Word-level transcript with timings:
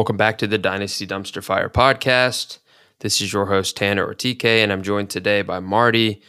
Welcome 0.00 0.16
back 0.16 0.38
to 0.38 0.46
the 0.46 0.56
Dynasty 0.56 1.06
Dumpster 1.06 1.44
Fire 1.44 1.68
podcast. 1.68 2.60
This 3.00 3.20
is 3.20 3.34
your 3.34 3.44
host, 3.44 3.76
Tanner 3.76 4.06
or 4.06 4.14
TCay, 4.14 4.62
and 4.62 4.72
I'm 4.72 4.82
joined 4.82 5.10
today 5.10 5.42
by 5.42 5.60
Marty. 5.60 6.22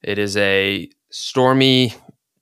It 0.00 0.16
is 0.16 0.36
a 0.36 0.88
stormy 1.10 1.92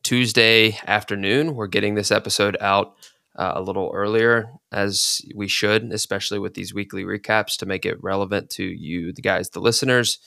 Tuesday 0.02 0.78
afternoon. 0.86 1.54
We're 1.54 1.68
getting 1.68 1.94
this 1.94 2.10
episode 2.10 2.58
out 2.60 2.96
uh, 3.34 3.52
a 3.54 3.62
little 3.62 3.92
earlier, 3.94 4.50
as 4.72 5.22
we 5.34 5.48
should, 5.48 5.90
especially 5.90 6.38
with 6.38 6.52
these 6.52 6.74
weekly 6.74 7.04
recaps 7.04 7.56
to 7.60 7.66
make 7.66 7.86
it 7.86 7.96
relevant 8.02 8.50
to 8.50 8.62
you, 8.62 9.14
the 9.14 9.22
guys, 9.22 9.48
the 9.48 9.60
listeners. 9.60 10.18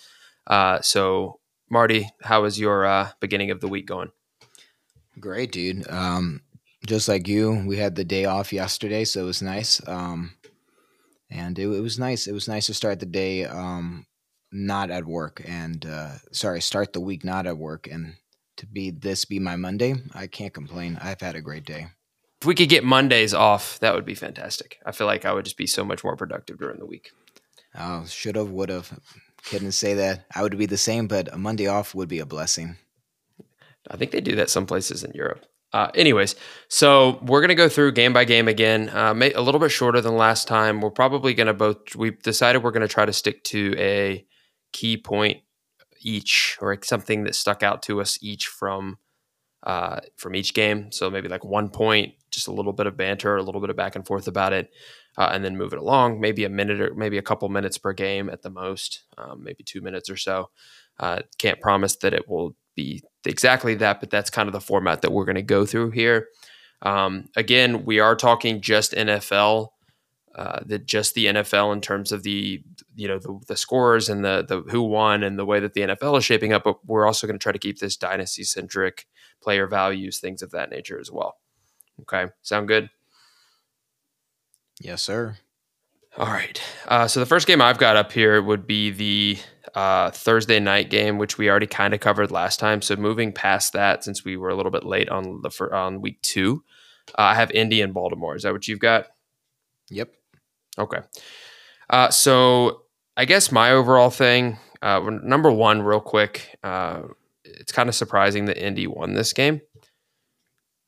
Uh, 0.48 0.82
so, 0.82 1.40
Marty, 1.70 2.10
how 2.24 2.46
is 2.46 2.60
your 2.60 2.84
uh, 2.84 3.10
beginning 3.20 3.52
of 3.52 3.62
the 3.62 3.68
week 3.68 3.86
going? 3.86 4.10
Great, 5.20 5.52
dude. 5.52 5.88
Um, 5.88 6.42
just 6.88 7.08
like 7.08 7.28
you, 7.28 7.64
we 7.68 7.78
had 7.78 7.94
the 7.94 8.04
day 8.04 8.26
off 8.26 8.52
yesterday, 8.52 9.06
so 9.06 9.22
it 9.22 9.26
was 9.26 9.44
nice. 9.44 9.88
Um, 9.88 10.32
and 11.30 11.58
it, 11.58 11.68
it, 11.68 11.82
was 11.82 12.00
nice. 12.00 12.28
It 12.28 12.34
was 12.34 12.48
nice 12.48 12.68
to 12.68 12.74
start 12.74 13.00
the 13.00 13.06
day 13.06 13.46
um, 13.46 14.06
not 14.52 14.92
at 14.92 15.06
work, 15.06 15.42
and 15.46 15.86
uh, 15.86 16.14
sorry, 16.32 16.62
start 16.62 16.94
the 16.94 17.02
week 17.02 17.24
not 17.24 17.48
at 17.48 17.58
work, 17.58 17.88
and 17.88 18.16
to 18.58 18.66
be 18.66 18.92
this 18.92 19.26
be 19.26 19.40
my 19.40 19.56
Monday. 19.56 19.96
I 20.14 20.28
can't 20.28 20.54
complain. 20.54 20.98
I've 21.02 21.22
had 21.22 21.36
a 21.36 21.42
great 21.42 21.66
day. 21.66 21.88
If 22.42 22.48
we 22.48 22.56
could 22.56 22.70
get 22.70 22.84
Mondays 22.84 23.34
off, 23.34 23.80
that 23.80 23.96
would 23.96 24.06
be 24.06 24.14
fantastic. 24.14 24.78
I 24.86 24.92
feel 24.92 25.08
like 25.08 25.26
I 25.26 25.34
would 25.34 25.46
just 25.46 25.58
be 25.58 25.68
so 25.68 25.84
much 25.84 26.04
more 26.04 26.16
productive 26.16 26.60
during 26.60 26.80
the 26.80 26.86
week. 26.86 27.12
Oh, 27.76 28.06
should 28.06 28.36
have, 28.36 28.52
would 28.52 28.70
have. 28.70 29.00
Couldn't 29.46 29.72
say 29.72 29.96
that. 29.96 30.26
I 30.34 30.44
would 30.44 30.58
be 30.58 30.66
the 30.66 30.78
same, 30.78 31.08
but 31.08 31.34
a 31.34 31.38
Monday 31.38 31.68
off 31.68 31.96
would 31.96 32.10
be 32.10 32.20
a 32.20 32.26
blessing. 32.26 32.78
I 33.90 33.98
think 33.98 34.12
they 34.12 34.22
do 34.22 34.36
that 34.36 34.50
some 34.50 34.66
places 34.66 35.04
in 35.04 35.12
Europe. 35.14 35.46
Uh, 35.74 35.92
anyways, 35.94 36.36
so 36.70 37.20
we're 37.24 37.42
going 37.42 37.50
to 37.50 37.56
go 37.56 37.68
through 37.68 37.92
game 37.92 38.14
by 38.14 38.24
game 38.24 38.48
again, 38.48 38.90
uh, 38.90 39.14
a 39.14 39.42
little 39.42 39.60
bit 39.60 39.70
shorter 39.70 40.00
than 40.00 40.16
last 40.16 40.48
time. 40.48 40.80
We're 40.80 40.92
probably 40.92 41.34
going 41.34 41.48
to 41.48 41.54
both, 41.54 41.96
we've 41.96 42.22
decided 42.24 42.64
we're 42.64 42.72
going 42.72 42.88
to 42.88 42.94
try 42.94 43.06
to 43.06 43.14
stick 43.14 43.44
to 43.46 43.76
a 43.78 44.26
key 44.72 44.98
point 44.98 45.42
each 46.02 46.58
or 46.62 46.78
something 46.84 47.24
that 47.26 47.36
stuck 47.36 47.64
out 47.64 47.82
to 47.84 48.00
us 48.00 48.18
each 48.22 48.48
from 48.48 48.98
uh, 49.64 50.00
from 50.16 50.36
each 50.36 50.54
game. 50.54 50.92
So 50.92 51.10
maybe 51.10 51.28
like 51.28 51.44
one 51.44 51.70
point, 51.70 52.14
just 52.32 52.48
a 52.48 52.54
little 52.54 52.74
bit 52.74 52.88
of 52.88 52.96
banter, 52.96 53.36
a 53.36 53.44
little 53.44 53.60
bit 53.60 53.70
of 53.70 53.76
back 53.76 53.96
and 53.96 54.06
forth 54.06 54.28
about 54.28 54.54
it, 54.54 54.70
uh, 55.18 55.30
and 55.34 55.44
then 55.44 55.58
move 55.58 55.74
it 55.74 55.80
along. 55.80 56.22
Maybe 56.22 56.46
a 56.46 56.50
minute 56.50 56.80
or 56.80 56.94
maybe 56.94 57.18
a 57.18 57.24
couple 57.24 57.50
minutes 57.50 57.78
per 57.78 57.92
game 57.92 58.30
at 58.30 58.44
the 58.44 58.50
most, 58.50 59.04
um, 59.18 59.44
maybe 59.44 59.64
two 59.64 59.82
minutes 59.82 60.10
or 60.10 60.16
so. 60.16 60.52
Uh, 61.00 61.20
can't 61.38 61.60
promise 61.60 61.98
that 61.98 62.14
it 62.14 62.30
will 62.30 62.56
be 62.78 63.04
exactly 63.26 63.76
that, 63.76 64.00
but 64.00 64.10
that's 64.10 64.30
kind 64.30 64.48
of 64.48 64.54
the 64.54 64.62
format 64.62 65.02
that 65.02 65.12
we're 65.12 65.26
going 65.26 65.36
to 65.36 65.42
go 65.42 65.66
through 65.66 65.92
here. 65.92 66.30
Um, 66.82 67.26
again, 67.36 67.84
we 67.84 68.00
are 68.00 68.16
talking 68.16 68.62
just 68.62 68.94
NFL, 68.94 69.70
uh, 70.36 70.60
the 70.66 70.80
just 70.80 71.16
the 71.16 71.26
NFL 71.26 71.74
in 71.74 71.82
terms 71.82 72.12
of 72.14 72.24
the 72.24 72.64
you 72.96 73.08
know 73.08 73.20
the, 73.20 73.40
the 73.48 73.58
scores 73.58 74.08
and 74.08 74.24
the 74.24 74.46
the 74.48 74.62
who 74.72 74.84
won 74.84 75.24
and 75.24 75.38
the 75.38 75.46
way 75.46 75.60
that 75.60 75.74
the 75.74 75.82
NFL 75.82 76.18
is 76.18 76.24
shaping 76.24 76.54
up. 76.54 76.64
But 76.64 76.86
we're 76.86 77.06
also 77.06 77.28
going 77.28 77.38
to 77.38 77.44
try 77.44 77.52
to 77.52 77.60
keep 77.60 77.80
this 77.80 77.98
dynasty 77.98 78.44
centric, 78.44 79.08
player 79.42 79.68
values, 79.68 80.20
things 80.20 80.42
of 80.42 80.52
that 80.52 80.70
nature 80.70 81.00
as 81.00 81.12
well. 81.12 81.36
Okay, 82.02 82.28
sound 82.44 82.68
good? 82.68 82.90
Yes, 84.80 85.02
sir. 85.02 85.38
All 86.16 86.28
right. 86.28 86.62
Uh, 86.88 87.08
so 87.08 87.20
the 87.20 87.26
first 87.26 87.48
game 87.48 87.62
I've 87.62 87.78
got 87.78 87.96
up 87.96 88.12
here 88.12 88.42
would 88.42 88.66
be 88.66 88.92
the 88.92 89.38
uh, 89.78 90.10
Thursday 90.10 90.60
night 90.60 90.90
game, 90.90 91.20
which 91.20 91.38
we 91.38 91.52
already 91.52 91.68
kind 91.68 91.94
of 91.94 92.00
covered 92.00 92.32
last 92.32 92.60
time. 92.60 92.82
So 92.82 92.96
moving 92.96 93.32
past 93.32 93.74
that, 93.74 94.04
since 94.04 94.26
we 94.26 94.36
were 94.36 94.50
a 94.50 94.56
little 94.56 94.72
bit 94.72 94.84
late 94.84 95.08
on 95.08 95.44
the 95.44 95.52
on 95.72 96.02
week 96.02 96.20
two, 96.24 96.64
uh, 97.10 97.22
I 97.22 97.36
have 97.36 97.52
Indy 97.52 97.82
and 97.82 97.94
Baltimore. 97.94 98.36
Is 98.36 98.42
that 98.42 98.54
what 98.54 98.68
you've 98.68 98.80
got? 98.80 99.06
Yep. 99.92 100.12
Okay. 100.80 100.98
Uh, 101.92 102.10
so 102.10 102.86
I 103.16 103.26
guess 103.26 103.52
my 103.52 103.70
overall 103.70 104.10
thing, 104.10 104.58
uh, 104.82 105.00
number 105.22 105.52
one, 105.52 105.84
real 105.84 106.02
quick, 106.02 106.58
uh, 106.64 107.04
it's 107.44 107.72
kind 107.72 107.88
of 107.88 107.94
surprising 107.94 108.46
that 108.46 108.58
Indy 108.58 108.88
won 108.88 109.14
this 109.14 109.32
game, 109.32 109.62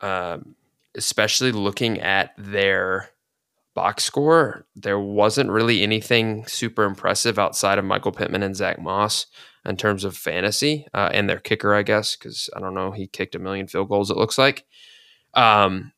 um, 0.01 0.55
especially 0.95 1.51
looking 1.51 1.99
at 1.99 2.31
their 2.39 3.11
box 3.73 4.03
score, 4.03 4.65
there 4.75 4.99
wasn't 4.99 5.49
really 5.49 5.83
anything 5.83 6.45
super 6.47 6.83
impressive 6.83 7.39
outside 7.39 7.77
of 7.77 7.85
Michael 7.85 8.11
Pittman 8.11 8.43
and 8.43 8.55
Zach 8.55 8.79
Moss 8.81 9.27
in 9.65 9.77
terms 9.77 10.03
of 10.03 10.17
fantasy 10.17 10.87
uh, 10.93 11.09
and 11.13 11.29
their 11.29 11.39
kicker, 11.39 11.73
I 11.73 11.83
guess, 11.83 12.15
because 12.15 12.49
I 12.55 12.59
don't 12.59 12.73
know, 12.73 12.91
he 12.91 13.07
kicked 13.07 13.35
a 13.35 13.39
million 13.39 13.67
field 13.67 13.89
goals, 13.89 14.09
it 14.09 14.17
looks 14.17 14.37
like. 14.37 14.65
Um, 15.33 15.91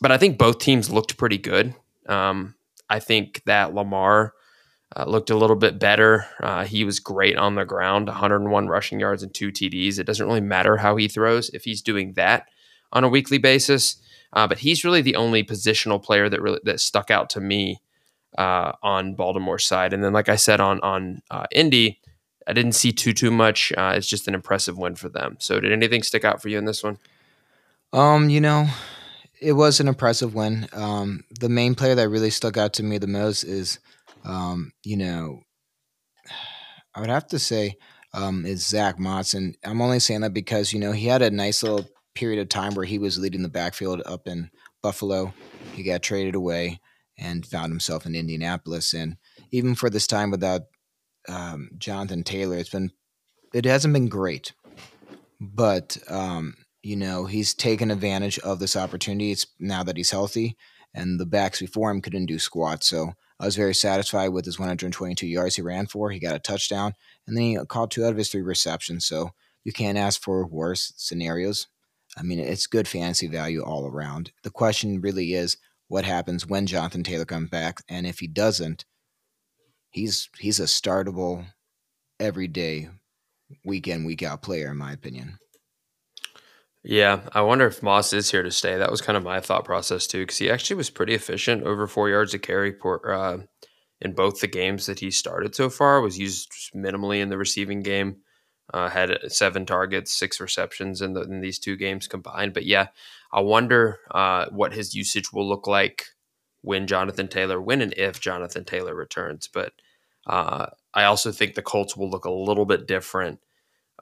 but 0.00 0.12
I 0.12 0.18
think 0.18 0.38
both 0.38 0.58
teams 0.58 0.90
looked 0.90 1.16
pretty 1.16 1.38
good. 1.38 1.74
Um, 2.08 2.54
I 2.88 3.00
think 3.00 3.42
that 3.46 3.74
Lamar 3.74 4.32
uh, 4.96 5.04
looked 5.06 5.30
a 5.30 5.36
little 5.36 5.56
bit 5.56 5.78
better. 5.78 6.26
Uh, 6.42 6.64
he 6.64 6.84
was 6.84 7.00
great 7.00 7.36
on 7.36 7.54
the 7.54 7.64
ground, 7.64 8.08
101 8.08 8.68
rushing 8.68 9.00
yards 9.00 9.22
and 9.22 9.34
two 9.34 9.52
TDs. 9.52 9.98
It 9.98 10.04
doesn't 10.04 10.26
really 10.26 10.40
matter 10.40 10.78
how 10.78 10.96
he 10.96 11.08
throws 11.08 11.50
if 11.50 11.64
he's 11.64 11.82
doing 11.82 12.14
that 12.14 12.48
on 12.92 13.04
a 13.04 13.08
weekly 13.08 13.38
basis. 13.38 14.00
Uh, 14.32 14.46
but 14.46 14.58
he's 14.58 14.84
really 14.84 15.02
the 15.02 15.16
only 15.16 15.42
positional 15.42 16.02
player 16.02 16.28
that 16.28 16.42
really 16.42 16.60
that 16.64 16.80
stuck 16.80 17.10
out 17.10 17.30
to 17.30 17.40
me 17.40 17.80
uh, 18.36 18.72
on 18.82 19.14
Baltimore's 19.14 19.64
side. 19.64 19.92
And 19.92 20.04
then, 20.04 20.12
like 20.12 20.28
I 20.28 20.36
said 20.36 20.60
on 20.60 20.80
on 20.80 21.22
uh, 21.30 21.46
Indy, 21.50 22.00
I 22.46 22.52
didn't 22.52 22.72
see 22.72 22.92
too 22.92 23.12
too 23.12 23.30
much. 23.30 23.72
Uh, 23.76 23.94
it's 23.96 24.08
just 24.08 24.28
an 24.28 24.34
impressive 24.34 24.76
win 24.76 24.96
for 24.96 25.08
them. 25.08 25.36
So, 25.40 25.60
did 25.60 25.72
anything 25.72 26.02
stick 26.02 26.24
out 26.24 26.42
for 26.42 26.48
you 26.48 26.58
in 26.58 26.64
this 26.64 26.82
one? 26.82 26.98
Um, 27.92 28.28
you 28.28 28.40
know, 28.40 28.66
it 29.40 29.52
was 29.52 29.80
an 29.80 29.88
impressive 29.88 30.34
win. 30.34 30.68
Um, 30.72 31.24
the 31.40 31.48
main 31.48 31.74
player 31.74 31.94
that 31.94 32.08
really 32.08 32.30
stuck 32.30 32.56
out 32.56 32.74
to 32.74 32.82
me 32.82 32.98
the 32.98 33.06
most 33.06 33.44
is, 33.44 33.78
um, 34.24 34.72
you 34.84 34.96
know, 34.96 35.40
I 36.94 37.00
would 37.00 37.10
have 37.10 37.28
to 37.28 37.38
say 37.38 37.76
um, 38.12 38.44
is 38.44 38.66
Zach 38.66 38.98
Motson. 38.98 39.54
I'm 39.64 39.80
only 39.80 40.00
saying 40.00 40.22
that 40.22 40.34
because 40.34 40.72
you 40.72 40.80
know 40.80 40.92
he 40.92 41.06
had 41.06 41.22
a 41.22 41.30
nice 41.30 41.62
little 41.62 41.88
period 42.18 42.40
of 42.40 42.48
time 42.48 42.74
where 42.74 42.84
he 42.84 42.98
was 42.98 43.16
leading 43.16 43.42
the 43.42 43.48
backfield 43.48 44.02
up 44.04 44.26
in 44.26 44.50
Buffalo. 44.82 45.32
He 45.74 45.84
got 45.84 46.02
traded 46.02 46.34
away 46.34 46.80
and 47.16 47.46
found 47.46 47.70
himself 47.70 48.06
in 48.06 48.16
Indianapolis. 48.16 48.92
And 48.92 49.16
even 49.52 49.76
for 49.76 49.88
this 49.88 50.08
time 50.08 50.32
without 50.32 50.62
um, 51.28 51.70
Jonathan 51.78 52.24
Taylor, 52.24 52.56
it's 52.56 52.70
been 52.70 52.90
it 53.54 53.64
hasn't 53.64 53.94
been 53.94 54.08
great. 54.08 54.52
But 55.40 55.96
um, 56.08 56.56
you 56.82 56.96
know 56.96 57.26
he's 57.26 57.54
taken 57.54 57.92
advantage 57.92 58.40
of 58.40 58.58
this 58.58 58.74
opportunity. 58.74 59.30
It's 59.30 59.46
now 59.60 59.84
that 59.84 59.96
he's 59.96 60.10
healthy, 60.10 60.56
and 60.92 61.20
the 61.20 61.26
backs 61.26 61.60
before 61.60 61.88
him 61.92 62.00
couldn't 62.00 62.26
do 62.26 62.40
squat. 62.40 62.82
So 62.82 63.12
I 63.38 63.44
was 63.44 63.54
very 63.54 63.76
satisfied 63.76 64.28
with 64.30 64.44
his 64.44 64.58
122 64.58 65.24
yards 65.24 65.54
he 65.54 65.62
ran 65.62 65.86
for. 65.86 66.10
He 66.10 66.18
got 66.18 66.34
a 66.34 66.40
touchdown, 66.40 66.94
and 67.28 67.36
then 67.36 67.44
he 67.44 67.58
caught 67.68 67.92
two 67.92 68.04
out 68.04 68.10
of 68.10 68.16
his 68.16 68.28
three 68.28 68.42
receptions. 68.42 69.06
So 69.06 69.30
you 69.62 69.72
can't 69.72 69.98
ask 69.98 70.20
for 70.20 70.44
worse 70.44 70.92
scenarios. 70.96 71.68
I 72.16 72.22
mean, 72.22 72.38
it's 72.38 72.66
good 72.66 72.88
fantasy 72.88 73.26
value 73.26 73.62
all 73.62 73.86
around. 73.86 74.32
The 74.42 74.50
question 74.50 75.00
really 75.00 75.34
is 75.34 75.56
what 75.88 76.04
happens 76.04 76.46
when 76.46 76.66
Jonathan 76.66 77.02
Taylor 77.02 77.24
comes 77.24 77.50
back, 77.50 77.82
and 77.88 78.06
if 78.06 78.18
he 78.18 78.26
doesn't, 78.26 78.84
he's 79.90 80.28
he's 80.38 80.60
a 80.60 80.64
startable, 80.64 81.46
everyday, 82.20 82.88
week 83.64 83.88
in 83.88 84.04
week 84.04 84.22
out 84.22 84.42
player, 84.42 84.70
in 84.70 84.76
my 84.76 84.92
opinion. 84.92 85.38
Yeah, 86.84 87.20
I 87.32 87.42
wonder 87.42 87.66
if 87.66 87.82
Moss 87.82 88.12
is 88.12 88.30
here 88.30 88.42
to 88.42 88.50
stay. 88.50 88.78
That 88.78 88.90
was 88.90 89.00
kind 89.00 89.16
of 89.16 89.24
my 89.24 89.40
thought 89.40 89.64
process 89.64 90.06
too, 90.06 90.22
because 90.22 90.38
he 90.38 90.50
actually 90.50 90.76
was 90.76 90.90
pretty 90.90 91.14
efficient, 91.14 91.64
over 91.64 91.86
four 91.86 92.08
yards 92.08 92.34
a 92.34 92.38
carry 92.38 92.72
per, 92.72 93.12
uh, 93.12 93.38
in 94.00 94.12
both 94.12 94.40
the 94.40 94.46
games 94.46 94.86
that 94.86 95.00
he 95.00 95.10
started 95.10 95.54
so 95.54 95.68
far. 95.68 96.00
Was 96.00 96.18
used 96.18 96.50
minimally 96.74 97.20
in 97.20 97.28
the 97.28 97.38
receiving 97.38 97.82
game. 97.82 98.18
Uh, 98.74 98.90
had 98.90 99.18
seven 99.28 99.64
targets, 99.64 100.12
six 100.12 100.40
receptions 100.40 101.00
in, 101.00 101.14
the, 101.14 101.22
in 101.22 101.40
these 101.40 101.58
two 101.58 101.74
games 101.74 102.06
combined. 102.06 102.52
But 102.52 102.66
yeah, 102.66 102.88
I 103.32 103.40
wonder 103.40 104.00
uh, 104.10 104.46
what 104.50 104.74
his 104.74 104.94
usage 104.94 105.32
will 105.32 105.48
look 105.48 105.66
like 105.66 106.04
when 106.60 106.86
Jonathan 106.86 107.28
Taylor, 107.28 107.60
when 107.60 107.80
and 107.80 107.94
if 107.96 108.20
Jonathan 108.20 108.64
Taylor 108.64 108.94
returns. 108.94 109.48
But 109.52 109.72
uh, 110.26 110.66
I 110.92 111.04
also 111.04 111.32
think 111.32 111.54
the 111.54 111.62
Colts 111.62 111.96
will 111.96 112.10
look 112.10 112.26
a 112.26 112.30
little 112.30 112.66
bit 112.66 112.86
different 112.86 113.40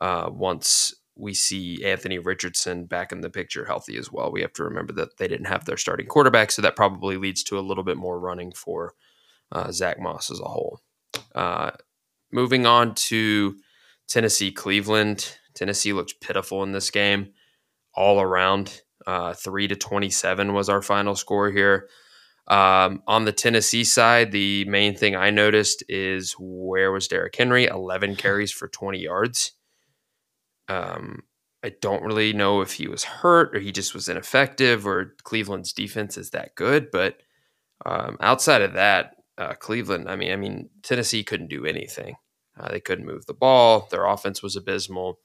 uh, 0.01 0.31
once 0.33 0.95
we 1.17 1.33
see 1.33 1.85
Anthony 1.85 2.19
Richardson 2.19 2.85
back 2.85 3.11
in 3.11 3.23
the 3.23 3.31
picture 3.31 3.65
healthy 3.65 3.97
as 3.97 4.13
well. 4.13 4.31
We 4.31 4.43
have 4.43 4.53
to 4.55 4.65
remember 4.65 4.93
that 4.95 5.17
they 5.17 5.29
didn't 5.29 5.47
have 5.47 5.65
their 5.65 5.79
starting 5.79 6.07
quarterback, 6.07 6.51
so 6.51 6.61
that 6.63 6.77
probably 6.77 7.17
leads 7.17 7.43
to 7.45 7.59
a 7.59 7.61
little 7.61 7.85
bit 7.85 7.97
more 7.97 8.21
running 8.21 8.53
for 8.53 8.95
uh, 9.51 9.73
Zach 9.73 9.99
Moss 9.99 10.31
as 10.31 10.41
a 10.41 10.45
whole. 10.45 10.81
Uh, 11.35 11.71
moving 12.33 12.67
on 12.67 12.95
to 12.95 13.57
Tennessee, 14.09 14.53
Cleveland. 14.53 15.37
Tennessee 15.55 15.93
looked 15.93 16.21
pitiful 16.21 16.63
in 16.63 16.73
this 16.73 16.91
game 16.91 17.33
all 17.95 18.21
around. 18.21 18.83
Uh, 19.07 19.35
3 19.35 19.69
to 19.69 19.77
27 19.77 20.53
was 20.53 20.69
our 20.69 20.83
final 20.83 21.17
score 21.17 21.51
here. 21.51 21.89
Um, 22.49 23.03
on 23.07 23.25
the 23.25 23.33
Tennessee 23.33 23.85
side, 23.85 24.33
the 24.33 24.65
main 24.67 24.97
thing 24.97 25.17
I 25.17 25.31
noticed 25.31 25.85
is 25.89 26.35
where 26.39 26.93
was 26.93 27.09
Derrick 27.09 27.35
Henry? 27.37 27.67
11 27.67 28.17
carries 28.17 28.53
for 28.53 28.69
20 28.69 29.01
yards. 29.01 29.53
Um, 30.69 31.23
I 31.63 31.71
don't 31.81 32.03
really 32.03 32.33
know 32.33 32.61
if 32.61 32.73
he 32.73 32.89
was 32.89 33.05
hurt 33.05 33.55
or 33.55 33.61
he 33.61 33.73
just 33.73 33.95
was 33.95 34.09
ineffective 34.09 34.87
or 34.87 35.15
Cleveland's 35.25 35.73
defense 35.73 36.17
is 36.17 36.31
that 36.31 36.55
good, 36.55 36.91
but 36.91 37.19
Um, 37.87 38.17
outside 38.21 38.63
of 38.63 38.75
that, 38.75 39.17
uh, 39.39 39.55
Cleveland. 39.55 40.11
I 40.11 40.17
mean, 40.17 40.33
I 40.33 40.37
mean 40.37 40.71
Tennessee 40.83 41.25
couldn't 41.25 41.49
do 41.49 41.67
anything. 41.67 42.17
Uh, 42.59 42.71
they 42.71 42.81
couldn't 42.81 43.07
move 43.07 43.27
the 43.27 43.35
ball. 43.35 43.89
Their 43.91 44.07
offense 44.07 44.43
was 44.43 44.57
abysmal. 44.57 45.19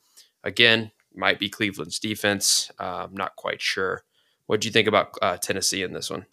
Again, 0.44 0.92
might 1.14 1.40
be 1.40 1.50
Cleveland's 1.50 2.00
defense. 2.00 2.72
Uh, 2.80 3.06
I'm 3.06 3.14
not 3.14 3.36
quite 3.36 3.62
sure. 3.62 4.04
What 4.48 4.62
do 4.62 4.68
you 4.68 4.72
think 4.72 4.88
about 4.88 5.18
uh, 5.22 5.38
Tennessee 5.38 5.84
in 5.84 5.94
this 5.94 6.10
one? 6.10 6.26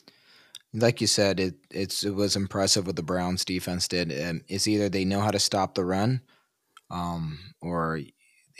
Like 0.74 1.00
you 1.00 1.06
said, 1.06 1.40
it 1.40 1.54
it 1.70 2.04
was 2.14 2.36
impressive 2.36 2.86
what 2.86 2.96
the 2.96 3.02
Browns 3.02 3.44
defense 3.44 3.88
did. 3.88 4.12
It's 4.48 4.66
either 4.66 4.88
they 4.88 5.04
know 5.04 5.20
how 5.20 5.30
to 5.30 5.38
stop 5.38 5.74
the 5.74 5.84
run, 5.84 6.20
um, 6.90 7.38
or 7.62 8.00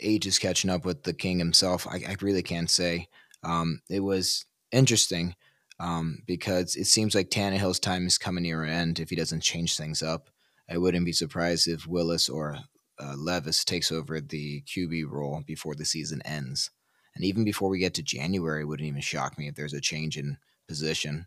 age 0.01 0.25
is 0.25 0.39
catching 0.39 0.69
up 0.69 0.85
with 0.85 1.03
the 1.03 1.13
king 1.13 1.39
himself. 1.39 1.85
I, 1.87 1.97
I 2.07 2.15
really 2.21 2.41
can't 2.41 2.69
say. 2.69 3.09
Um, 3.43 3.81
it 3.89 3.99
was 3.99 4.45
interesting 4.71 5.35
um, 5.79 6.23
because 6.25 6.75
it 6.75 6.85
seems 6.85 7.15
like 7.15 7.29
Tannehill's 7.29 7.79
time 7.79 8.07
is 8.07 8.17
coming 8.17 8.43
near 8.43 8.63
an 8.63 8.69
end 8.69 8.99
if 8.99 9.09
he 9.09 9.15
doesn't 9.15 9.41
change 9.41 9.77
things 9.77 10.01
up. 10.01 10.29
I 10.69 10.77
wouldn't 10.77 11.05
be 11.05 11.11
surprised 11.11 11.67
if 11.67 11.87
Willis 11.87 12.29
or 12.29 12.59
uh, 12.99 13.15
Levis 13.17 13.63
takes 13.65 13.91
over 13.91 14.21
the 14.21 14.61
QB 14.61 15.09
role 15.09 15.41
before 15.45 15.75
the 15.75 15.85
season 15.85 16.21
ends. 16.23 16.69
And 17.15 17.25
even 17.25 17.43
before 17.43 17.69
we 17.69 17.79
get 17.79 17.93
to 17.95 18.03
January, 18.03 18.63
wouldn't 18.63 18.87
even 18.87 19.01
shock 19.01 19.37
me 19.37 19.47
if 19.47 19.55
there's 19.55 19.73
a 19.73 19.81
change 19.81 20.17
in 20.17 20.37
position. 20.67 21.25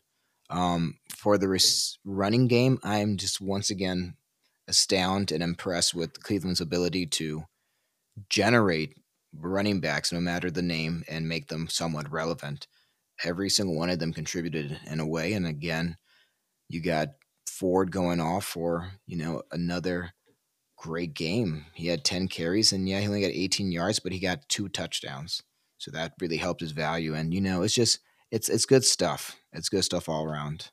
Um, 0.49 0.99
for 1.09 1.39
the 1.39 1.49
res- 1.49 1.99
running 2.05 2.47
game, 2.47 2.79
I'm 2.85 3.17
just 3.17 3.41
once 3.41 3.71
again 3.71 4.15
astounded 4.69 5.35
and 5.35 5.43
impressed 5.43 5.95
with 5.95 6.23
Cleveland's 6.23 6.61
ability 6.61 7.07
to 7.07 7.45
generate 8.29 8.97
running 9.35 9.81
backs, 9.81 10.13
no 10.13 10.21
matter 10.21 10.51
the 10.51 10.63
name, 10.63 11.05
and 11.09 11.29
make 11.29 11.49
them 11.49 11.69
somewhat 11.69 12.11
relevant. 12.13 12.67
Every 13.25 13.49
single 13.49 13.77
one 13.77 13.91
of 13.91 13.99
them 13.99 14.13
contributed 14.13 14.79
in 14.87 15.01
a 15.01 15.07
way. 15.07 15.33
And 15.33 15.47
again, 15.47 15.97
you 16.69 16.83
got 16.83 17.09
Ford 17.63 17.93
going 17.93 18.21
off 18.21 18.45
for, 18.45 18.91
you 19.07 19.17
know, 19.17 19.43
another 19.53 20.15
great 20.77 21.15
game. 21.15 21.67
He 21.75 21.87
had 21.87 22.05
10 22.05 22.27
carries 22.27 22.73
and 22.73 22.89
yeah, 22.89 22.99
he 22.99 23.07
only 23.07 23.21
got 23.21 23.31
18 23.31 23.71
yards, 23.71 24.01
but 24.01 24.11
he 24.11 24.19
got 24.19 24.49
two 24.49 24.69
touchdowns. 24.69 25.45
So 25.79 25.93
that 25.93 26.15
really 26.21 26.39
helped 26.39 26.61
his 26.61 26.73
value. 26.73 27.15
And, 27.15 27.33
you 27.33 27.41
know, 27.41 27.63
it's 27.63 27.73
just, 27.73 28.01
it's, 28.33 28.49
it's 28.49 28.67
good 28.67 28.85
stuff. 28.85 29.37
It's 29.53 29.69
good 29.69 29.85
stuff 29.85 30.09
all 30.09 30.25
around. 30.25 30.73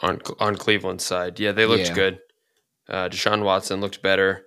On, 0.00 0.22
on 0.40 0.56
Cleveland's 0.56 1.04
side. 1.04 1.38
Yeah, 1.38 1.52
they 1.52 1.66
looked 1.66 1.88
yeah. 1.88 1.94
good. 1.94 2.18
Uh, 2.88 3.10
Deshaun 3.10 3.44
Watson 3.44 3.82
looked 3.82 4.00
better 4.00 4.46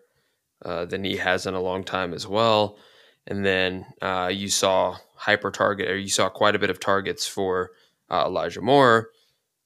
uh, 0.66 0.86
than 0.86 1.04
he 1.04 1.18
has 1.18 1.46
in 1.46 1.54
a 1.54 1.62
long 1.62 1.84
time 1.84 2.16
as 2.16 2.26
well. 2.26 2.80
And 3.28 3.46
then 3.46 3.86
uh, 4.02 4.32
you 4.34 4.50
saw 4.50 4.98
hyper 5.14 5.52
target, 5.52 5.88
or 5.88 6.00
you 6.00 6.10
saw 6.10 6.30
quite 6.30 6.56
a 6.56 6.60
bit 6.60 6.72
of 6.72 6.80
targets 6.80 7.28
for 7.28 7.74
uh, 8.10 8.24
Elijah 8.26 8.62
Moore. 8.62 9.12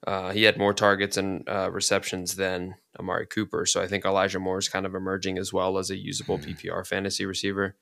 Uh, 0.06 0.31
he 0.31 0.44
had 0.44 0.57
more 0.57 0.74
targets 0.74 1.18
and 1.18 1.48
uh, 1.48 1.69
receptions 1.71 2.36
than 2.36 2.75
Amari 3.00 3.27
Cooper. 3.27 3.65
So 3.65 3.81
I 3.81 3.88
think 3.88 4.03
Elijah 4.03 4.39
Moore 4.39 4.57
is 4.57 4.69
kind 4.69 4.86
of 4.86 4.95
emerging 4.95 5.38
as 5.38 5.53
well 5.53 5.77
as 5.77 5.92
a 5.92 5.95
usable 5.95 6.39
mm. 6.39 6.57
PPR 6.57 6.86
fantasy 6.86 7.25
receiver. 7.25 7.75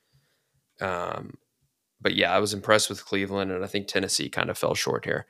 Um, 0.81 1.36
but 2.01 2.16
yeah, 2.16 2.33
I 2.33 2.39
was 2.39 2.54
impressed 2.54 2.89
with 2.89 3.06
Cleveland, 3.06 3.51
and 3.51 3.63
I 3.63 3.68
think 3.68 3.88
Tennessee 3.88 4.30
kind 4.30 4.50
of 4.50 4.57
fell 4.57 4.75
short 4.75 5.06
here. 5.06 5.25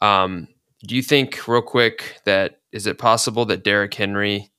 Um, 0.00 0.48
do 0.86 0.96
you 0.96 1.02
think, 1.02 1.46
real 1.48 1.62
quick, 1.62 2.20
that 2.24 2.60
is 2.72 2.86
it 2.86 2.98
possible 2.98 3.44
that 3.46 3.64
Derrick 3.64 3.94
Henry 3.94 4.50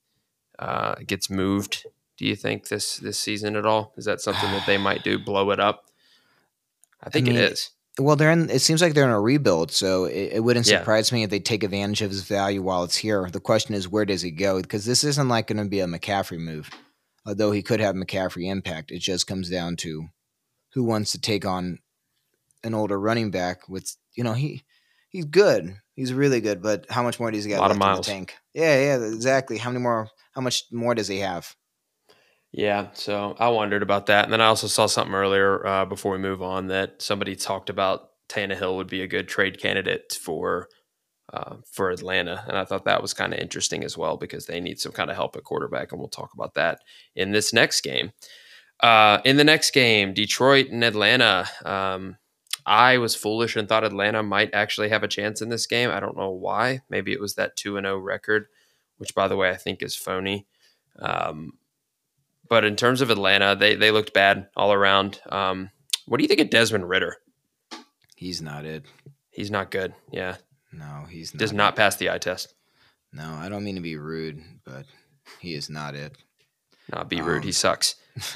uh, 0.57 0.95
gets 1.05 1.29
moved? 1.29 1.85
Do 2.17 2.25
you 2.25 2.35
think 2.35 2.67
this 2.67 2.97
this 2.97 3.19
season 3.19 3.55
at 3.55 3.65
all? 3.65 3.93
Is 3.97 4.05
that 4.05 4.21
something 4.21 4.49
that 4.51 4.65
they 4.65 4.77
might 4.77 5.03
do? 5.03 5.19
Blow 5.19 5.51
it 5.51 5.59
up? 5.59 5.85
I 7.03 7.09
think 7.09 7.27
I 7.27 7.31
mean, 7.31 7.39
it 7.39 7.51
is. 7.51 7.71
Well, 8.00 8.15
they're 8.15 8.31
in. 8.31 8.50
It 8.50 8.59
seems 8.59 8.81
like 8.81 8.94
they're 8.94 9.06
in 9.06 9.09
a 9.09 9.19
rebuild, 9.19 9.71
so 9.71 10.06
it, 10.06 10.33
it 10.33 10.44
wouldn't 10.44 10.68
yeah. 10.68 10.80
surprise 10.80 11.12
me 11.12 11.24
if 11.24 11.30
they 11.30 11.39
take 11.39 11.63
advantage 11.63 12.01
of 12.01 12.12
his 12.12 12.24
value 12.24 12.62
while 12.62 12.83
it's 12.83 12.97
here. 12.97 13.30
The 13.31 13.39
question 13.39 13.74
is, 13.74 13.88
where 13.88 14.06
does 14.06 14.21
he 14.21 14.31
go? 14.31 14.62
Because 14.62 14.86
this 14.86 15.03
isn't 15.03 15.30
like 15.30 15.47
going 15.47 15.63
to 15.63 15.69
be 15.69 15.80
a 15.80 15.88
McCaffrey 15.88 16.39
move, 16.39 16.69
although 17.25 17.51
he 17.51 17.62
could 17.62 17.80
have 17.80 17.95
McCaffrey 17.95 18.51
impact. 18.51 18.92
It 18.92 19.00
just 19.00 19.27
comes 19.27 19.50
down 19.50 19.77
to 19.77 20.07
who 20.74 20.83
wants 20.83 21.13
to 21.13 21.21
take 21.21 21.45
on 21.45 21.80
an 22.65 22.74
older 22.74 23.00
running 23.00 23.31
back. 23.31 23.69
With 23.69 23.95
you 24.13 24.25
know, 24.25 24.33
he 24.33 24.65
he's 25.07 25.25
good, 25.25 25.77
he's 25.94 26.13
really 26.13 26.42
good, 26.42 26.62
but 26.62 26.86
how 26.89 27.01
much 27.01 27.18
more 27.18 27.31
does 27.31 27.45
he 27.45 27.51
got 27.51 27.62
left 27.62 27.74
in 27.81 27.95
the 27.95 28.01
tank? 28.01 28.36
Yeah, 28.53 28.97
yeah, 28.97 29.06
exactly. 29.06 29.57
How 29.57 29.69
many 29.69 29.81
more? 29.81 30.09
How 30.33 30.42
much 30.42 30.65
more 30.69 30.95
does 30.95 31.07
he 31.07 31.19
have? 31.19 31.56
Yeah, 32.57 32.92
so 32.94 33.36
I 33.38 33.50
wondered 33.50 33.84
about 33.84 34.06
that, 34.06 34.24
and 34.24 34.31
then 34.31 34.40
I 34.40 34.46
also 34.46 34.68
saw 34.68 34.86
something 34.86 35.13
earlier 35.13 35.68
uh, 35.68 35.84
before 35.84 36.13
we 36.13 36.19
move 36.19 36.42
on 36.42 36.68
that 36.68 37.02
somebody 37.02 37.36
talked 37.36 37.69
about 37.69 38.12
Tannehill 38.30 38.78
would 38.78 38.88
be 38.88 39.02
a 39.02 39.07
good 39.07 39.28
trade 39.28 39.60
candidate 39.60 40.18
for 40.22 40.69
uh, 41.34 41.57
for 41.69 41.90
Atlanta, 41.90 42.46
and 42.48 42.56
I 42.57 42.63
thought 42.63 42.86
that 42.86 43.02
was 43.02 43.13
kind 43.13 43.34
of 43.34 43.40
interesting 43.40 43.84
as 43.84 43.98
well 43.98 44.16
because 44.16 44.46
they 44.46 44.62
need 44.62 44.80
some 44.80 44.94
kind 44.94 45.10
of 45.10 45.18
help 45.18 45.36
at 45.36 45.44
quarterback, 45.44 45.92
and 45.92 46.00
we'll 46.00 46.07
talk 46.07 46.34
about 46.34 46.54
that 46.54 46.80
in 47.13 47.34
this 47.34 47.52
next 47.52 47.81
game. 47.81 48.13
Uh, 48.80 49.19
in 49.25 49.36
the 49.36 49.44
next 49.44 49.72
game, 49.72 50.13
Detroit 50.13 50.69
and 50.69 50.81
Atlanta. 50.81 51.50
Um, 51.66 52.16
I 52.66 53.00
was 53.00 53.16
foolish 53.16 53.57
and 53.57 53.68
thought 53.68 53.84
Atlanta 53.84 54.24
might 54.24 54.54
actually 54.54 54.88
have 54.90 55.04
a 55.04 55.10
chance 55.10 55.42
in 55.42 55.50
this 55.50 55.68
game. 55.68 55.90
I 55.92 56.00
don't 56.00 56.18
know 56.18 56.31
why. 56.31 56.84
Maybe 56.90 57.12
it 57.12 57.19
was 57.19 57.36
that 57.36 57.57
two 57.57 57.75
and 57.75 57.84
zero 57.84 57.98
oh 57.98 58.00
record, 58.00 58.48
which, 58.98 59.13
by 59.13 59.28
the 59.28 59.36
way, 59.36 59.50
I 59.50 59.57
think 59.57 59.84
is 59.84 59.98
phony. 59.98 60.48
Um, 61.00 61.57
but 62.47 62.63
in 62.65 62.75
terms 62.75 63.01
of 63.01 63.09
Atlanta, 63.09 63.56
they 63.56 63.75
they 63.75 63.92
looked 63.92 64.13
bad 64.13 64.47
all 64.56 64.74
around. 64.74 65.19
Um, 65.30 65.71
what 66.06 66.18
do 66.18 66.24
you 66.24 66.27
think 66.27 66.42
of 66.42 66.50
Desmond 66.50 66.89
Ridder? 66.89 67.18
He's 68.15 68.42
not 68.42 68.65
it. 68.65 68.86
He's 69.31 69.51
not 69.51 69.71
good. 69.71 69.94
Yeah. 70.12 70.38
No, 70.71 71.06
he's 71.09 71.33
not 71.33 71.39
does 71.39 71.53
not 71.53 71.74
it. 71.74 71.77
pass 71.77 71.95
the 71.95 72.09
eye 72.09 72.18
test. 72.18 72.53
No, 73.12 73.33
I 73.33 73.50
don't 73.50 73.63
mean 73.63 73.75
to 73.75 73.81
be 73.81 73.97
rude, 73.97 74.42
but 74.65 74.86
he 75.39 75.53
is 75.53 75.69
not 75.69 75.95
it. 75.95 76.18
Not 76.92 77.09
be 77.09 77.21
rude. 77.21 77.38
Um, 77.38 77.44
he 77.44 77.51
sucks. 77.51 77.95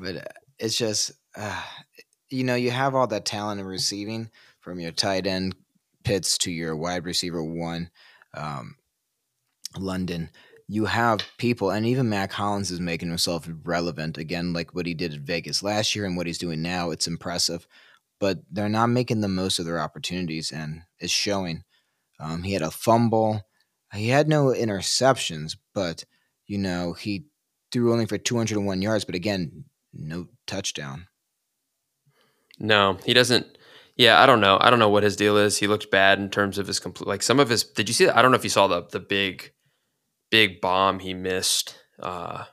but 0.00 0.16
uh, 0.16 0.22
it's 0.58 0.76
just, 0.76 1.12
uh, 1.36 1.62
you 2.28 2.44
know, 2.44 2.54
you 2.54 2.70
have 2.70 2.94
all 2.94 3.06
that 3.06 3.24
talent 3.24 3.60
in 3.60 3.66
receiving 3.66 4.30
from 4.60 4.80
your 4.80 4.92
tight 4.92 5.26
end 5.26 5.54
Pitts 6.02 6.36
to 6.38 6.50
your 6.50 6.76
wide 6.76 7.06
receiver 7.06 7.42
one, 7.42 7.88
um, 8.34 8.76
London 9.78 10.28
you 10.66 10.86
have 10.86 11.20
people, 11.36 11.70
and 11.70 11.84
even 11.84 12.08
Mack 12.08 12.32
Hollins 12.32 12.70
is 12.70 12.80
making 12.80 13.08
himself 13.08 13.48
relevant 13.64 14.16
again, 14.16 14.52
like 14.52 14.74
what 14.74 14.86
he 14.86 14.94
did 14.94 15.12
at 15.12 15.20
Vegas 15.20 15.62
last 15.62 15.94
year 15.94 16.06
and 16.06 16.16
what 16.16 16.26
he's 16.26 16.38
doing 16.38 16.62
now. 16.62 16.90
It's 16.90 17.06
impressive, 17.06 17.66
but 18.18 18.38
they're 18.50 18.68
not 18.68 18.86
making 18.86 19.20
the 19.20 19.28
most 19.28 19.58
of 19.58 19.66
their 19.66 19.80
opportunities, 19.80 20.50
and 20.50 20.82
it's 20.98 21.12
showing. 21.12 21.64
Um, 22.18 22.42
he 22.44 22.54
had 22.54 22.62
a 22.62 22.70
fumble. 22.70 23.42
He 23.92 24.08
had 24.08 24.28
no 24.28 24.46
interceptions, 24.46 25.56
but 25.74 26.04
you 26.46 26.58
know 26.58 26.94
he 26.94 27.26
threw 27.70 27.92
only 27.92 28.06
for 28.06 28.18
201 28.18 28.80
yards. 28.80 29.04
But 29.04 29.14
again, 29.14 29.64
no 29.92 30.28
touchdown. 30.46 31.08
No, 32.58 32.98
he 33.04 33.12
doesn't. 33.12 33.58
Yeah, 33.96 34.20
I 34.20 34.26
don't 34.26 34.40
know. 34.40 34.58
I 34.60 34.70
don't 34.70 34.78
know 34.78 34.88
what 34.88 35.02
his 35.02 35.16
deal 35.16 35.36
is. 35.36 35.58
He 35.58 35.66
looked 35.66 35.90
bad 35.90 36.18
in 36.18 36.30
terms 36.30 36.58
of 36.58 36.66
his 36.66 36.80
complete. 36.80 37.06
Like 37.06 37.22
some 37.22 37.38
of 37.38 37.48
his. 37.48 37.64
Did 37.64 37.88
you 37.88 37.92
see? 37.94 38.08
I 38.08 38.22
don't 38.22 38.30
know 38.30 38.36
if 38.36 38.44
you 38.44 38.50
saw 38.50 38.66
the 38.66 38.82
the 38.90 39.00
big 39.00 39.52
big 40.30 40.60
bomb 40.60 40.98
he 41.00 41.14
missed 41.14 41.78
uh, 42.00 42.44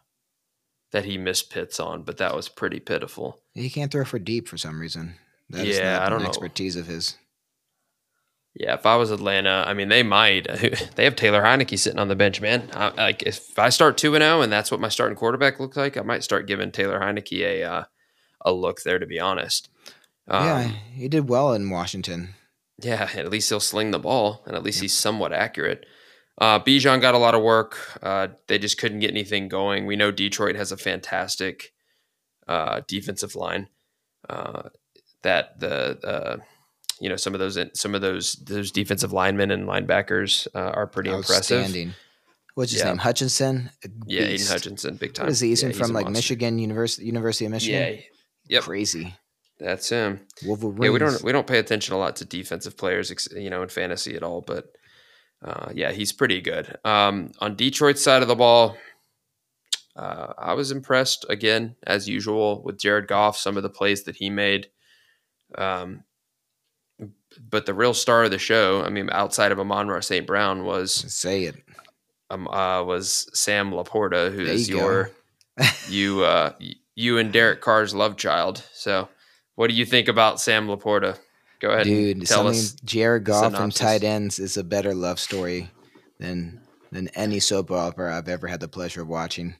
that 0.92 1.06
he 1.06 1.18
missed 1.18 1.50
Pitts 1.50 1.80
on, 1.80 2.04
but 2.04 2.18
that 2.18 2.36
was 2.36 2.50
pretty 2.50 2.80
pitiful. 2.80 3.42
He 3.54 3.70
can't 3.70 3.92
throw 3.92 4.06
for 4.06 4.20
deep 4.20 4.48
for 4.48 4.58
some 4.58 4.80
reason. 4.80 5.16
That 5.50 5.66
yeah, 5.66 6.04
I 6.06 6.10
don't 6.10 6.22
know. 6.22 6.30
Expertise 6.30 6.76
of 6.76 6.88
his. 6.88 7.18
Yeah, 8.54 8.74
if 8.74 8.86
I 8.86 8.98
was 8.98 9.12
Atlanta, 9.12 9.64
I 9.66 9.74
mean, 9.74 9.90
they 9.90 10.04
might. 10.04 10.48
They 10.96 11.06
have 11.06 11.16
Taylor 11.16 11.42
Heinicke 11.42 11.80
sitting 11.80 12.00
on 12.00 12.10
the 12.10 12.16
bench, 12.16 12.42
man. 12.42 12.70
I, 12.74 12.90
like 12.90 13.24
if 13.24 13.58
I 13.58 13.70
start 13.70 13.98
two 13.98 14.14
and 14.14 14.22
zero, 14.22 14.40
oh 14.40 14.42
and 14.42 14.52
that's 14.52 14.70
what 14.70 14.82
my 14.82 14.90
starting 14.90 15.18
quarterback 15.18 15.60
looks 15.60 15.78
like, 15.78 15.98
I 15.98 16.02
might 16.02 16.24
start 16.24 16.48
giving 16.48 16.72
Taylor 16.72 17.00
Heinicke 17.00 17.40
a 17.42 17.64
uh, 17.64 17.84
a 18.42 18.52
look 18.52 18.84
there. 18.84 19.00
To 19.00 19.06
be 19.06 19.20
honest, 19.20 19.70
um, 20.28 20.46
yeah, 20.46 20.72
he 20.94 21.08
did 21.08 21.30
well 21.30 21.54
in 21.54 21.70
Washington. 21.70 22.36
Yeah, 22.80 23.10
at 23.16 23.30
least 23.30 23.50
he'll 23.50 23.60
sling 23.60 23.92
the 23.92 24.00
ball, 24.00 24.44
and 24.46 24.56
at 24.56 24.64
least 24.64 24.82
he's 24.82 24.94
somewhat 24.94 25.34
accurate. 25.34 25.86
Uh, 26.42 26.60
Bijan 26.60 27.02
got 27.02 27.14
a 27.14 27.20
lot 27.20 27.36
of 27.36 27.44
work. 27.44 27.78
Uh, 28.02 28.30
they 28.48 28.58
just 28.58 28.80
couldn't 28.80 29.00
get 29.00 29.12
anything 29.12 29.48
going. 29.48 29.86
We 29.86 29.96
know 29.96 30.10
Detroit 30.10 30.56
has 30.56 30.72
a 30.72 30.78
fantastic 30.78 31.72
uh, 32.48 32.82
defensive 32.88 33.36
line. 33.36 33.68
Uh, 34.28 34.70
that 35.22 35.60
the 35.60 36.00
uh, 36.04 36.38
you 37.00 37.10
know 37.10 37.16
some 37.16 37.36
of 37.36 37.40
those 37.40 37.60
some 37.80 37.94
of 37.94 38.02
those 38.02 38.34
those 38.34 38.72
defensive 38.72 39.14
linemen 39.14 39.52
and 39.52 39.68
linebackers 39.68 40.48
uh, 40.56 40.72
are 40.74 40.88
pretty 40.88 41.12
impressive. 41.12 41.94
What's 42.56 42.72
his 42.72 42.82
yeah. 42.82 42.88
name? 42.88 42.98
Hutchinson. 42.98 43.70
Yeah, 44.08 44.24
Aidan 44.24 44.48
Hutchinson, 44.48 44.96
big 44.96 45.14
time. 45.14 45.28
What 45.28 45.34
is 45.34 45.42
he? 45.42 45.50
He's 45.50 45.62
yeah, 45.62 45.72
from 45.74 45.94
like 45.94 46.10
Michigan 46.10 46.58
University, 46.58 47.06
University 47.06 47.46
of 47.46 47.52
Michigan. 47.52 47.94
Yeah, 47.94 48.02
yep. 48.48 48.64
crazy. 48.64 49.14
That's 49.60 49.90
him. 49.90 50.22
Wolverines. 50.44 50.84
Yeah, 50.84 50.90
we 50.90 50.98
don't 50.98 51.24
we 51.24 51.32
don't 51.32 51.46
pay 51.46 51.60
attention 51.60 51.94
a 51.94 52.00
lot 52.00 52.16
to 52.16 52.26
defensive 52.26 52.76
players, 52.78 53.28
you 53.32 53.52
know, 53.52 53.62
in 53.62 53.70
fantasy 53.70 54.16
at 54.16 54.24
all, 54.24 54.42
but 54.42 54.72
uh, 55.44 55.72
yeah, 55.74 55.92
he's 55.92 56.12
pretty 56.12 56.42
good. 56.42 56.78
Um, 56.86 57.32
on 57.40 57.56
Detroit's 57.56 58.04
side 58.04 58.22
of 58.22 58.28
the 58.28 58.36
ball, 58.36 58.78
uh, 59.96 60.34
I 60.38 60.54
was 60.54 60.72
impressed 60.72 61.26
again, 61.30 61.76
as 61.86 62.08
usual, 62.08 62.62
with 62.64 62.80
Jared 62.80 63.08
Goff. 63.08 63.38
Some 63.38 63.58
of 63.58 63.64
the 63.64 63.70
plays 63.70 64.04
that 64.04 64.16
he 64.16 64.30
made, 64.30 64.68
um, 65.58 66.04
but 67.50 67.66
the 67.66 67.74
real 67.74 67.94
star 67.94 68.24
of 68.24 68.32
the 68.32 68.38
show, 68.38 68.84
I 68.84 68.90
mean, 68.90 69.10
outside 69.12 69.52
of 69.52 69.60
Amon-Ra 69.60 70.00
St. 70.02 70.28
Brown, 70.28 70.64
was 70.64 70.94
Say 70.94 71.46
it. 71.46 71.56
um, 72.30 72.48
uh, 72.48 72.84
was 72.84 73.30
Sam 73.34 73.72
LaPorta, 73.72 74.34
who 74.34 74.42
is 74.44 74.70
you 74.70 74.78
your 74.78 75.12
you 75.90 76.24
uh, 76.24 76.54
you 76.96 77.18
and 77.18 77.34
Derek 77.34 77.62
Carr's 77.62 77.96
love 77.96 78.16
child. 78.16 78.64
So, 78.74 79.10
what 79.56 79.70
do 79.70 79.76
you 79.76 79.86
think 79.86 80.08
about 80.08 80.40
Sam 80.40 80.68
LaPorta? 80.68 81.18
Go 81.62 81.70
ahead, 81.70 81.86
and 81.86 82.20
Dude, 82.20 82.28
tell 82.28 82.48
us. 82.48 82.74
Jared 82.84 83.24
Goff 83.24 83.44
from 83.44 83.72
synopsis. 83.72 83.80
tight 83.80 84.04
ends 84.04 84.40
is 84.40 84.58
a 84.58 84.64
better 84.64 84.96
love 84.96 85.20
story 85.20 85.70
than 86.20 86.60
than 86.92 87.08
any 87.10 87.40
soap 87.40 87.70
opera 87.70 88.18
I've 88.18 88.28
ever 88.28 88.48
had 88.48 88.60
the 88.60 88.68
pleasure 88.68 89.04
of 89.04 89.08
watching. 89.08 89.56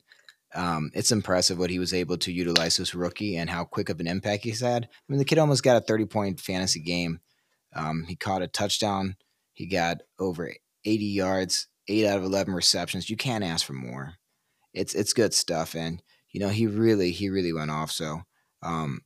Um, 0.54 0.92
it's 0.94 1.12
impressive 1.12 1.60
what 1.60 1.70
he 1.70 1.80
was 1.80 1.94
able 1.94 2.18
to 2.18 2.32
utilize 2.32 2.78
this 2.78 2.96
rookie 2.96 3.38
and 3.38 3.50
how 3.50 3.64
quick 3.64 3.90
of 3.90 4.00
an 4.00 4.08
impact 4.08 4.44
he's 4.44 4.62
had. 4.62 4.86
I 4.86 4.88
mean, 5.08 5.20
the 5.20 5.26
kid 5.26 5.38
almost 5.38 5.64
got 5.64 5.78
a 5.78 5.86
30 5.86 6.06
point 6.06 6.40
fantasy 6.40 6.82
game. 6.82 7.22
Um, 7.74 8.06
he 8.08 8.16
caught 8.16 8.42
a 8.42 8.48
touchdown. 8.48 9.16
He 9.54 9.68
got 9.68 10.02
over 10.20 10.52
80 10.84 11.06
yards, 11.06 11.68
eight 11.88 12.06
out 12.06 12.18
of 12.18 12.24
11 12.24 12.54
receptions. 12.54 13.10
You 13.10 13.16
can't 13.16 13.44
ask 13.44 13.66
for 13.66 13.74
more. 13.74 14.16
It's 14.74 14.96
it's 14.96 15.14
good 15.14 15.34
stuff, 15.34 15.76
and 15.76 16.02
you 16.32 16.40
know 16.40 16.48
he 16.48 16.66
really 16.66 17.12
he 17.12 17.30
really 17.30 17.52
went 17.52 17.72
off. 17.72 17.92
So, 17.92 18.22
um, 18.64 19.02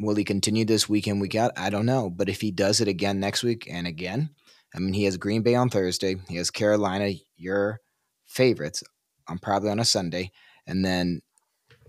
will 0.00 0.14
he 0.14 0.24
continue 0.24 0.64
this 0.64 0.88
weekend 0.88 1.20
week 1.20 1.34
out? 1.34 1.52
I 1.56 1.70
don't 1.70 1.86
know, 1.86 2.10
but 2.10 2.28
if 2.28 2.40
he 2.40 2.50
does 2.50 2.80
it 2.80 2.88
again 2.88 3.20
next 3.20 3.42
week 3.42 3.66
and 3.70 3.86
again, 3.86 4.30
I 4.74 4.78
mean 4.78 4.94
he 4.94 5.04
has 5.04 5.16
Green 5.16 5.42
Bay 5.42 5.54
on 5.54 5.70
Thursday. 5.70 6.16
He 6.28 6.36
has 6.36 6.50
Carolina, 6.50 7.12
your 7.36 7.80
favorites, 8.26 8.82
on 9.28 9.38
probably 9.38 9.70
on 9.70 9.80
a 9.80 9.84
Sunday, 9.84 10.30
and 10.66 10.84
then 10.84 11.20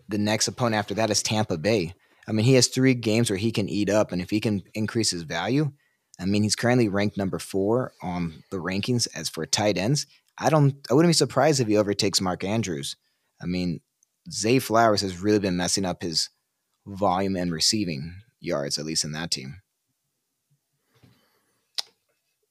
the 0.08 0.18
next 0.18 0.48
opponent 0.48 0.76
after 0.76 0.94
that 0.96 1.10
is 1.10 1.22
Tampa 1.22 1.58
Bay. 1.58 1.94
I 2.28 2.32
mean 2.32 2.46
he 2.46 2.54
has 2.54 2.68
three 2.68 2.94
games 2.94 3.30
where 3.30 3.38
he 3.38 3.52
can 3.52 3.70
eat 3.70 3.90
up, 3.90 4.12
and 4.12 4.22
if 4.22 4.30
he 4.30 4.40
can 4.40 4.64
increase 4.74 5.12
his 5.12 5.24
value, 5.24 5.72
I 6.20 6.26
mean 6.26 6.44
he's 6.44 6.56
currently 6.56 6.88
ranked 6.88 7.18
number 7.18 7.40
four 7.40 7.94
on 8.02 8.44
the 8.52 8.58
rankings 8.58 9.08
as 9.16 9.30
for 9.30 9.46
tight 9.46 9.78
ends. 9.78 10.08
I 10.38 10.50
don't. 10.50 10.76
I 10.90 10.94
wouldn't 10.94 11.10
be 11.10 11.14
surprised 11.14 11.60
if 11.60 11.68
he 11.68 11.78
overtakes 11.78 12.22
Mark 12.22 12.44
Andrews. 12.44 12.96
I 13.42 13.46
mean, 13.46 13.82
Zay 14.32 14.60
Flowers 14.60 15.02
has 15.02 15.20
really 15.20 15.40
been 15.40 15.58
messing 15.58 15.86
up 15.86 16.02
his 16.02 16.30
volume 16.90 17.36
and 17.36 17.52
receiving 17.52 18.16
yards, 18.40 18.78
at 18.78 18.86
least 18.86 19.04
in 19.04 19.12
that 19.14 19.32
team. 19.32 19.62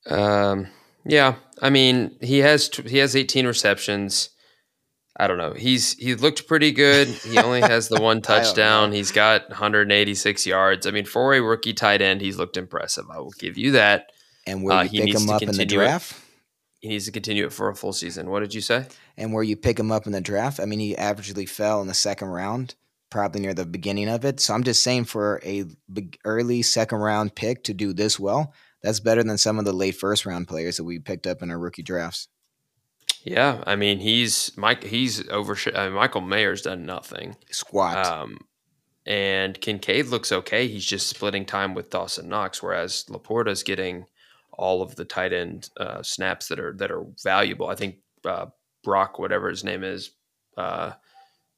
Um, 0.07 0.69
yeah, 1.05 1.37
I 1.61 1.71
mean, 1.71 2.17
he 2.21 2.39
has 2.39 2.69
t- 2.69 2.89
he 2.89 2.99
has 2.99 3.15
18 3.17 3.47
receptions. 3.47 4.31
I 5.21 5.27
don't 5.27 5.39
know. 5.39 5.53
He's 5.53 5.95
he 5.95 6.15
looked 6.15 6.47
pretty 6.47 6.71
good. 6.73 7.09
He 7.09 7.39
only 7.39 7.61
has 7.61 7.89
the 7.89 8.01
one 8.01 8.23
touchdown. 8.23 8.93
He's 8.93 9.11
got 9.11 9.49
186 9.49 10.47
yards. 10.47 10.87
I 10.87 10.93
mean, 10.93 11.05
for 11.05 11.35
a 11.35 11.41
rookie 11.41 11.75
tight 11.75 12.01
end, 12.01 12.21
he's 12.21 12.37
looked 12.39 12.57
impressive. 12.57 13.05
I 13.11 13.19
will 13.19 13.33
give 13.39 13.59
you 13.59 13.73
that. 13.73 14.11
And 14.47 14.63
where 14.63 14.77
Uh, 14.77 14.83
you 14.85 14.89
he 14.91 14.99
pick 14.99 15.07
needs 15.07 15.21
him 15.23 15.29
to 15.29 15.35
up 15.35 15.43
in 15.43 15.49
the 15.49 15.53
continue 15.55 15.81
it. 15.81 15.85
draft, 15.85 16.15
He 16.81 16.89
needs 16.89 17.05
to 17.07 17.13
continue 17.13 17.45
it 17.47 17.53
for 17.53 17.69
a 17.69 17.75
full 17.75 17.93
season. 17.93 18.31
What 18.31 18.41
did 18.41 18.55
you 18.55 18.61
say? 18.61 18.87
and 19.17 19.33
where 19.33 19.43
you 19.43 19.57
pick 19.57 19.79
him 19.81 19.91
up 19.91 20.07
in 20.07 20.13
the 20.13 20.21
draft, 20.21 20.61
I 20.61 20.65
mean, 20.65 20.79
he 20.79 20.95
averagely 20.95 21.49
fell 21.49 21.83
in 21.83 21.89
the 21.89 21.95
second 21.95 22.29
round, 22.29 22.77
probably 23.11 23.41
near 23.41 23.55
the 23.55 23.67
beginning 23.67 24.09
of 24.09 24.25
it. 24.25 24.41
So 24.41 24.55
I'm 24.55 24.65
just 24.65 24.83
saying, 24.83 25.05
for 25.05 25.41
a 25.45 25.65
big, 25.93 26.19
early 26.25 26.63
second 26.63 26.99
round 26.99 27.35
pick 27.35 27.65
to 27.65 27.75
do 27.75 27.93
this 27.93 28.19
well, 28.19 28.53
that's 28.83 29.01
better 29.01 29.23
than 29.23 29.39
some 29.39 29.59
of 29.59 29.65
the 29.65 29.73
late 29.73 29.97
first 29.97 30.27
round 30.27 30.49
players 30.49 30.77
that 30.77 30.85
we 30.85 30.99
picked 30.99 31.27
up 31.27 31.43
in 31.43 31.51
our 31.51 31.59
rookie 31.59 31.83
drafts. 31.83 32.29
Yeah, 33.25 33.63
I 33.67 33.77
mean, 33.77 33.99
he's 33.99 34.57
Mike. 34.57 34.85
He's 34.85 35.29
over. 35.29 35.57
I 35.75 35.87
mean, 35.87 35.95
Michael 35.95 36.21
Mayer's 36.21 36.63
done 36.63 36.87
nothing. 36.87 37.37
Squat. 37.51 38.07
Um, 38.07 38.39
and 39.05 39.61
Kincaid 39.61 40.07
looks 40.07 40.31
okay. 40.31 40.69
He's 40.69 40.85
just 40.85 41.09
splitting 41.09 41.45
time 41.45 41.75
with 41.75 41.91
Dawson 41.91 42.29
Knox, 42.29 42.63
whereas 42.63 43.07
LaPorta's 43.09 43.63
getting 43.63 44.07
all 44.53 44.83
of 44.83 44.97
the 44.97 45.05
tight 45.05 45.33
end 45.33 45.71
uh, 45.79 46.03
snaps 46.03 46.49
that 46.49 46.61
are 46.61 46.75
that 46.75 46.91
are 46.91 47.07
valuable. 47.23 47.69
I 47.69 47.75
think 47.75 47.97
uh, 48.25 48.47
Brock, 48.85 49.19
whatever 49.19 49.49
his 49.49 49.65
name 49.65 49.83
is, 49.83 50.11
uh, 50.57 50.93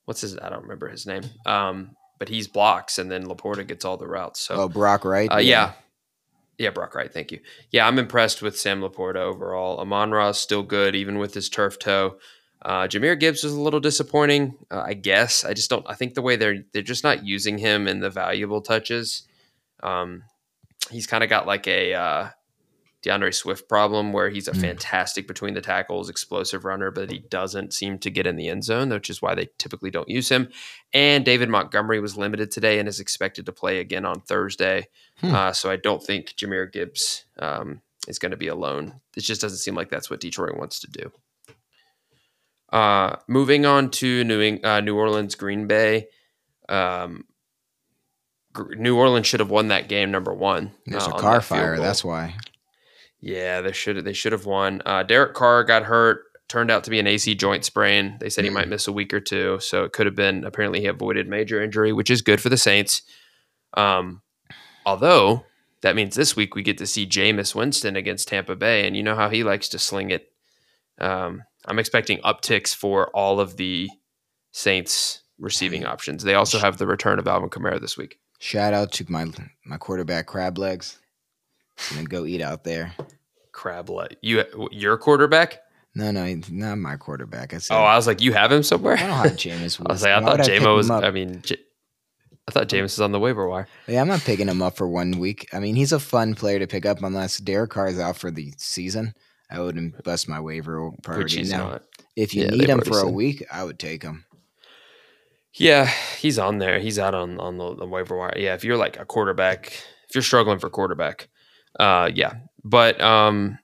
what's 0.05 0.21
his? 0.21 0.39
I 0.39 0.49
don't 0.49 0.63
remember 0.63 0.89
his 0.89 1.07
name. 1.07 1.23
Um, 1.47 1.97
but 2.19 2.29
he's 2.29 2.47
blocks, 2.47 2.99
and 2.99 3.11
then 3.11 3.25
LaPorta 3.25 3.67
gets 3.67 3.85
all 3.85 3.97
the 3.97 4.07
routes. 4.07 4.41
So 4.41 4.55
oh, 4.55 4.69
Brock 4.69 5.05
Wright. 5.05 5.33
uh, 5.33 5.39
yeah. 5.39 5.73
Yeah, 6.59 6.69
Brock 6.69 6.95
Wright. 6.95 7.11
Thank 7.11 7.33
you. 7.33 7.41
Yeah, 7.71 7.89
I'm 7.89 7.99
impressed 7.99 8.43
with 8.43 8.59
Sam 8.59 8.83
LaPorta 8.83 9.17
overall. 9.17 9.81
Amon 9.81 10.11
Ra 10.11 10.29
is 10.29 10.39
still 10.39 10.63
good, 10.63 10.95
even 10.95 11.19
with 11.19 11.33
his 11.33 11.49
turf 11.49 11.79
toe. 11.79 12.19
Uh, 12.63 12.87
Jahmyr 12.87 13.19
Gibbs 13.19 13.43
was 13.43 13.55
a 13.55 13.61
little 13.61 13.81
disappointing, 13.81 14.55
uh, 14.71 14.83
I 14.87 14.93
guess. 14.93 15.47
I 15.47 15.55
just 15.55 15.71
don't. 15.71 15.87
I 15.89 15.95
think 15.95 16.13
the 16.13 16.21
way 16.21 16.37
they're 16.37 16.63
they're 16.75 16.83
just 16.83 17.03
not 17.05 17.25
using 17.25 17.57
him 17.57 17.89
in 17.89 18.01
the 18.01 18.11
valuable 18.11 18.61
touches. 18.61 19.23
Um, 19.83 20.25
he's 20.91 21.07
kind 21.07 21.25
of 21.25 21.31
got 21.31 21.47
like 21.47 21.67
a 21.67 21.95
uh, 21.95 22.29
D'Andre 23.03 23.31
Swift 23.31 23.67
problem 23.69 24.13
where 24.13 24.29
he's 24.29 24.47
a 24.47 24.53
Mm. 24.53 24.61
fantastic 24.61 25.27
between 25.27 25.55
the 25.55 25.61
tackles, 25.63 26.11
explosive 26.11 26.65
runner, 26.67 26.91
but 26.91 27.11
he 27.11 27.19
doesn't 27.19 27.73
seem 27.73 27.99
to 27.99 28.11
get 28.11 28.27
in 28.27 28.37
the 28.37 28.49
end 28.49 28.63
zone, 28.65 28.91
which 28.91 29.09
is 29.09 29.23
why 29.23 29.35
they 29.35 29.49
typically 29.57 29.91
don't 29.91 30.09
use 30.09 30.29
him. 30.29 30.49
And 30.93 31.25
David 31.25 31.49
Montgomery 31.49 31.99
was 32.01 32.19
limited 32.19 32.51
today 32.51 32.79
and 32.79 32.87
is 32.89 33.01
expected 33.01 33.47
to 33.47 33.53
play 33.53 33.79
again 33.81 34.05
on 34.05 34.21
Thursday. 34.21 34.89
Hmm. 35.21 35.35
Uh, 35.35 35.53
so 35.53 35.71
I 35.71 35.77
don't 35.77 36.03
think 36.03 36.35
Jahmyr 36.37 36.71
Gibbs 36.71 37.25
um, 37.39 37.81
is 38.07 38.19
going 38.19 38.33
to 38.33 38.37
be 38.37 38.49
alone. 38.49 39.01
It 39.17 39.21
just 39.23 39.41
doesn't 39.41 39.59
seem 39.59 39.75
like 39.75 39.89
that's 39.89 40.11
what 40.11 40.21
Detroit 40.21 40.59
wants 40.59 40.81
to 40.81 40.91
do. 40.91 41.13
Uh, 42.73 43.17
moving 43.27 43.67
on 43.67 43.91
to 43.91 44.23
New, 44.25 44.61
uh, 44.63 44.81
New 44.81 44.97
Orleans, 44.97 45.35
Green 45.35 45.67
Bay. 45.67 46.09
Um, 46.69 47.25
New 48.77 48.97
Orleans 48.97 49.27
should 49.27 49.41
have 49.41 49.51
won 49.51 49.69
that 49.69 49.89
game, 49.89 50.11
number 50.11 50.35
one. 50.35 50.73
There's 50.87 51.07
uh, 51.07 51.13
a 51.15 51.19
car 51.21 51.41
fire. 51.41 51.79
That's 51.79 52.05
why. 52.05 52.37
Yeah, 53.21 53.61
they 53.61 53.73
should 53.73 54.05
they 54.05 54.13
should 54.13 54.33
have 54.33 54.47
won. 54.47 54.83
Uh, 54.87 55.03
Derek 55.03 55.35
Carr 55.35 55.65
got 55.65 55.85
hurt. 55.85 56.25
Turned 56.49 56.71
out 56.71 56.83
to 56.85 56.91
be 56.91 56.99
an 56.99 57.07
AC 57.07 57.35
joint 57.37 57.65
sprain. 57.65 58.17
They 58.19 58.29
said 58.29 58.43
he 58.45 58.51
Mm. 58.51 58.55
might 58.55 58.69
miss 58.69 58.89
a 58.89 58.93
week 58.93 59.15
or 59.15 59.21
two, 59.21 59.61
so 59.61 59.85
it 59.85 59.93
could 59.93 60.07
have 60.07 60.17
been. 60.17 60.45
Apparently, 60.45 60.81
he 60.81 60.87
avoided 60.87 61.29
major 61.29 61.63
injury, 61.63 61.93
which 61.93 62.11
is 62.11 62.23
good 62.23 62.41
for 62.41 62.49
the 62.49 62.57
Saints. 62.57 63.03
Um, 63.75 64.23
although 64.85 65.45
that 65.83 65.95
means 65.95 66.17
this 66.17 66.35
week 66.35 66.55
we 66.57 66.63
get 66.63 66.77
to 66.79 66.87
see 66.89 67.07
Jameis 67.07 67.55
Winston 67.55 67.95
against 67.95 68.27
Tampa 68.29 68.57
Bay, 68.57 68.85
and 68.87 68.97
you 68.97 69.03
know 69.05 69.15
how 69.15 69.29
he 69.29 69.45
likes 69.45 69.69
to 69.69 69.79
sling 69.79 70.11
it. 70.11 70.33
Um, 70.99 71.45
I'm 71.67 71.79
expecting 71.79 72.19
upticks 72.23 72.75
for 72.75 73.09
all 73.15 73.39
of 73.39 73.57
the 73.57 73.89
Saints 74.53 75.23
receiving 75.39 75.85
options. 75.87 76.25
They 76.25 76.35
also 76.35 76.59
have 76.59 76.79
the 76.79 76.87
return 76.87 77.19
of 77.19 77.29
Alvin 77.29 77.49
Kamara 77.51 77.81
this 77.81 77.97
week. 77.97 78.19
Shout 78.41 78.75
out 78.75 78.91
to 78.93 79.05
my 79.09 79.27
my 79.65 79.77
quarterback, 79.77 80.27
Crab 80.27 80.59
Legs. 80.59 80.99
Gonna 81.91 82.05
go 82.05 82.25
eat 82.27 82.41
out 82.43 82.65
there. 82.65 82.95
Crab 83.53 83.91
leg. 83.91 84.17
You 84.23 84.45
your 84.71 84.97
quarterback? 84.99 85.61
No, 85.95 86.11
no, 86.13 86.41
not 86.51 86.79
my 86.79 86.97
quarterback. 86.97 87.53
I 87.53 87.59
said, 87.59 87.75
Oh, 87.77 87.81
I 87.83 87.97
was 87.97 88.07
like, 88.07 88.21
you 88.21 88.33
have 88.33 88.53
him 88.53 88.63
somewhere. 88.63 88.95
I 88.97 89.01
don't 89.07 89.11
have 89.11 89.33
Jameis. 89.33 89.81
I 89.87 89.93
was 89.93 90.03
like, 90.03 90.13
I 90.13 90.21
Why 90.21 90.37
thought 90.37 90.49
would 90.49 90.77
was. 90.77 90.91
I 90.91 91.11
mean, 91.11 91.43
J- 91.43 91.57
I 92.47 92.53
thought 92.53 92.69
James 92.69 92.93
was 92.93 93.01
on 93.01 93.13
the 93.13 93.19
waiver 93.21 93.49
wire. 93.49 93.69
Yeah, 93.87 94.01
I'm 94.01 94.09
not 94.09 94.21
picking 94.21 94.49
him 94.49 94.63
up 94.63 94.77
for 94.77 94.89
one 94.89 95.13
week. 95.19 95.49
I 95.53 95.59
mean, 95.61 95.75
he's 95.77 95.93
a 95.93 95.99
fun 96.01 96.35
player 96.35 96.59
to 96.59 96.67
pick 96.67 96.87
up 96.87 97.03
unless 97.03 97.39
Derek 97.39 97.71
Carr 97.71 97.89
is 97.89 97.99
out 97.99 98.17
for 98.17 98.31
the 98.31 98.53
season. 98.57 99.15
I 99.51 99.61
wouldn't 99.61 100.03
bust 100.05 100.29
my 100.29 100.41
waiver 100.41 100.91
priority. 101.03 101.43
Now, 101.45 101.71
not. 101.71 101.83
if 102.17 102.35
you 102.35 102.43
Yeah, 102.43 102.51
need 102.51 102.69
him 102.69 102.81
for 102.83 103.01
a 103.01 103.09
week, 103.11 103.45
I 103.53 103.65
would 103.65 103.79
take 103.79 104.03
him. 104.03 104.25
Yeah, 105.55 105.87
he's 106.19 106.39
on 106.39 106.59
there. 106.59 106.79
He's 106.79 106.99
out 106.99 107.15
on 107.15 107.41
on 107.41 107.59
the, 107.59 107.75
the 107.75 107.87
waiver 107.87 108.17
wire. 108.17 108.35
Yeah, 108.37 108.55
if 108.55 108.63
you're 108.65 108.77
like 108.77 108.99
a 108.99 109.05
quarterback, 109.05 109.67
if 110.09 110.15
you're 110.15 110.23
struggling 110.23 110.61
for 110.61 110.71
quarterback, 110.71 111.29
uh, 111.79 112.11
yeah. 112.15 112.35
But 112.65 113.01
um, 113.01 113.59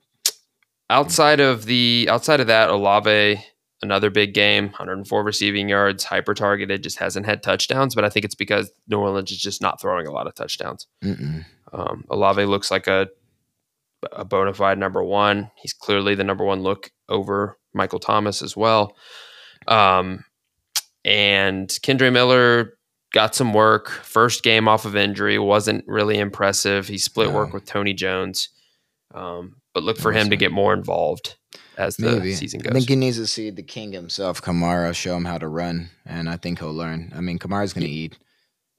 outside 0.91 1.41
of 1.41 1.67
the 1.67 2.09
outside 2.11 2.41
of 2.41 2.47
that, 2.47 2.71
Olave, 2.71 3.45
another 3.83 4.11
big 4.11 4.35
game, 4.35 4.67
104 4.67 5.23
receiving 5.23 5.69
yards, 5.69 6.05
hyper 6.05 6.35
targeted, 6.35 6.83
just 6.83 6.99
hasn't 6.99 7.27
had 7.27 7.43
touchdowns. 7.43 7.95
But 7.95 8.05
I 8.05 8.09
think 8.09 8.25
it's 8.25 8.35
because 8.35 8.71
New 8.89 8.99
Orleans 8.99 9.31
is 9.31 9.39
just 9.39 9.61
not 9.61 9.81
throwing 9.81 10.07
a 10.07 10.13
lot 10.13 10.27
of 10.27 10.35
touchdowns. 10.35 10.87
Um, 11.73 12.05
Olave 12.11 12.45
looks 12.45 12.71
like 12.71 12.87
a 12.87 13.09
a 14.13 14.25
bona 14.25 14.55
fide 14.55 14.79
number 14.79 15.03
one. 15.03 15.51
He's 15.57 15.73
clearly 15.73 16.15
the 16.15 16.25
number 16.25 16.45
one 16.45 16.63
look 16.63 16.91
over 17.09 17.59
Michael 17.75 17.99
Thomas 17.99 18.43
as 18.43 18.57
well. 18.57 18.97
Um, 19.67 20.25
and 21.05 21.69
Kendre 21.69 22.13
Miller 22.13 22.76
got 23.17 23.35
some 23.35 23.55
work. 23.55 23.89
First 23.89 24.43
game 24.43 24.69
off 24.69 24.85
of 24.85 24.95
injury 24.95 25.39
wasn't 25.39 25.85
really 25.89 26.19
impressive. 26.19 26.87
He 26.87 26.99
split 26.99 27.29
No. 27.29 27.35
work 27.35 27.53
with 27.55 27.65
Tony 27.65 27.95
Jones, 27.95 28.51
um, 29.15 29.57
but 29.73 29.83
look 29.83 29.97
for 29.99 30.13
him 30.13 30.29
to 30.31 30.37
get 30.37 30.53
more 30.53 30.75
involved 30.75 31.37
as 31.79 31.97
the 31.97 32.13
Maybe. 32.13 32.35
season 32.35 32.61
I 32.69 32.73
think 32.73 32.89
he 32.89 32.97
needs 32.97 33.17
to 33.17 33.27
see 33.27 33.49
the 33.49 33.63
king 33.63 33.93
himself, 33.93 34.43
Kamara, 34.43 34.95
show 34.95 35.17
him 35.17 35.25
how 35.25 35.39
to 35.39 35.49
run, 35.49 35.89
and 36.05 36.29
I 36.29 36.37
think 36.37 36.59
he'll 36.59 36.75
learn. 36.75 37.11
I 37.17 37.21
mean, 37.23 37.39
Kamara's 37.39 37.73
going 37.73 37.87
to 37.87 37.91
eat. 37.93 38.19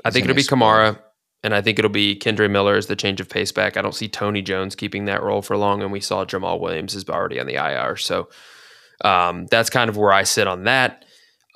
I 0.05 0.11
think 0.11 0.25
it'll 0.25 0.35
be 0.35 0.41
explode. 0.41 0.59
Kamara, 0.59 0.99
and 1.43 1.55
I 1.55 1.61
think 1.61 1.79
it'll 1.79 1.89
be 1.89 2.15
Kendre 2.15 2.49
Miller 2.49 2.75
as 2.75 2.85
the 2.85 2.95
change 2.95 3.19
of 3.19 3.29
pace 3.29 3.51
back. 3.51 3.75
I 3.75 3.81
don't 3.81 3.95
see 3.95 4.07
Tony 4.07 4.41
Jones 4.43 4.75
keeping 4.75 5.05
that 5.05 5.23
role 5.23 5.41
for 5.41 5.57
long, 5.57 5.81
and 5.81 5.91
we 5.91 5.99
saw 5.99 6.25
Jamaal 6.25 6.59
Williams 6.59 6.93
is 6.95 7.09
already 7.09 7.39
on 7.39 7.47
the 7.47 7.55
IR. 7.55 7.95
So 7.97 8.29
um, 9.03 9.47
that's 9.49 9.69
kind 9.71 9.89
of 9.89 9.97
where 9.97 10.11
I 10.13 10.23
sit 10.23 10.47
on 10.47 10.63
that. 10.65 11.05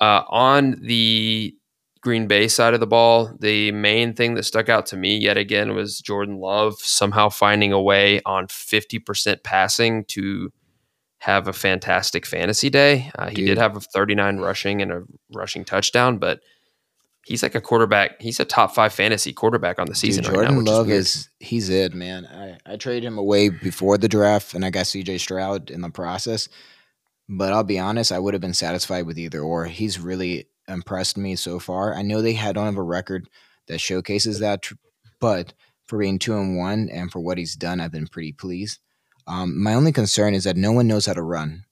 Uh, 0.00 0.22
on 0.30 0.80
the 0.82 1.54
Green 2.02 2.26
Bay 2.26 2.48
side 2.48 2.74
of 2.74 2.80
the 2.80 2.86
ball, 2.86 3.30
the 3.38 3.70
main 3.70 4.12
thing 4.12 4.34
that 4.34 4.42
stuck 4.42 4.68
out 4.68 4.86
to 4.86 4.96
me 4.96 5.16
yet 5.16 5.36
again 5.36 5.74
was 5.74 6.00
Jordan 6.00 6.38
Love 6.38 6.74
somehow 6.80 7.28
finding 7.28 7.72
a 7.72 7.80
way 7.80 8.20
on 8.26 8.48
50% 8.48 9.42
passing 9.44 10.04
to 10.06 10.52
have 11.18 11.46
a 11.46 11.52
fantastic 11.52 12.26
fantasy 12.26 12.68
day. 12.68 13.12
Uh, 13.16 13.28
he 13.28 13.44
did 13.44 13.56
have 13.56 13.76
a 13.76 13.80
39 13.80 14.38
rushing 14.38 14.82
and 14.82 14.90
a 14.90 15.04
rushing 15.32 15.64
touchdown, 15.64 16.18
but 16.18 16.40
he's 17.24 17.44
like 17.44 17.54
a 17.54 17.60
quarterback. 17.60 18.20
He's 18.20 18.40
a 18.40 18.44
top 18.44 18.74
five 18.74 18.92
fantasy 18.92 19.32
quarterback 19.32 19.78
on 19.78 19.86
the 19.86 19.94
season. 19.94 20.24
Dude, 20.24 20.34
Jordan 20.34 20.56
right 20.56 20.64
now, 20.64 20.72
Love 20.72 20.90
is, 20.90 21.14
is, 21.14 21.30
he's 21.38 21.68
it, 21.68 21.94
man. 21.94 22.26
I, 22.26 22.72
I 22.72 22.76
traded 22.76 23.04
him 23.04 23.16
away 23.16 23.48
before 23.48 23.96
the 23.96 24.08
draft, 24.08 24.54
and 24.54 24.64
I 24.64 24.70
got 24.70 24.88
C.J. 24.88 25.18
Stroud 25.18 25.70
in 25.70 25.82
the 25.82 25.90
process. 25.90 26.48
But 27.28 27.52
I'll 27.52 27.62
be 27.62 27.78
honest, 27.78 28.10
I 28.10 28.18
would 28.18 28.34
have 28.34 28.40
been 28.40 28.52
satisfied 28.52 29.06
with 29.06 29.16
either 29.16 29.40
or. 29.40 29.66
He's 29.66 30.00
really 30.00 30.48
impressed 30.68 31.16
me 31.16 31.36
so 31.36 31.58
far. 31.58 31.94
I 31.94 32.02
know 32.02 32.22
they 32.22 32.34
had 32.34 32.54
don't 32.54 32.66
have 32.66 32.76
a 32.76 32.82
record 32.82 33.28
that 33.68 33.80
showcases 33.80 34.38
that, 34.40 34.68
but 35.20 35.54
for 35.86 35.98
being 35.98 36.18
two 36.18 36.36
and 36.36 36.56
one 36.56 36.88
and 36.90 37.10
for 37.10 37.20
what 37.20 37.38
he's 37.38 37.56
done, 37.56 37.80
I've 37.80 37.92
been 37.92 38.06
pretty 38.06 38.32
pleased. 38.32 38.78
Um, 39.26 39.62
my 39.62 39.74
only 39.74 39.92
concern 39.92 40.34
is 40.34 40.44
that 40.44 40.56
no 40.56 40.72
one 40.72 40.88
knows 40.88 41.06
how 41.06 41.12
to 41.12 41.22
run. 41.22 41.64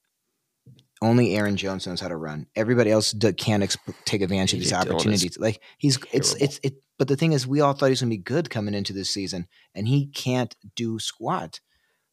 Only 1.03 1.35
Aaron 1.35 1.57
Jones 1.57 1.87
knows 1.87 2.01
how 2.01 2.09
to 2.09 2.17
run. 2.17 2.47
Everybody 2.55 2.91
else 2.91 3.13
do, 3.13 3.33
can't 3.33 3.63
exp- 3.63 3.95
take 4.05 4.21
advantage 4.21 4.53
of 4.53 4.61
these 4.61 4.73
opportunities. 4.73 5.39
Like 5.39 5.63
he's, 5.79 5.99
it's, 6.13 6.35
it's, 6.35 6.61
it. 6.63 6.75
But 6.99 7.09
the 7.09 7.17
thing 7.17 7.33
is, 7.33 7.47
we 7.47 7.63
all 7.63 7.73
thought 7.73 7.87
he 7.87 7.93
was 7.93 8.03
going 8.03 8.11
to 8.11 8.17
be 8.19 8.23
good 8.23 8.51
coming 8.51 8.75
into 8.75 8.93
this 8.93 9.09
season, 9.09 9.49
and 9.75 9.89
he 9.89 10.07
can't 10.09 10.55
do 10.77 10.99
squat. 10.99 11.61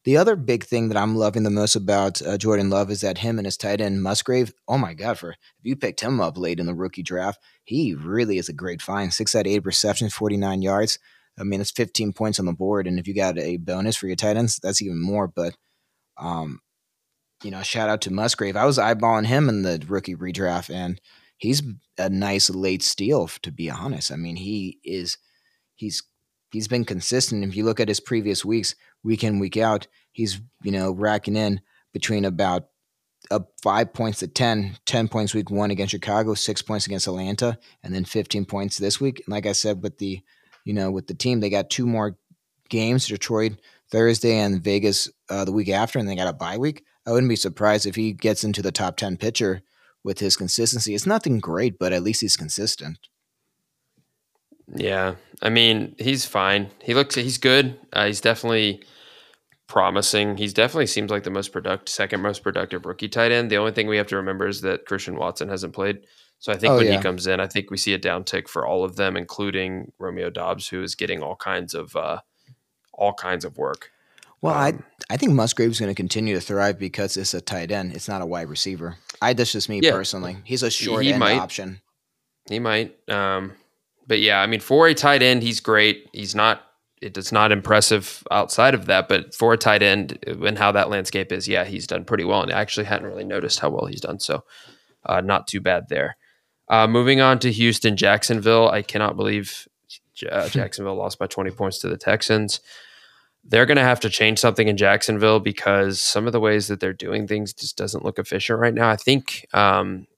The 0.04 0.16
other 0.16 0.36
big 0.36 0.64
thing 0.64 0.88
that 0.88 0.96
I'm 0.96 1.16
loving 1.16 1.42
the 1.42 1.50
most 1.50 1.74
about 1.76 2.22
uh, 2.22 2.38
Jordan 2.38 2.70
Love 2.70 2.90
is 2.90 3.00
that 3.00 3.18
him 3.18 3.38
and 3.38 3.46
his 3.46 3.56
tight 3.56 3.80
end 3.80 4.02
Musgrave. 4.02 4.54
Oh 4.66 4.78
my 4.78 4.94
God! 4.94 5.18
For 5.18 5.30
if 5.32 5.38
you 5.62 5.76
picked 5.76 6.00
him 6.00 6.20
up 6.20 6.38
late 6.38 6.60
in 6.60 6.66
the 6.66 6.74
rookie 6.74 7.02
draft, 7.02 7.40
he 7.64 7.94
really 7.94 8.38
is 8.38 8.48
a 8.48 8.54
great 8.54 8.80
find. 8.80 9.12
Six 9.12 9.34
out 9.34 9.46
of 9.46 9.52
eight 9.52 9.64
receptions, 9.64 10.14
49 10.14 10.62
yards. 10.62 10.98
I 11.38 11.44
mean, 11.44 11.60
it's 11.60 11.70
15 11.70 12.12
points 12.12 12.38
on 12.38 12.46
the 12.46 12.52
board, 12.52 12.86
and 12.86 12.98
if 12.98 13.06
you 13.06 13.14
got 13.14 13.38
a 13.38 13.56
bonus 13.58 13.96
for 13.96 14.06
your 14.06 14.16
tight 14.16 14.36
ends, 14.36 14.58
that's 14.62 14.82
even 14.82 15.00
more. 15.00 15.28
But, 15.28 15.56
um, 16.16 16.60
you 17.44 17.50
know, 17.50 17.62
shout 17.62 17.88
out 17.88 18.00
to 18.02 18.12
Musgrave. 18.12 18.56
I 18.56 18.64
was 18.64 18.78
eyeballing 18.78 19.26
him 19.26 19.48
in 19.48 19.62
the 19.62 19.84
rookie 19.86 20.16
redraft, 20.16 20.72
and 20.74 21.00
he's 21.36 21.62
a 21.96 22.08
nice 22.08 22.50
late 22.50 22.82
steal. 22.82 23.28
To 23.42 23.52
be 23.52 23.70
honest, 23.70 24.10
I 24.10 24.16
mean, 24.16 24.36
he 24.36 24.78
is 24.84 25.18
he's 25.74 26.02
he's 26.50 26.68
been 26.68 26.84
consistent. 26.84 27.44
If 27.44 27.56
you 27.56 27.64
look 27.64 27.80
at 27.80 27.88
his 27.88 28.00
previous 28.00 28.44
weeks, 28.44 28.74
week 29.02 29.24
in, 29.24 29.38
week 29.38 29.56
out, 29.56 29.86
he's, 30.12 30.40
you 30.62 30.72
know, 30.72 30.92
racking 30.92 31.36
in 31.36 31.60
between 31.92 32.24
about 32.24 32.68
uh, 33.30 33.40
five 33.62 33.92
points 33.92 34.20
to 34.20 34.28
10, 34.28 34.76
10 34.86 35.08
points 35.08 35.34
week 35.34 35.50
one 35.50 35.70
against 35.70 35.92
Chicago, 35.92 36.34
six 36.34 36.62
points 36.62 36.86
against 36.86 37.06
Atlanta, 37.06 37.58
and 37.82 37.94
then 37.94 38.04
15 38.04 38.44
points 38.44 38.78
this 38.78 39.00
week. 39.00 39.22
And 39.26 39.32
like 39.32 39.46
I 39.46 39.52
said, 39.52 39.82
with 39.82 39.98
the, 39.98 40.20
you 40.64 40.72
know, 40.72 40.90
with 40.90 41.06
the 41.06 41.14
team, 41.14 41.40
they 41.40 41.50
got 41.50 41.70
two 41.70 41.86
more 41.86 42.16
games, 42.68 43.06
Detroit 43.06 43.54
Thursday 43.90 44.38
and 44.38 44.62
Vegas 44.62 45.10
uh, 45.30 45.44
the 45.44 45.52
week 45.52 45.68
after, 45.68 45.98
and 45.98 46.08
they 46.08 46.16
got 46.16 46.28
a 46.28 46.32
bye 46.32 46.58
week. 46.58 46.84
I 47.06 47.12
wouldn't 47.12 47.30
be 47.30 47.36
surprised 47.36 47.86
if 47.86 47.94
he 47.94 48.12
gets 48.12 48.44
into 48.44 48.62
the 48.62 48.72
top 48.72 48.96
10 48.96 49.16
pitcher 49.16 49.62
with 50.04 50.18
his 50.18 50.36
consistency. 50.36 50.94
It's 50.94 51.06
nothing 51.06 51.38
great, 51.38 51.78
but 51.78 51.92
at 51.92 52.02
least 52.02 52.20
he's 52.20 52.36
consistent. 52.36 52.98
Yeah, 54.74 55.14
I 55.40 55.48
mean, 55.48 55.94
he's 55.98 56.24
fine. 56.26 56.70
He 56.82 56.94
looks 56.94 57.14
he's 57.14 57.38
good. 57.38 57.78
Uh, 57.92 58.06
he's 58.06 58.20
definitely 58.20 58.82
promising. 59.66 60.36
He's 60.36 60.52
definitely 60.52 60.86
seems 60.86 61.10
like 61.10 61.22
the 61.22 61.30
most 61.30 61.52
productive, 61.52 61.88
second 61.88 62.22
most 62.22 62.42
productive 62.42 62.84
rookie 62.84 63.08
tight 63.08 63.32
end. 63.32 63.50
The 63.50 63.56
only 63.56 63.72
thing 63.72 63.86
we 63.86 63.96
have 63.98 64.06
to 64.08 64.16
remember 64.16 64.46
is 64.48 64.62
that 64.62 64.86
Christian 64.86 65.16
Watson 65.16 65.48
hasn't 65.48 65.74
played. 65.74 66.00
So 66.40 66.52
I 66.52 66.56
think 66.56 66.72
oh, 66.72 66.76
when 66.76 66.86
yeah. 66.86 66.96
he 66.96 67.02
comes 67.02 67.26
in, 67.26 67.40
I 67.40 67.46
think 67.46 67.70
we 67.70 67.76
see 67.76 67.94
a 67.94 67.98
downtick 67.98 68.48
for 68.48 68.66
all 68.66 68.84
of 68.84 68.96
them, 68.96 69.16
including 69.16 69.92
Romeo 69.98 70.30
Doubs, 70.30 70.68
who 70.68 70.82
is 70.82 70.94
getting 70.94 71.22
all 71.22 71.36
kinds 71.36 71.74
of 71.74 71.94
uh, 71.96 72.20
all 72.92 73.12
kinds 73.12 73.44
of 73.44 73.58
work. 73.58 73.90
Well, 74.40 74.54
um, 74.54 74.84
I 75.10 75.14
I 75.14 75.16
think 75.16 75.32
Musgrave 75.32 75.70
is 75.70 75.80
going 75.80 75.90
to 75.90 75.96
continue 75.96 76.34
to 76.34 76.40
thrive 76.40 76.78
because 76.78 77.16
it's 77.16 77.34
a 77.34 77.40
tight 77.40 77.70
end. 77.70 77.92
It's 77.92 78.08
not 78.08 78.22
a 78.22 78.26
wide 78.26 78.48
receiver. 78.48 78.96
I 79.20 79.32
that's 79.32 79.52
just 79.52 79.68
me 79.68 79.80
yeah, 79.82 79.90
personally. 79.90 80.36
He's 80.44 80.62
a 80.62 80.70
short 80.70 81.02
he 81.02 81.12
end 81.12 81.20
might, 81.20 81.38
option. 81.38 81.80
He 82.48 82.60
might. 82.60 82.96
Um, 83.08 83.52
but 84.08 84.20
yeah, 84.20 84.40
I 84.40 84.46
mean, 84.46 84.60
for 84.60 84.88
a 84.88 84.94
tight 84.94 85.22
end, 85.22 85.42
he's 85.42 85.60
great. 85.60 86.08
He's 86.12 86.34
not. 86.34 86.62
It's 87.00 87.30
not 87.30 87.52
impressive 87.52 88.24
outside 88.32 88.74
of 88.74 88.86
that, 88.86 89.08
but 89.08 89.32
for 89.32 89.52
a 89.52 89.56
tight 89.56 89.84
end 89.84 90.18
and 90.26 90.58
how 90.58 90.72
that 90.72 90.90
landscape 90.90 91.30
is, 91.30 91.46
yeah, 91.46 91.62
he's 91.62 91.86
done 91.86 92.04
pretty 92.04 92.24
well. 92.24 92.42
And 92.42 92.52
I 92.52 92.60
actually 92.60 92.86
hadn't 92.86 93.06
really 93.06 93.22
noticed 93.22 93.60
how 93.60 93.70
well 93.70 93.86
he's 93.86 94.00
done, 94.00 94.18
so 94.18 94.42
uh, 95.06 95.20
not 95.20 95.46
too 95.46 95.60
bad 95.60 95.84
there. 95.88 96.16
Uh, 96.68 96.88
moving 96.88 97.20
on 97.20 97.38
to 97.40 97.52
Houston, 97.52 97.96
Jacksonville. 97.96 98.68
I 98.68 98.82
cannot 98.82 99.16
believe 99.16 99.68
uh, 100.28 100.48
Jacksonville 100.48 100.96
lost 100.96 101.20
by 101.20 101.28
20 101.28 101.52
points 101.52 101.78
to 101.78 101.88
the 101.88 101.96
Texans. 101.96 102.58
They're 103.44 103.66
going 103.66 103.76
to 103.76 103.84
have 103.84 104.00
to 104.00 104.10
change 104.10 104.40
something 104.40 104.66
in 104.66 104.76
Jacksonville 104.76 105.38
because 105.38 106.00
some 106.00 106.26
of 106.26 106.32
the 106.32 106.40
ways 106.40 106.66
that 106.66 106.80
they're 106.80 106.92
doing 106.92 107.28
things 107.28 107.54
just 107.54 107.76
doesn't 107.76 108.04
look 108.04 108.18
efficient 108.18 108.58
right 108.58 108.74
now. 108.74 108.90
I 108.90 108.96
think 108.96 109.46
um, 109.54 110.08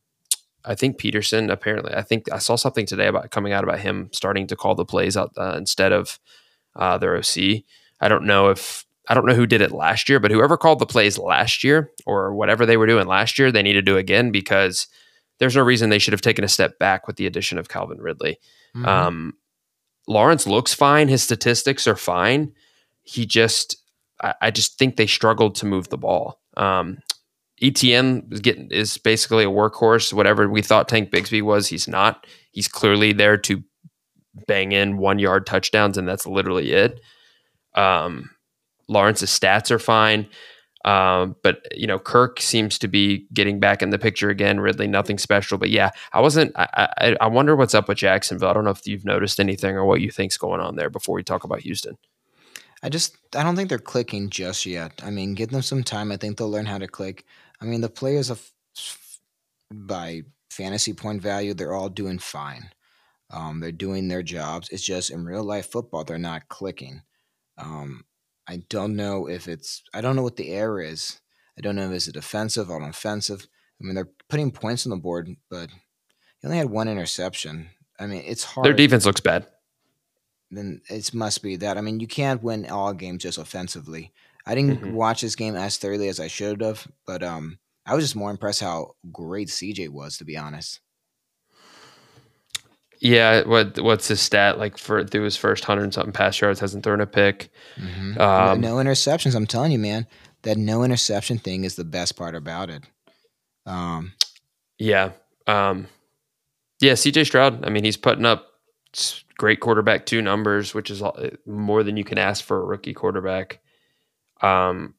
I 0.65 0.75
think 0.75 0.99
Pederson 0.99 1.51
apparently. 1.51 1.95
I 1.95 2.03
think 2.03 2.31
I 2.33 2.39
saw 2.39 2.57
something 2.57 2.87
today 2.87 3.07
about 3.07 3.31
coming 3.31 3.53
out 3.53 3.65
about 3.65 3.81
him 3.81 4.11
starting 4.13 4.47
to 4.49 4.57
call 4.57 4.75
the 4.75 4.85
plays 4.85 5.17
out 5.17 5.33
uh, 5.37 5.55
instead 5.57 5.93
of 5.93 6.19
uh, 6.77 6.99
their 6.99 7.17
OC. 7.17 7.63
I 8.01 8.09
don't 8.09 8.25
know 8.25 8.49
if 8.49 8.85
I 9.09 9.15
don't 9.15 9.27
know 9.27 9.35
who 9.35 9.47
did 9.47 9.61
it 9.61 9.73
last 9.73 10.09
year, 10.09 10.21
but 10.21 10.31
whoever 10.31 10.57
called 10.57 10.79
the 10.79 10.87
plays 10.87 11.19
last 11.19 11.65
year 11.65 11.91
or 12.07 12.35
whatever 12.35 12.65
they 12.65 12.77
were 12.77 12.87
doing 12.87 13.07
last 13.07 13.39
year, 13.39 13.51
they 13.51 13.63
need 13.63 13.73
to 13.73 13.83
do 13.83 13.97
again 13.97 14.31
because 14.31 14.87
there's 15.39 15.57
no 15.57 15.63
reason 15.63 15.91
they 15.91 15.99
should 15.99 16.13
have 16.13 16.21
taken 16.21 16.45
a 16.45 16.49
step 16.49 16.79
back 16.79 17.07
with 17.07 17.17
the 17.17 17.27
addition 17.27 17.59
of 17.59 17.69
Calvin 17.69 17.99
Ridley. 17.99 18.39
Mm-hmm. 18.77 18.87
Um, 18.87 19.35
Lawrence 20.07 20.47
looks 20.47 20.75
fine; 20.75 21.09
his 21.09 21.23
statistics 21.23 21.87
are 21.87 21.97
fine. 21.97 22.53
He 23.03 23.27
just, 23.27 23.77
I, 24.21 24.35
I 24.43 24.51
just 24.51 24.79
think 24.79 24.97
they 24.97 25.07
struggled 25.07 25.55
to 25.57 25.67
move 25.67 25.89
the 25.89 25.99
ball. 25.99 26.41
Um, 26.57 26.99
ETN 27.63 28.33
is 28.33 28.41
getting 28.41 28.71
is 28.71 28.97
basically 28.99 29.45
a 29.45 29.49
workhorse. 29.49 30.13
Whatever 30.13 30.49
we 30.49 30.63
thought 30.63 30.89
Tank 30.89 31.11
Bigsby 31.11 31.43
was, 31.43 31.69
he's 31.69 31.87
not. 31.87 32.27
He's 32.53 32.69
clearly 32.69 33.13
there 33.13 33.37
to 33.39 33.63
bang 34.47 34.73
in 34.73 34.97
one 34.97 35.19
yard 35.19 35.47
touchdowns, 35.47 35.99
and 35.99 36.09
that's 36.09 36.27
literally 36.27 36.73
it. 36.73 37.01
Um, 37.75 38.31
Lawrence's 38.89 39.31
stats 39.31 39.71
are 39.71 39.79
fine. 39.79 40.29
Um, 40.85 41.37
but 41.43 41.67
you 41.75 41.87
know, 41.87 41.99
Kirk 41.99 42.41
seems 42.41 42.79
to 42.79 42.89
be 42.89 43.27
getting 43.35 43.61
back 43.61 43.83
in 43.83 43.91
the 43.91 43.99
picture 43.99 44.31
again. 44.31 44.61
Ridley, 44.61 44.87
nothing 44.87 45.19
special. 45.19 45.59
But 45.59 45.71
yeah, 45.71 45.91
I 46.13 46.21
wasn't. 46.21 46.53
I, 46.57 46.89
I, 46.99 47.17
I 47.21 47.27
wonder 47.27 47.55
what's 47.55 47.75
up 47.75 47.89
with 47.89 47.99
Jacksonville. 47.99 48.49
I 48.49 48.53
don't 48.55 48.65
know 48.65 48.71
if 48.71 48.87
you've 48.87 49.05
noticed 49.05 49.39
anything 49.39 49.77
or 49.77 49.85
what 49.85 50.01
you 50.01 50.11
think's 50.11 50.39
going 50.39 50.61
on 50.61 50.77
there 50.77 50.89
before 50.89 51.15
we 51.15 51.23
talk 51.23 51.45
about 51.45 51.61
Houston. 51.61 51.99
I 52.83 52.89
just 52.89 53.19
I 53.37 53.43
don't 53.43 53.57
think 53.57 53.69
they're 53.69 53.79
clicking 53.79 54.31
just 54.31 54.65
yet. 54.65 55.03
I 55.05 55.11
mean, 55.11 55.35
give 55.35 55.51
them 55.51 55.63
some 55.63 55.85
time. 55.85 56.11
I 56.11 56.17
think 56.17 56.39
they'll 56.39 56.51
learn 56.51 56.67
how 56.67 56.79
to 56.79 56.89
click. 56.89 57.27
I 57.61 57.65
mean, 57.67 57.81
the 57.81 57.89
players 57.89 58.31
of 58.31 58.51
by 59.73 60.23
fantasy 60.51 60.93
point 60.93 61.23
value, 61.23 61.55
they're 61.55 61.75
all 61.75 61.89
doing 61.89 62.19
fine. 62.19 62.71
Um, 63.33 63.61
they're 63.61 63.73
doing 63.73 64.09
their 64.09 64.23
jobs. 64.23 64.69
It's 64.71 64.83
just 64.83 65.11
in 65.11 65.25
real 65.25 65.45
life 65.45 65.71
football, 65.71 66.05
they're 66.05 66.19
not 66.19 66.49
clicking. 66.49 67.03
Um, 67.59 68.05
I 68.49 68.63
don't 68.69 68.97
know 68.97 69.29
if 69.29 69.47
it's. 69.47 69.83
I 69.95 70.01
don't 70.01 70.17
know 70.17 70.23
what 70.23 70.37
the 70.37 70.51
error 70.51 70.81
is. 70.81 71.21
I 71.57 71.61
don't 71.61 71.77
know 71.77 71.87
if 71.87 71.93
it's 71.93 72.09
a 72.09 72.13
defensive 72.13 72.71
or 72.71 72.79
an 72.83 72.89
offensive. 72.89 73.47
I 73.81 73.85
mean, 73.85 73.95
they're 73.95 74.11
putting 74.29 74.51
points 74.51 74.87
on 74.87 74.91
the 74.91 74.97
board, 74.97 75.29
but 75.49 75.71
he 75.71 76.47
only 76.47 76.59
had 76.59 76.71
one 76.71 76.89
interception. 76.89 77.71
I 77.99 78.07
mean, 78.07 78.23
it's 78.27 78.45
hard. 78.45 78.65
Their 78.65 78.73
defense 78.73 79.07
looks 79.07 79.21
bad. 79.21 79.47
Then 80.51 80.81
it 80.89 81.15
must 81.15 81.43
be 81.43 81.57
that. 81.57 81.79
I 81.79 81.81
mean, 81.81 82.01
you 82.01 82.09
can't 82.09 82.43
win 82.43 82.69
all 82.69 82.93
games 82.93 83.23
just 83.23 83.39
offensively. 83.39 84.13
I 84.47 84.55
didn't 84.55 84.81
mm-hmm. 84.81 84.93
watch 84.93 85.21
this 85.21 85.37
game 85.37 85.55
as 85.55 85.77
thoroughly 85.77 86.09
as 86.09 86.21
I 86.21 86.29
should 86.29 86.61
have, 86.63 86.87
but 87.07 87.23
um, 87.23 87.59
I 87.87 87.95
was 87.95 88.05
just 88.05 88.17
more 88.17 88.31
impressed 88.31 88.61
how 88.61 88.95
great 89.13 89.49
CJ 89.49 89.89
was, 89.89 90.19
to 90.19 90.25
be 90.25 90.37
honest. 90.37 90.81
Yeah, 93.01 93.45
what 93.45 93.81
what's 93.81 94.09
his 94.09 94.21
stat 94.21 94.59
like 94.59 94.77
for 94.77 95.05
through 95.05 95.25
his 95.25 95.37
first 95.37 95.65
hundred 95.65 95.85
and 95.85 95.95
something 95.95 96.13
pass 96.13 96.39
yards? 96.39 96.61
Hasn't 96.61 96.85
thrown 96.85 97.01
a 97.01 97.07
pick. 97.07 97.51
Mm-hmm. 97.77 98.21
Um, 98.21 98.61
no, 98.61 98.77
interceptions. 98.77 99.35
I'm 99.35 99.47
telling 99.47 99.73
you, 99.73 99.79
man, 99.79 100.07
that 100.43 100.59
no 100.59 100.83
interception 100.83 101.39
thing 101.39 101.65
is 101.65 101.77
the 101.77 101.85
best 101.85 102.17
part 102.17 102.35
about 102.35 102.69
it. 102.69 102.83
Um, 103.65 104.13
yeah, 104.79 105.13
um, 105.47 105.87
yeah. 106.81 106.93
CJ 106.93 107.25
Stroud. 107.25 107.65
I 107.65 107.71
mean, 107.71 107.85
he's 107.85 107.97
putting 107.97 108.27
up 108.27 108.47
great 109.39 109.61
quarterback 109.61 110.05
two 110.05 110.21
numbers, 110.21 110.75
which 110.75 110.91
is 110.91 111.03
more 111.47 111.83
than 111.83 111.97
you 111.97 112.05
can 112.05 112.19
ask 112.19 112.45
for 112.45 112.59
a 112.61 112.65
rookie 112.65 112.93
quarterback. 112.93 113.61
Um, 114.43 114.95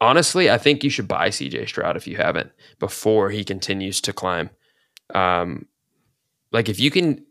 honestly, 0.00 0.50
I 0.50 0.58
think 0.58 0.82
you 0.84 0.90
should 0.90 1.08
buy 1.08 1.28
CJ 1.28 1.68
Stroud 1.68 1.96
if 1.96 2.06
you 2.06 2.16
haven't 2.16 2.50
before 2.78 3.30
he 3.30 3.44
continues 3.44 4.00
to 4.02 4.12
climb. 4.12 4.50
Um, 5.14 5.66
like 6.50 6.68
if 6.68 6.80
you 6.80 6.90
can, 6.90 7.24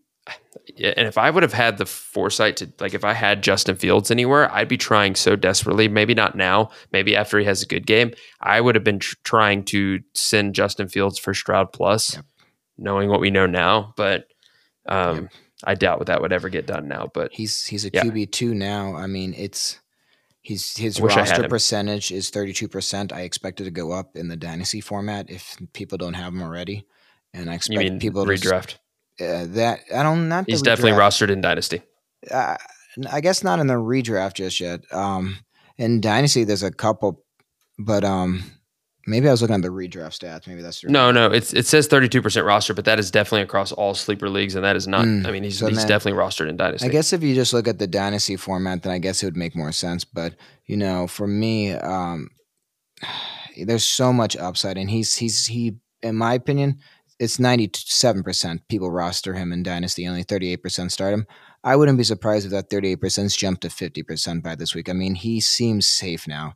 and 0.78 1.08
if 1.08 1.18
I 1.18 1.30
would 1.30 1.44
have 1.44 1.54
had 1.54 1.78
the 1.78 1.86
foresight 1.86 2.58
to, 2.58 2.72
like, 2.80 2.94
if 2.94 3.04
I 3.04 3.14
had 3.14 3.42
Justin 3.42 3.76
Fields 3.76 4.12
anywhere, 4.12 4.52
I'd 4.54 4.68
be 4.68 4.78
trying 4.78 5.16
so 5.16 5.36
desperately. 5.36 5.88
Maybe 5.88 6.14
not 6.14 6.36
now. 6.36 6.70
Maybe 6.92 7.16
after 7.16 7.40
he 7.40 7.46
has 7.46 7.64
a 7.64 7.68
good 7.68 7.88
game, 7.88 8.14
I 8.40 8.62
would 8.62 8.76
have 8.76 8.84
been 8.84 9.00
tr- 9.00 9.16
trying 9.24 9.64
to 9.66 10.00
send 10.14 10.56
Justin 10.56 10.88
Fields 10.88 11.18
for 11.18 11.34
Stroud 11.34 11.74
plus, 11.74 12.16
yep. 12.16 12.26
knowing 12.78 13.10
what 13.10 13.20
we 13.20 13.32
know 13.32 13.46
now. 13.48 13.94
But 13.98 14.28
Um, 14.88 15.24
yep. 15.24 15.32
I 15.64 15.76
doubt 15.76 16.00
what 16.00 16.08
that 16.08 16.22
would 16.22 16.34
ever 16.34 16.50
get 16.50 16.66
done 16.66 16.88
now, 16.88 17.10
but 17.14 17.32
he's 17.34 17.66
he's 17.66 17.86
a 17.86 17.92
yeah. 17.94 18.04
QB 18.04 18.32
two 18.32 18.54
now. 18.56 18.96
I 18.96 19.06
mean, 19.08 19.34
it's 19.38 19.80
he's 20.42 20.78
his 20.78 21.00
roster 21.00 21.48
percentage 21.48 22.12
is 22.12 22.30
thirty 22.30 22.54
two 22.54 22.68
percent. 22.68 23.14
I 23.14 23.22
expect 23.22 23.62
it 23.62 23.66
to 23.66 23.72
go 23.72 23.92
up 23.92 24.16
in 24.16 24.28
the 24.28 24.38
dynasty 24.38 24.82
format 24.82 25.30
if 25.30 25.58
people 25.74 25.98
don't 25.98 26.14
have 26.14 26.34
him 26.34 26.42
already, 26.42 26.86
and 27.34 27.50
I 27.50 27.56
expect 27.56 28.00
people 28.00 28.26
to 28.26 28.32
redraft. 28.32 28.78
Uh, 29.20 29.46
that 29.50 29.82
I 29.94 30.04
don't 30.04 30.30
not. 30.30 30.46
He's 30.48 30.62
definitely 30.62 31.00
rostered 31.00 31.30
in 31.30 31.42
dynasty. 31.42 31.82
Uh, 32.30 32.58
I 33.12 33.22
guess 33.22 33.44
not 33.44 33.60
in 33.60 33.68
the 33.68 33.76
redraft 33.76 34.36
just 34.36 34.60
yet. 34.60 34.82
Um, 34.92 35.38
in 35.78 36.02
dynasty, 36.02 36.44
there's 36.44 36.64
a 36.64 36.72
couple, 36.72 37.24
but 37.80 38.04
um, 38.04 38.44
Maybe 39.12 39.28
I 39.28 39.32
was 39.32 39.42
looking 39.42 39.56
at 39.56 39.62
the 39.62 39.68
redraft 39.68 40.18
stats. 40.20 40.48
Maybe 40.48 40.62
that's 40.62 40.86
no, 40.86 41.12
no. 41.12 41.30
It's 41.30 41.54
it 41.54 41.68
says 41.68 41.88
thirty 41.88 42.08
two 42.08 42.22
percent 42.22 42.46
roster, 42.46 42.74
but 42.74 42.86
that 42.86 42.98
is 42.98 43.12
definitely 43.12 43.42
across 43.42 43.74
all 43.74 43.94
sleeper 43.94 44.30
leagues, 44.30 44.56
and 44.56 44.64
that 44.64 44.78
is 44.78 44.88
not. 44.88 45.04
Mm, 45.04 45.28
I 45.28 45.32
mean, 45.32 45.44
he's 45.44 45.60
so 45.60 45.68
he's 45.68 45.80
then, 45.80 45.88
definitely 45.90 46.18
rostered 46.18 46.48
in 46.48 46.56
dynasty. 46.56 46.88
I 46.88 46.92
guess 46.92 47.12
if 47.12 47.22
you 47.22 47.36
just 47.36 47.52
look 47.52 47.68
at 47.68 47.78
the 47.78 47.88
dynasty 47.88 48.38
format, 48.38 48.84
then 48.84 48.94
I 48.94 49.00
guess 49.00 49.22
it 49.22 49.26
would 49.26 49.36
make 49.36 49.54
more 49.54 49.74
sense. 49.74 50.06
But 50.06 50.36
you 50.66 50.78
know, 50.78 51.08
for 51.08 51.28
me, 51.28 51.74
um, 51.74 52.30
there's 53.66 53.84
so 53.84 54.14
much 54.14 54.38
upside, 54.38 54.78
and 54.78 54.90
he's 54.90 55.16
he's 55.16 55.46
he. 55.48 55.76
In 56.02 56.16
my 56.16 56.34
opinion, 56.34 56.80
it's 57.20 57.38
ninety 57.38 57.70
seven 57.76 58.24
percent 58.24 58.66
people 58.70 58.92
roster 58.92 59.34
him 59.34 59.52
in 59.52 59.62
dynasty, 59.62 60.08
only 60.08 60.24
thirty 60.24 60.54
eight 60.54 60.64
percent 60.64 60.94
start 60.94 61.14
him. 61.14 61.28
I 61.66 61.76
wouldn't 61.76 61.98
be 61.98 62.06
surprised 62.06 62.46
if 62.46 62.52
that 62.54 62.70
thirty 62.70 62.94
eight 62.94 63.02
percent 63.02 63.30
jumped 63.32 63.64
to 63.64 63.70
fifty 63.70 64.04
percent 64.04 64.42
by 64.42 64.56
this 64.56 64.74
week. 64.74 64.88
I 64.88 64.94
mean, 64.94 65.16
he 65.16 65.42
seems 65.42 65.86
safe 65.86 66.30
now. 66.30 66.54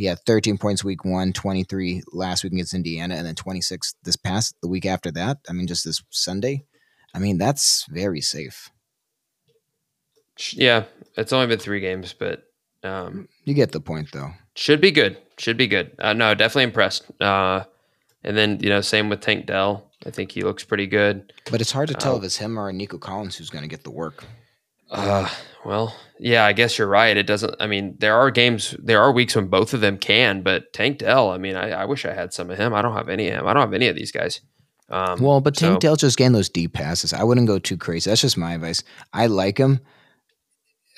He 0.00 0.06
had 0.06 0.20
13 0.20 0.56
points 0.56 0.82
week 0.82 1.04
one, 1.04 1.34
23 1.34 2.04
last 2.10 2.42
week 2.42 2.54
against 2.54 2.72
Indiana, 2.72 3.16
and 3.16 3.26
then 3.26 3.34
26 3.34 3.96
this 4.02 4.16
past 4.16 4.54
the 4.62 4.68
week 4.68 4.86
after 4.86 5.10
that. 5.10 5.40
I 5.46 5.52
mean, 5.52 5.66
just 5.66 5.84
this 5.84 6.02
Sunday. 6.08 6.64
I 7.14 7.18
mean, 7.18 7.36
that's 7.36 7.84
very 7.90 8.22
safe. 8.22 8.70
Yeah, 10.52 10.84
it's 11.18 11.34
only 11.34 11.48
been 11.48 11.58
three 11.58 11.80
games, 11.80 12.14
but 12.18 12.44
um, 12.82 13.28
you 13.44 13.52
get 13.52 13.72
the 13.72 13.80
point, 13.82 14.10
though. 14.10 14.30
Should 14.54 14.80
be 14.80 14.90
good. 14.90 15.18
Should 15.36 15.58
be 15.58 15.66
good. 15.66 15.94
Uh, 15.98 16.14
no, 16.14 16.34
definitely 16.34 16.62
impressed. 16.62 17.04
Uh, 17.20 17.64
and 18.24 18.38
then 18.38 18.58
you 18.62 18.70
know, 18.70 18.80
same 18.80 19.10
with 19.10 19.20
Tank 19.20 19.44
Dell. 19.44 19.90
I 20.06 20.10
think 20.10 20.32
he 20.32 20.40
looks 20.40 20.64
pretty 20.64 20.86
good. 20.86 21.30
But 21.50 21.60
it's 21.60 21.72
hard 21.72 21.88
to 21.88 21.94
tell 21.94 22.14
uh, 22.14 22.18
if 22.20 22.24
it's 22.24 22.38
him 22.38 22.58
or 22.58 22.72
Nico 22.72 22.96
Collins 22.96 23.36
who's 23.36 23.50
going 23.50 23.64
to 23.64 23.68
get 23.68 23.84
the 23.84 23.90
work. 23.90 24.24
Uh, 24.90 25.28
well, 25.64 25.94
yeah, 26.18 26.44
I 26.44 26.52
guess 26.52 26.76
you're 26.78 26.88
right. 26.88 27.16
It 27.16 27.26
doesn't. 27.26 27.54
I 27.60 27.66
mean, 27.66 27.96
there 27.98 28.16
are 28.16 28.30
games, 28.30 28.74
there 28.78 29.00
are 29.00 29.12
weeks 29.12 29.36
when 29.36 29.46
both 29.46 29.72
of 29.72 29.80
them 29.80 29.98
can, 29.98 30.42
but 30.42 30.72
Tank 30.72 30.98
Dell. 30.98 31.30
I 31.30 31.38
mean, 31.38 31.56
I, 31.56 31.70
I 31.70 31.84
wish 31.84 32.04
I 32.04 32.12
had 32.12 32.32
some 32.32 32.50
of 32.50 32.58
him. 32.58 32.74
I 32.74 32.82
don't 32.82 32.94
have 32.94 33.08
any 33.08 33.28
of 33.28 33.34
him. 33.34 33.46
I 33.46 33.54
don't 33.54 33.62
have 33.62 33.72
any 33.72 33.88
of 33.88 33.96
these 33.96 34.12
guys. 34.12 34.40
Um, 34.88 35.20
well, 35.20 35.40
but 35.40 35.54
Tank 35.54 35.76
so. 35.76 35.78
Dell 35.78 35.96
just 35.96 36.18
getting 36.18 36.32
those 36.32 36.48
deep 36.48 36.72
passes. 36.72 37.12
I 37.12 37.22
wouldn't 37.22 37.46
go 37.46 37.58
too 37.58 37.76
crazy. 37.76 38.10
That's 38.10 38.20
just 38.20 38.36
my 38.36 38.54
advice. 38.54 38.82
I 39.12 39.26
like 39.26 39.56
him. 39.56 39.80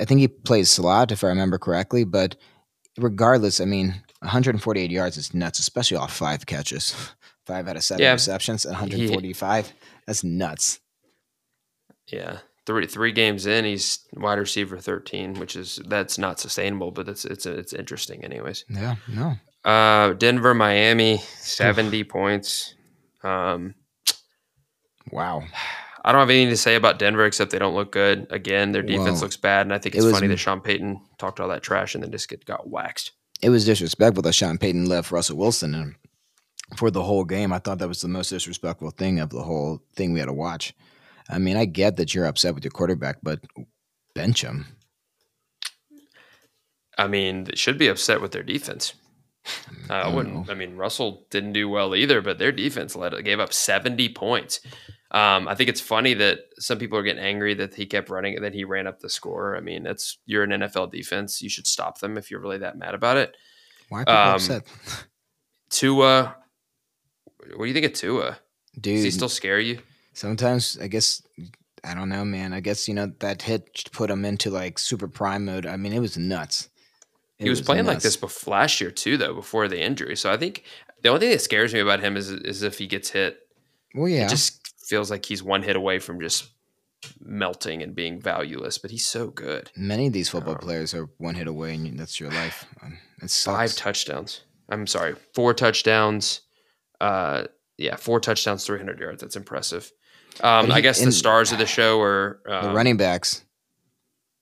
I 0.00 0.04
think 0.04 0.20
he 0.20 0.28
plays 0.28 0.70
slot, 0.70 1.12
if 1.12 1.22
I 1.22 1.28
remember 1.28 1.58
correctly. 1.58 2.04
But 2.04 2.36
regardless, 2.98 3.60
I 3.60 3.66
mean, 3.66 4.02
148 4.20 4.90
yards 4.90 5.18
is 5.18 5.34
nuts, 5.34 5.58
especially 5.58 5.98
off 5.98 6.12
five 6.12 6.46
catches, 6.46 6.94
five 7.46 7.68
out 7.68 7.76
of 7.76 7.84
seven 7.84 8.02
yeah, 8.02 8.12
receptions, 8.12 8.64
145. 8.64 9.66
He, 9.66 9.72
that's 10.06 10.24
nuts. 10.24 10.80
Yeah, 12.06 12.38
three 12.66 12.86
three 12.86 13.12
games 13.12 13.46
in, 13.46 13.64
he's 13.64 14.06
wide 14.14 14.38
receiver 14.38 14.78
thirteen, 14.78 15.34
which 15.34 15.56
is 15.56 15.80
that's 15.86 16.18
not 16.18 16.40
sustainable, 16.40 16.90
but 16.90 17.08
it's 17.08 17.24
it's 17.24 17.46
it's 17.46 17.72
interesting, 17.72 18.24
anyways. 18.24 18.64
Yeah, 18.68 18.96
no. 19.08 19.34
Uh, 19.64 20.14
Denver, 20.14 20.54
Miami, 20.54 21.18
seventy 21.38 22.04
points. 22.04 22.74
Um, 23.22 23.74
wow. 25.10 25.44
I 26.04 26.10
don't 26.10 26.20
have 26.20 26.30
anything 26.30 26.50
to 26.50 26.56
say 26.56 26.74
about 26.74 26.98
Denver 26.98 27.24
except 27.24 27.52
they 27.52 27.60
don't 27.60 27.74
look 27.74 27.92
good. 27.92 28.26
Again, 28.30 28.72
their 28.72 28.82
defense 28.82 29.20
Whoa. 29.20 29.26
looks 29.26 29.36
bad, 29.36 29.66
and 29.66 29.72
I 29.72 29.78
think 29.78 29.94
it's 29.94 30.04
it 30.04 30.06
was, 30.08 30.14
funny 30.14 30.26
that 30.26 30.38
Sean 30.38 30.60
Payton 30.60 31.00
talked 31.18 31.38
all 31.38 31.48
that 31.48 31.62
trash 31.62 31.94
and 31.94 32.02
then 32.02 32.10
just 32.10 32.28
get, 32.28 32.44
got 32.44 32.68
waxed. 32.68 33.12
It 33.40 33.50
was 33.50 33.64
disrespectful 33.64 34.22
that 34.22 34.32
Sean 34.32 34.58
Payton 34.58 34.86
left 34.86 35.12
Russell 35.12 35.36
Wilson 35.36 35.74
and 35.74 35.94
for 36.76 36.90
the 36.90 37.04
whole 37.04 37.24
game. 37.24 37.52
I 37.52 37.58
thought 37.58 37.78
that 37.78 37.88
was 37.88 38.00
the 38.00 38.08
most 38.08 38.30
disrespectful 38.30 38.90
thing 38.90 39.20
of 39.20 39.30
the 39.30 39.42
whole 39.42 39.82
thing 39.94 40.12
we 40.12 40.18
had 40.18 40.26
to 40.26 40.32
watch. 40.32 40.74
I 41.32 41.38
mean, 41.38 41.56
I 41.56 41.64
get 41.64 41.96
that 41.96 42.14
you're 42.14 42.26
upset 42.26 42.54
with 42.54 42.62
your 42.62 42.70
quarterback, 42.70 43.16
but 43.22 43.40
bench 44.14 44.44
him. 44.44 44.66
I 46.98 47.08
mean, 47.08 47.44
they 47.44 47.56
should 47.56 47.78
be 47.78 47.88
upset 47.88 48.20
with 48.20 48.32
their 48.32 48.42
defense. 48.42 48.92
Uh, 49.90 49.94
I 49.94 50.08
wouldn't. 50.08 50.48
I 50.50 50.54
mean, 50.54 50.76
Russell 50.76 51.26
didn't 51.30 51.54
do 51.54 51.68
well 51.68 51.96
either, 51.96 52.20
but 52.20 52.38
their 52.38 52.52
defense 52.52 52.94
led 52.94 53.12
gave 53.24 53.40
up 53.40 53.52
seventy 53.52 54.08
points. 54.08 54.60
Um, 55.10 55.48
I 55.48 55.54
think 55.54 55.68
it's 55.68 55.80
funny 55.80 56.14
that 56.14 56.38
some 56.58 56.78
people 56.78 56.96
are 56.96 57.02
getting 57.02 57.22
angry 57.22 57.54
that 57.54 57.74
he 57.74 57.86
kept 57.86 58.08
running 58.08 58.36
and 58.36 58.44
that 58.44 58.54
he 58.54 58.64
ran 58.64 58.86
up 58.86 59.00
the 59.00 59.10
score. 59.10 59.56
I 59.56 59.60
mean, 59.60 59.82
that's 59.82 60.18
you're 60.26 60.44
an 60.44 60.50
NFL 60.50 60.92
defense. 60.92 61.42
You 61.42 61.48
should 61.48 61.66
stop 61.66 61.98
them 61.98 62.16
if 62.16 62.30
you're 62.30 62.40
really 62.40 62.58
that 62.58 62.78
mad 62.78 62.94
about 62.94 63.16
it. 63.16 63.36
Why 63.88 64.02
are 64.02 64.04
people 64.04 64.20
um, 64.20 64.34
upset? 64.34 64.62
Tua, 65.70 66.36
what 67.56 67.64
do 67.64 67.66
you 67.66 67.74
think 67.74 67.86
of 67.86 67.94
Tua? 67.94 68.38
Dude, 68.74 68.96
does 68.96 69.04
he 69.04 69.10
still 69.10 69.28
scare 69.28 69.58
you? 69.58 69.80
Sometimes 70.12 70.78
I 70.80 70.88
guess 70.88 71.22
I 71.84 71.94
don't 71.94 72.08
know, 72.08 72.24
man. 72.24 72.52
I 72.52 72.60
guess 72.60 72.88
you 72.88 72.94
know 72.94 73.12
that 73.18 73.42
hit 73.42 73.90
put 73.92 74.10
him 74.10 74.24
into 74.24 74.50
like 74.50 74.78
super 74.78 75.08
prime 75.08 75.44
mode. 75.44 75.66
I 75.66 75.76
mean, 75.76 75.92
it 75.92 76.00
was 76.00 76.16
nuts. 76.16 76.68
It 77.38 77.44
he 77.44 77.50
was, 77.50 77.60
was 77.60 77.66
playing 77.66 77.86
nuts. 77.86 77.96
like 77.96 78.02
this 78.02 78.16
before, 78.16 78.52
last 78.52 78.80
year 78.80 78.90
too, 78.90 79.16
though, 79.16 79.34
before 79.34 79.68
the 79.68 79.80
injury. 79.80 80.16
So 80.16 80.30
I 80.30 80.36
think 80.36 80.64
the 81.02 81.08
only 81.08 81.20
thing 81.20 81.30
that 81.30 81.40
scares 81.40 81.74
me 81.74 81.80
about 81.80 82.00
him 82.00 82.16
is 82.16 82.30
is 82.30 82.62
if 82.62 82.78
he 82.78 82.86
gets 82.86 83.10
hit. 83.10 83.40
Well, 83.94 84.08
yeah, 84.08 84.26
it 84.26 84.30
just 84.30 84.60
feels 84.86 85.10
like 85.10 85.24
he's 85.24 85.42
one 85.42 85.62
hit 85.62 85.76
away 85.76 85.98
from 85.98 86.20
just 86.20 86.48
melting 87.20 87.82
and 87.82 87.94
being 87.94 88.20
valueless. 88.20 88.78
But 88.78 88.90
he's 88.90 89.06
so 89.06 89.28
good. 89.28 89.70
Many 89.76 90.06
of 90.06 90.12
these 90.12 90.28
football 90.28 90.54
um, 90.54 90.60
players 90.60 90.94
are 90.94 91.08
one 91.18 91.34
hit 91.34 91.48
away, 91.48 91.74
and 91.74 91.98
that's 91.98 92.20
your 92.20 92.30
life. 92.30 92.64
Um, 92.82 92.98
five 93.28 93.74
touchdowns. 93.74 94.42
I'm 94.68 94.86
sorry, 94.86 95.16
four 95.34 95.52
touchdowns. 95.52 96.42
Uh, 97.00 97.46
yeah, 97.78 97.96
four 97.96 98.20
touchdowns, 98.20 98.64
300 98.64 99.00
yards. 99.00 99.20
That's 99.20 99.34
impressive. 99.34 99.90
Um, 100.40 100.66
he, 100.66 100.72
I 100.72 100.80
guess 100.80 101.02
the 101.02 101.12
stars 101.12 101.52
of 101.52 101.58
the 101.58 101.66
show 101.66 102.00
are 102.00 102.40
um, 102.48 102.64
the 102.66 102.74
running 102.74 102.96
backs. 102.96 103.44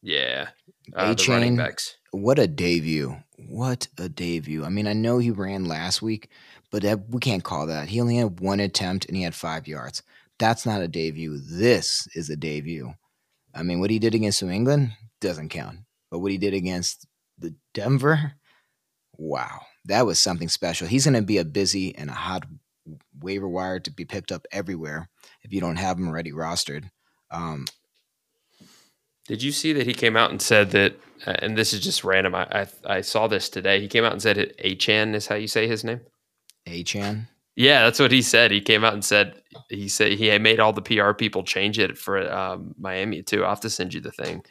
Yeah, 0.02 0.48
uh, 0.94 1.14
the 1.14 1.26
running 1.28 1.56
backs. 1.56 1.96
What 2.12 2.38
a 2.38 2.46
debut! 2.46 3.16
What 3.48 3.88
a 3.98 4.08
debut! 4.08 4.64
I 4.64 4.68
mean, 4.68 4.86
I 4.86 4.92
know 4.92 5.18
he 5.18 5.30
ran 5.30 5.64
last 5.64 6.02
week, 6.02 6.28
but 6.70 6.82
that, 6.82 7.08
we 7.08 7.20
can't 7.20 7.44
call 7.44 7.66
that. 7.66 7.88
He 7.88 8.00
only 8.00 8.16
had 8.16 8.40
one 8.40 8.60
attempt 8.60 9.06
and 9.06 9.16
he 9.16 9.22
had 9.22 9.34
five 9.34 9.66
yards. 9.68 10.02
That's 10.38 10.64
not 10.64 10.80
a 10.80 10.88
debut. 10.88 11.38
This 11.38 12.08
is 12.14 12.30
a 12.30 12.36
debut. 12.36 12.94
I 13.54 13.62
mean, 13.62 13.80
what 13.80 13.90
he 13.90 13.98
did 13.98 14.14
against 14.14 14.42
New 14.42 14.50
England 14.50 14.92
doesn't 15.20 15.50
count, 15.50 15.80
but 16.10 16.20
what 16.20 16.32
he 16.32 16.38
did 16.38 16.54
against 16.54 17.06
the 17.38 17.54
Denver, 17.74 18.34
wow, 19.16 19.60
that 19.84 20.06
was 20.06 20.18
something 20.18 20.48
special. 20.48 20.86
He's 20.86 21.04
going 21.04 21.14
to 21.14 21.22
be 21.22 21.38
a 21.38 21.44
busy 21.44 21.94
and 21.96 22.10
a 22.10 22.14
hot 22.14 22.44
waiver 23.20 23.48
wire 23.48 23.80
to 23.80 23.90
be 23.90 24.04
picked 24.04 24.32
up 24.32 24.46
everywhere 24.52 25.08
if 25.42 25.52
you 25.52 25.60
don't 25.60 25.76
have 25.76 25.98
him 25.98 26.08
already 26.08 26.32
rostered. 26.32 26.90
Um, 27.30 27.66
Did 29.26 29.42
you 29.42 29.52
see 29.52 29.72
that 29.72 29.86
he 29.86 29.94
came 29.94 30.16
out 30.16 30.30
and 30.30 30.40
said 30.40 30.70
that? 30.72 30.96
Uh, 31.26 31.34
and 31.40 31.56
this 31.56 31.72
is 31.72 31.80
just 31.80 32.02
random. 32.02 32.34
I, 32.34 32.46
I, 32.50 32.66
I 32.86 33.00
saw 33.02 33.26
this 33.26 33.48
today. 33.50 33.80
He 33.80 33.88
came 33.88 34.04
out 34.04 34.12
and 34.12 34.22
said 34.22 34.38
it. 34.38 34.58
Achane 34.58 35.14
is 35.14 35.26
how 35.26 35.34
you 35.34 35.48
say 35.48 35.66
his 35.66 35.84
name. 35.84 36.00
Achane. 36.66 37.26
Yeah, 37.56 37.82
that's 37.82 37.98
what 38.00 38.10
he 38.10 38.22
said. 38.22 38.52
He 38.52 38.60
came 38.60 38.84
out 38.84 38.94
and 38.94 39.04
said 39.04 39.42
he 39.68 39.88
said 39.88 40.12
he 40.12 40.38
made 40.38 40.60
all 40.60 40.72
the 40.72 40.80
PR 40.80 41.12
people 41.12 41.42
change 41.42 41.78
it 41.78 41.98
for 41.98 42.32
um, 42.32 42.74
Miami 42.78 43.22
too. 43.22 43.42
I'll 43.42 43.50
have 43.50 43.60
to 43.60 43.70
send 43.70 43.92
you 43.92 44.00
the 44.00 44.12
thing. 44.12 44.42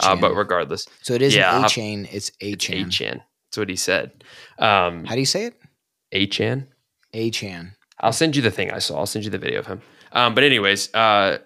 Uh, 0.00 0.16
but 0.16 0.34
regardless, 0.34 0.86
so 1.02 1.12
it 1.14 1.20
isn't 1.20 1.38
yeah, 1.38 1.62
Achane. 1.62 2.08
It's 2.10 2.30
Achane. 2.42 2.86
Achane. 2.86 3.20
That's 3.48 3.58
what 3.58 3.68
he 3.68 3.76
said. 3.76 4.24
Um, 4.58 5.04
how 5.04 5.14
do 5.14 5.20
you 5.20 5.26
say 5.26 5.46
it? 5.46 5.60
Achane. 6.14 6.68
Achane. 7.12 7.74
I'll 8.00 8.12
send 8.12 8.34
you 8.34 8.40
the 8.42 8.50
thing 8.50 8.70
I 8.70 8.78
saw. 8.78 8.98
I'll 8.98 9.06
send 9.06 9.24
you 9.24 9.30
the 9.30 9.38
video 9.38 9.58
of 9.58 9.66
him. 9.66 9.82
Um, 10.14 10.34
but 10.34 10.44
anyways, 10.44 10.94
uh, 10.94 11.38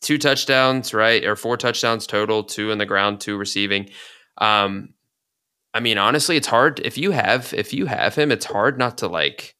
two 0.00 0.18
touchdowns, 0.18 0.94
right, 0.94 1.24
or 1.24 1.36
four 1.36 1.56
touchdowns 1.56 2.06
total, 2.06 2.42
two 2.42 2.70
in 2.70 2.78
the 2.78 2.86
ground, 2.86 3.20
two 3.20 3.36
receiving. 3.36 3.90
Um, 4.38 4.94
I 5.74 5.80
mean, 5.80 5.98
honestly, 5.98 6.36
it's 6.36 6.46
hard 6.46 6.80
if 6.80 6.96
you 6.98 7.10
have 7.12 7.52
if 7.54 7.72
you 7.72 7.86
have 7.86 8.14
him, 8.14 8.32
it's 8.32 8.46
hard 8.46 8.78
not 8.78 8.98
to 8.98 9.08
like. 9.08 9.54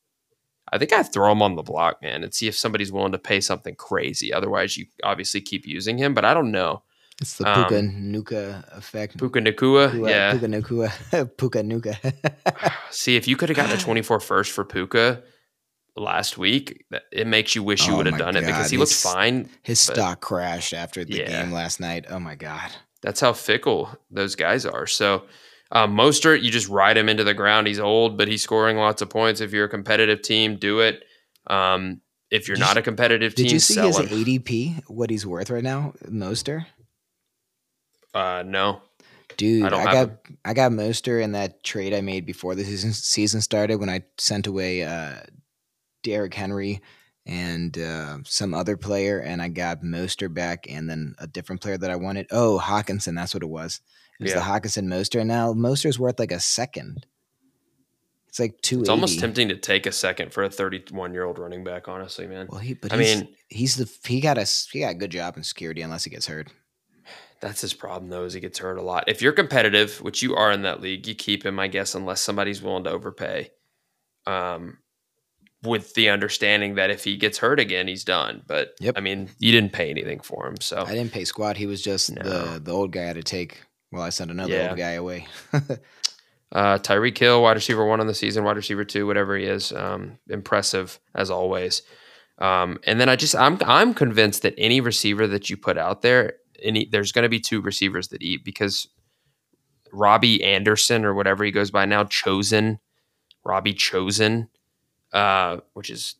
I 0.71 0.77
think 0.77 0.93
I 0.93 1.03
throw 1.03 1.33
him 1.33 1.41
on 1.41 1.55
the 1.55 1.63
block, 1.63 2.03
man, 2.03 2.23
and 2.23 2.35
see 2.35 2.47
if 2.47 2.57
somebody's 2.57 2.93
willing 2.93 3.13
to 3.13 3.19
pay 3.19 3.41
something 3.41 3.75
crazy. 3.75 4.33
Otherwise, 4.33 4.77
you 4.77 4.87
obviously 5.03 5.41
keep 5.41 5.67
using 5.67 5.97
him, 5.97 6.13
but 6.13 6.27
I 6.27 6.35
don't 6.35 6.51
know. 6.51 6.83
It's 7.21 7.37
the 7.39 7.45
Puka 7.45 7.79
um, 7.79 8.13
Nuka 8.13 8.65
effect. 8.73 9.19
Puka 9.19 9.41
Nacua, 9.41 10.09
yeah. 10.09 10.33
Puka 10.33 10.47
Nacua, 10.47 11.37
Puka 11.37 11.63
Nuka. 11.63 11.97
see, 12.91 13.17
if 13.17 13.27
you 13.27 13.37
could 13.37 13.49
have 13.49 13.57
gotten 13.57 13.77
a 13.77 13.81
24 13.81 14.21
first 14.21 14.53
for 14.53 14.65
Puka, 14.65 15.23
last 15.99 16.39
week, 16.39 16.85
it 17.13 17.27
makes 17.27 17.55
you 17.55 17.63
wish 17.63 17.87
you 17.87 17.95
oh 17.95 17.99
would 17.99 18.07
have 18.07 18.19
done 18.19 18.35
God. 18.35 18.43
it 18.43 18.47
because 18.47 18.71
he 18.71 18.79
his, 18.79 19.05
looked 19.05 19.15
fine. 19.15 19.49
His 19.63 19.81
stock 19.81 20.21
crashed 20.21 20.75
after 20.75 21.05
the 21.05 21.19
yeah. 21.19 21.43
game 21.43 21.53
last 21.53 21.81
night. 21.81 22.07
Oh 22.09 22.19
my 22.19 22.35
God. 22.35 22.71
That's 23.03 23.21
how 23.21 23.33
fickle 23.33 23.91
those 24.11 24.35
guys 24.35 24.67
are. 24.67 24.87
So, 24.87 25.25
um, 25.71 25.97
Mostert, 25.97 26.43
you 26.43 26.51
just 26.51 26.69
ride 26.69 26.97
him 26.97 27.09
into 27.09 27.25
the 27.25 27.35
ground. 27.35 27.67
He's 27.67 27.79
old, 27.79 28.17
but 28.17 28.29
he's 28.29 28.43
scoring 28.43 28.77
lots 28.77 29.03
of 29.03 29.11
points. 29.11 29.41
If 29.41 29.53
you're 29.53 29.67
a 29.67 29.71
competitive 29.71 30.23
team, 30.23 30.57
do 30.57 30.81
it. 30.81 31.05
Um, 31.47 32.01
if 32.31 32.49
you're 32.49 32.57
Did 32.57 32.63
not 32.63 32.77
a 32.77 32.83
competitive 32.83 33.35
team, 33.35 33.47
Did 33.47 33.53
you 33.53 33.59
see 33.61 33.75
sell 33.75 33.87
his 33.87 33.99
him. 33.99 34.09
ADP? 34.09 34.83
What 34.89 35.11
he's 35.11 35.27
worth 35.27 35.51
right 35.51 35.63
now, 35.63 35.95
Moster? 36.09 36.67
Uh, 38.15 38.43
no, 38.45 38.83
Dude, 39.37 39.73
I, 39.73 39.79
have 39.79 40.09
got. 40.09 40.19
I 40.45 40.55
got 40.55 40.73
Moster 40.73 41.21
in 41.21 41.33
that 41.33 41.63
trade 41.63 41.95
I 41.95 42.01
made 42.01 42.27
before 42.27 42.55
the 42.55 42.65
season 42.65 42.93
season 42.93 43.41
started 43.41 43.77
when 43.77 43.89
I 43.89 44.03
sent 44.19 44.49
away 44.49 44.83
uh, 44.83 45.21
Derrick 46.03 46.35
Henry 46.35 46.81
and 47.27 47.77
uh, 47.79 48.19
some 48.25 48.55
other 48.55 48.77
player, 48.77 49.21
and 49.21 49.43
I 49.43 49.49
got 49.49 49.83
Moster 49.83 50.29
back, 50.29 50.67
and 50.69 50.89
then 50.89 51.15
a 51.19 51.27
different 51.27 51.61
player 51.61 51.77
that 51.79 51.91
I 51.91 51.97
wanted. 51.97 52.27
Oh, 52.31 52.59
Hockenson, 52.63 53.15
that's 53.15 53.35
what 53.35 53.43
it 53.43 53.49
was. 53.49 53.81
It 54.19 54.25
was 54.25 54.33
the 54.33 54.39
Yeah. 54.39 54.45
Hockenson 54.47 54.87
Moster, 54.87 55.19
and 55.21 55.29
now 55.29 55.53
Moster's 55.53 55.99
worth 55.99 56.19
like 56.19 56.33
a 56.33 56.41
second. 56.41 57.07
It's 58.29 58.39
like 58.41 58.61
two. 58.63 58.81
it's 58.81 58.89
almost 58.89 59.19
tempting 59.21 59.49
to 59.49 59.57
take 59.57 59.87
a 59.87 59.93
second 59.93 60.33
for 60.33 60.43
a 60.45 60.51
31 60.51 61.13
year 61.15 61.25
old 61.25 61.39
running 61.39 61.65
back. 61.65 61.89
Honestly, 61.89 62.27
man, 62.27 62.47
Well, 62.51 62.61
he 62.61 62.75
but 62.75 62.93
I 62.93 62.99
he's, 62.99 63.17
mean- 63.23 63.29
he's 63.49 63.77
the 63.77 63.91
he 64.09 64.21
got 64.21 64.37
a 64.39 64.45
he 64.71 64.81
got 64.81 64.91
a 64.93 64.95
good 64.95 65.11
job 65.11 65.37
in 65.37 65.43
security 65.45 65.81
unless 65.83 66.05
he 66.05 66.11
gets 66.11 66.27
hurt. 66.27 66.49
that's 67.41 67.61
his 67.63 67.73
problem 67.73 68.11
though. 68.11 68.25
Is 68.25 68.35
he 68.35 68.41
gets 68.41 68.59
hurt 68.59 68.77
a 68.79 68.83
lot. 68.83 69.05
If 69.07 69.23
you're 69.23 69.33
competitive, 69.33 70.03
which 70.03 70.23
you 70.23 70.35
are 70.37 70.53
in 70.53 70.63
that 70.63 70.81
league, 70.83 71.07
you 71.07 71.15
keep 71.15 71.45
him, 71.45 71.59
I 71.59 71.69
guess, 71.69 71.95
unless 71.95 72.21
somebody's 72.21 72.61
willing 72.63 72.85
to 72.85 72.91
overpay. 72.91 73.51
Um, 74.27 74.79
with 75.64 75.94
the 75.94 76.09
understanding 76.09 76.77
that 76.77 76.90
if 76.90 77.03
he 77.05 77.16
gets 77.16 77.38
hurt 77.38 77.59
again, 77.59 77.88
he's 77.88 78.05
done. 78.05 78.42
But 78.47 78.75
Yep. 78.81 78.94
I 78.97 79.01
mean, 79.01 79.29
you 79.38 79.51
didn't 79.53 79.73
pay 79.73 79.90
anything 79.90 80.21
for 80.21 80.47
him, 80.47 80.57
so 80.61 80.85
I 80.87 80.94
didn't 80.94 81.12
pay 81.12 81.25
squat. 81.25 81.57
He 81.57 81.66
was 81.66 81.83
just 81.83 82.14
No. 82.14 82.23
the 82.23 82.61
the 82.61 82.73
old 82.73 82.92
guy 82.92 83.03
I 83.03 83.07
had 83.07 83.16
to 83.16 83.23
take. 83.23 83.62
Well, 83.90 84.03
I 84.03 84.11
sent 84.11 84.31
another 84.31 84.55
Yeah. 84.55 84.68
old 84.71 84.79
guy 84.79 84.92
away. 84.92 85.27
Uh, 86.51 86.79
Tyreek 86.79 87.18
Hill, 87.18 87.42
wide 87.42 87.57
receiver 87.57 87.85
one 87.85 88.01
on 88.01 88.07
the 88.07 88.14
season, 88.14 88.42
wide 88.42 88.57
receiver 88.57 88.83
two, 88.83 89.07
whatever 89.07 89.37
he 89.37 89.44
is, 89.44 89.71
um, 89.71 90.18
impressive 90.31 90.99
as 91.14 91.31
always. 91.31 91.83
Um, 92.38 92.79
and 92.85 92.99
then 92.99 93.11
I 93.11 93.16
just 93.16 93.37
I'm 93.37 93.59
I'm 93.66 93.92
convinced 93.92 94.40
that 94.42 94.55
any 94.57 94.81
receiver 94.81 95.27
that 95.27 95.51
you 95.51 95.59
put 95.59 95.77
out 95.77 96.01
there, 96.01 96.37
any 96.62 96.88
there's 96.90 97.12
going 97.12 97.25
to 97.25 97.29
be 97.29 97.38
two 97.38 97.61
receivers 97.61 98.09
that 98.09 98.23
eat 98.23 98.47
because 98.47 98.88
Robbie 99.92 100.42
Anderson 100.42 101.05
or 101.05 101.12
whatever 101.12 101.44
he 101.44 101.51
goes 101.51 101.71
by 101.71 101.85
now, 101.85 102.05
chosen, 102.05 102.79
Robbie 103.44 103.75
Chosen, 103.75 104.49
uh, 105.12 105.59
which 105.75 105.90
is 105.90 106.16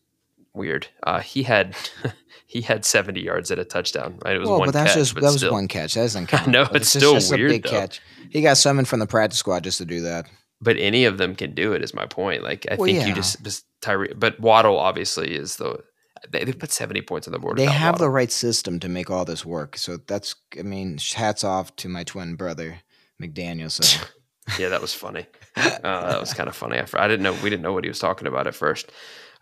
weird. 0.55 0.88
Uh, 1.03 1.20
he 1.20 1.42
had 1.42 1.77
he 2.46 2.61
had 2.62 2.85
70 2.85 3.20
yards 3.22 3.51
at 3.51 3.59
a 3.59 3.64
touchdown, 3.64 4.18
right? 4.24 4.37
It 4.37 4.38
was 4.40 4.48
well, 4.48 4.59
one 4.61 4.68
but 4.68 4.72
that's 4.72 4.92
catch, 4.92 4.98
just 4.98 5.14
but 5.14 5.20
that 5.22 5.29
was 5.33 5.37
still. 5.38 5.53
one 5.53 5.68
catch. 5.68 5.94
That 5.94 6.03
doesn't 6.03 6.27
count. 6.29 6.48
know, 6.48 6.64
But 6.64 6.83
it's 6.83 6.88
still 6.90 7.14
just 7.14 7.33
a 7.33 7.37
weird, 7.37 7.51
big 7.51 7.62
though. 7.64 7.70
catch. 7.70 8.01
He 8.31 8.42
got 8.42 8.57
summoned 8.57 8.88
from 8.88 9.01
the 9.01 9.07
practice 9.07 9.38
squad 9.38 9.64
just 9.64 9.79
to 9.79 9.85
do 9.85 10.01
that. 10.03 10.27
but 10.61 10.77
any 10.79 11.05
of 11.05 11.18
them 11.18 11.35
can 11.35 11.55
do 11.55 11.72
it 11.72 11.83
is 11.85 11.94
my 11.94 12.05
point 12.07 12.42
like 12.42 12.66
i 12.70 12.74
Well, 12.74 12.87
think 12.87 12.98
yeah. 12.98 13.07
you 13.07 13.14
just, 13.14 13.42
just 13.44 13.64
Tyree, 13.81 14.12
but 14.16 14.38
waddle 14.40 14.79
obviously 14.79 15.35
is 15.35 15.57
the 15.57 15.83
they, 16.31 16.42
they 16.44 16.53
put 16.53 16.72
70 16.72 17.03
points 17.03 17.29
on 17.29 17.33
the 17.33 17.38
board 17.38 17.57
They 17.59 17.66
have 17.66 17.98
the 17.98 18.11
right 18.11 18.33
system 18.33 18.81
to 18.81 18.88
make 18.88 19.09
all 19.09 19.24
this 19.24 19.46
work. 19.46 19.77
So 19.79 19.98
that's 19.98 20.35
I 20.59 20.62
mean, 20.62 20.98
hats 21.14 21.44
off 21.44 21.74
to 21.77 21.88
my 21.88 22.03
twin 22.03 22.35
brother 22.35 22.81
McDaniel. 23.22 23.70
So 23.70 24.05
yeah 24.58 24.68
that 24.68 24.80
was 24.80 24.94
funny. 24.94 25.26
Uh, 25.56 26.11
that 26.11 26.20
was 26.20 26.34
kind 26.34 26.48
of 26.48 26.54
funny. 26.56 26.78
I, 26.78 26.87
I 26.94 27.08
didn't 27.08 27.22
know 27.24 27.32
we 27.42 27.50
didn't 27.50 27.62
know 27.62 27.72
what 27.72 27.84
he 27.84 27.88
was 27.88 27.98
talking 27.98 28.26
about 28.28 28.46
at 28.46 28.54
first. 28.54 28.90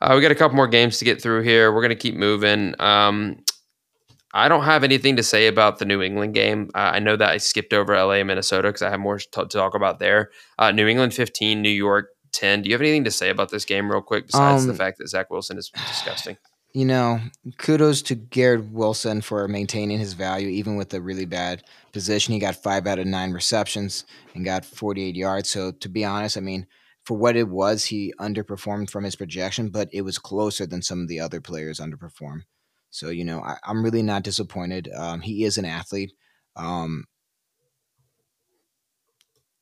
Uh, 0.00 0.12
we 0.14 0.20
got 0.22 0.30
a 0.30 0.34
couple 0.34 0.56
more 0.56 0.68
games 0.68 0.98
to 0.98 1.04
get 1.04 1.20
through 1.22 1.42
here. 1.42 1.72
We're 1.72 1.80
going 1.82 1.90
to 1.90 1.94
keep 1.96 2.14
moving. 2.14 2.74
Um, 2.78 3.38
i 4.34 4.48
don't 4.48 4.64
have 4.64 4.84
anything 4.84 5.16
to 5.16 5.22
say 5.22 5.46
about 5.46 5.78
the 5.78 5.84
new 5.84 6.02
england 6.02 6.34
game. 6.34 6.70
Uh, 6.74 6.90
i 6.94 6.98
know 6.98 7.16
that 7.16 7.30
i 7.30 7.36
skipped 7.38 7.72
over 7.72 7.94
la 7.96 8.10
and 8.12 8.26
minnesota 8.28 8.68
because 8.68 8.82
i 8.82 8.90
have 8.90 9.00
more 9.00 9.18
to, 9.18 9.28
to 9.30 9.46
talk 9.46 9.74
about 9.74 9.98
there. 9.98 10.30
Uh, 10.58 10.70
new 10.72 10.86
england 10.86 11.14
15 11.14 11.62
new 11.62 11.70
york 11.70 12.08
10 12.32 12.62
do 12.62 12.68
you 12.68 12.74
have 12.74 12.82
anything 12.82 13.04
to 13.04 13.10
say 13.10 13.30
about 13.30 13.50
this 13.50 13.64
game 13.64 13.90
real 13.90 14.02
quick 14.02 14.26
besides 14.26 14.66
the 14.66 14.72
Um, 14.72 14.76
fact 14.78 14.98
that 14.98 15.08
zach 15.08 15.30
wilson 15.30 15.56
is 15.56 15.70
disgusting 15.70 16.36
you 16.76 16.84
know, 16.84 17.18
kudos 17.56 18.02
to 18.02 18.14
Garrett 18.14 18.66
Wilson 18.70 19.22
for 19.22 19.48
maintaining 19.48 19.98
his 19.98 20.12
value 20.12 20.48
even 20.48 20.76
with 20.76 20.92
a 20.92 21.00
really 21.00 21.24
bad 21.24 21.62
position. 21.90 22.34
He 22.34 22.38
got 22.38 22.62
five 22.62 22.86
out 22.86 22.98
of 22.98 23.06
nine 23.06 23.32
receptions 23.32 24.04
and 24.34 24.44
got 24.44 24.62
48 24.62 25.16
yards. 25.16 25.48
So 25.48 25.72
to 25.72 25.88
be 25.88 26.04
honest, 26.04 26.36
I 26.36 26.40
mean, 26.40 26.66
for 27.02 27.16
what 27.16 27.34
it 27.34 27.48
was, 27.48 27.86
he 27.86 28.12
underperformed 28.20 28.90
from 28.90 29.04
his 29.04 29.16
projection, 29.16 29.70
but 29.70 29.88
it 29.90 30.02
was 30.02 30.18
closer 30.18 30.66
than 30.66 30.82
some 30.82 31.00
of 31.00 31.08
the 31.08 31.18
other 31.18 31.40
players 31.40 31.80
underperformed. 31.80 32.42
So 32.90 33.08
you 33.08 33.24
know, 33.24 33.40
I, 33.40 33.56
I'm 33.64 33.82
really 33.82 34.02
not 34.02 34.22
disappointed. 34.22 34.90
Um, 34.94 35.22
he 35.22 35.44
is 35.44 35.56
an 35.56 35.64
athlete. 35.64 36.12
Um, 36.56 37.06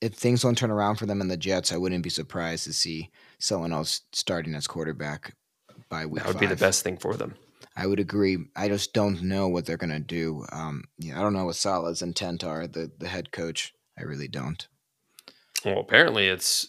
if 0.00 0.14
things 0.14 0.42
don't 0.42 0.59
turn 0.59 0.72
around 0.72 0.96
for 0.96 1.07
them 1.07 1.20
in 1.20 1.29
the 1.29 1.37
Jets, 1.37 1.70
I 1.70 1.77
wouldn't 1.77 2.03
be 2.03 2.11
surprised 2.11 2.64
to 2.64 2.72
see 2.72 3.12
someone 3.38 3.72
else 3.72 4.00
starting 4.12 4.57
as 4.57 4.66
quarterback 4.66 5.33
by 5.94 6.02
week 6.07 6.22
that 6.22 6.28
would 6.33 6.40
be 6.48 6.54
the 6.57 6.64
best 6.68 6.83
thing 6.85 6.96
for 6.96 7.14
them 7.16 7.35
I 7.76 7.87
would 7.88 7.98
agree. 7.98 8.38
I 8.54 8.68
just 8.68 8.92
don't 8.92 9.20
know 9.22 9.48
what 9.48 9.66
they're 9.66 9.76
gonna 9.85 9.98
do. 10.20 10.44
Um, 10.52 10.85
yeah, 11.04 11.18
I 11.18 11.22
don't 11.22 11.33
know 11.33 11.46
what 11.46 11.57
Salah's 11.57 12.02
intent 12.02 12.44
are. 12.44 12.68
The 12.68 12.85
the 13.02 13.09
head 13.09 13.33
coach, 13.33 13.61
I 13.98 14.02
really 14.02 14.28
don't. 14.28 14.62
Well, 15.64 15.80
apparently 15.80 16.28
it's 16.28 16.68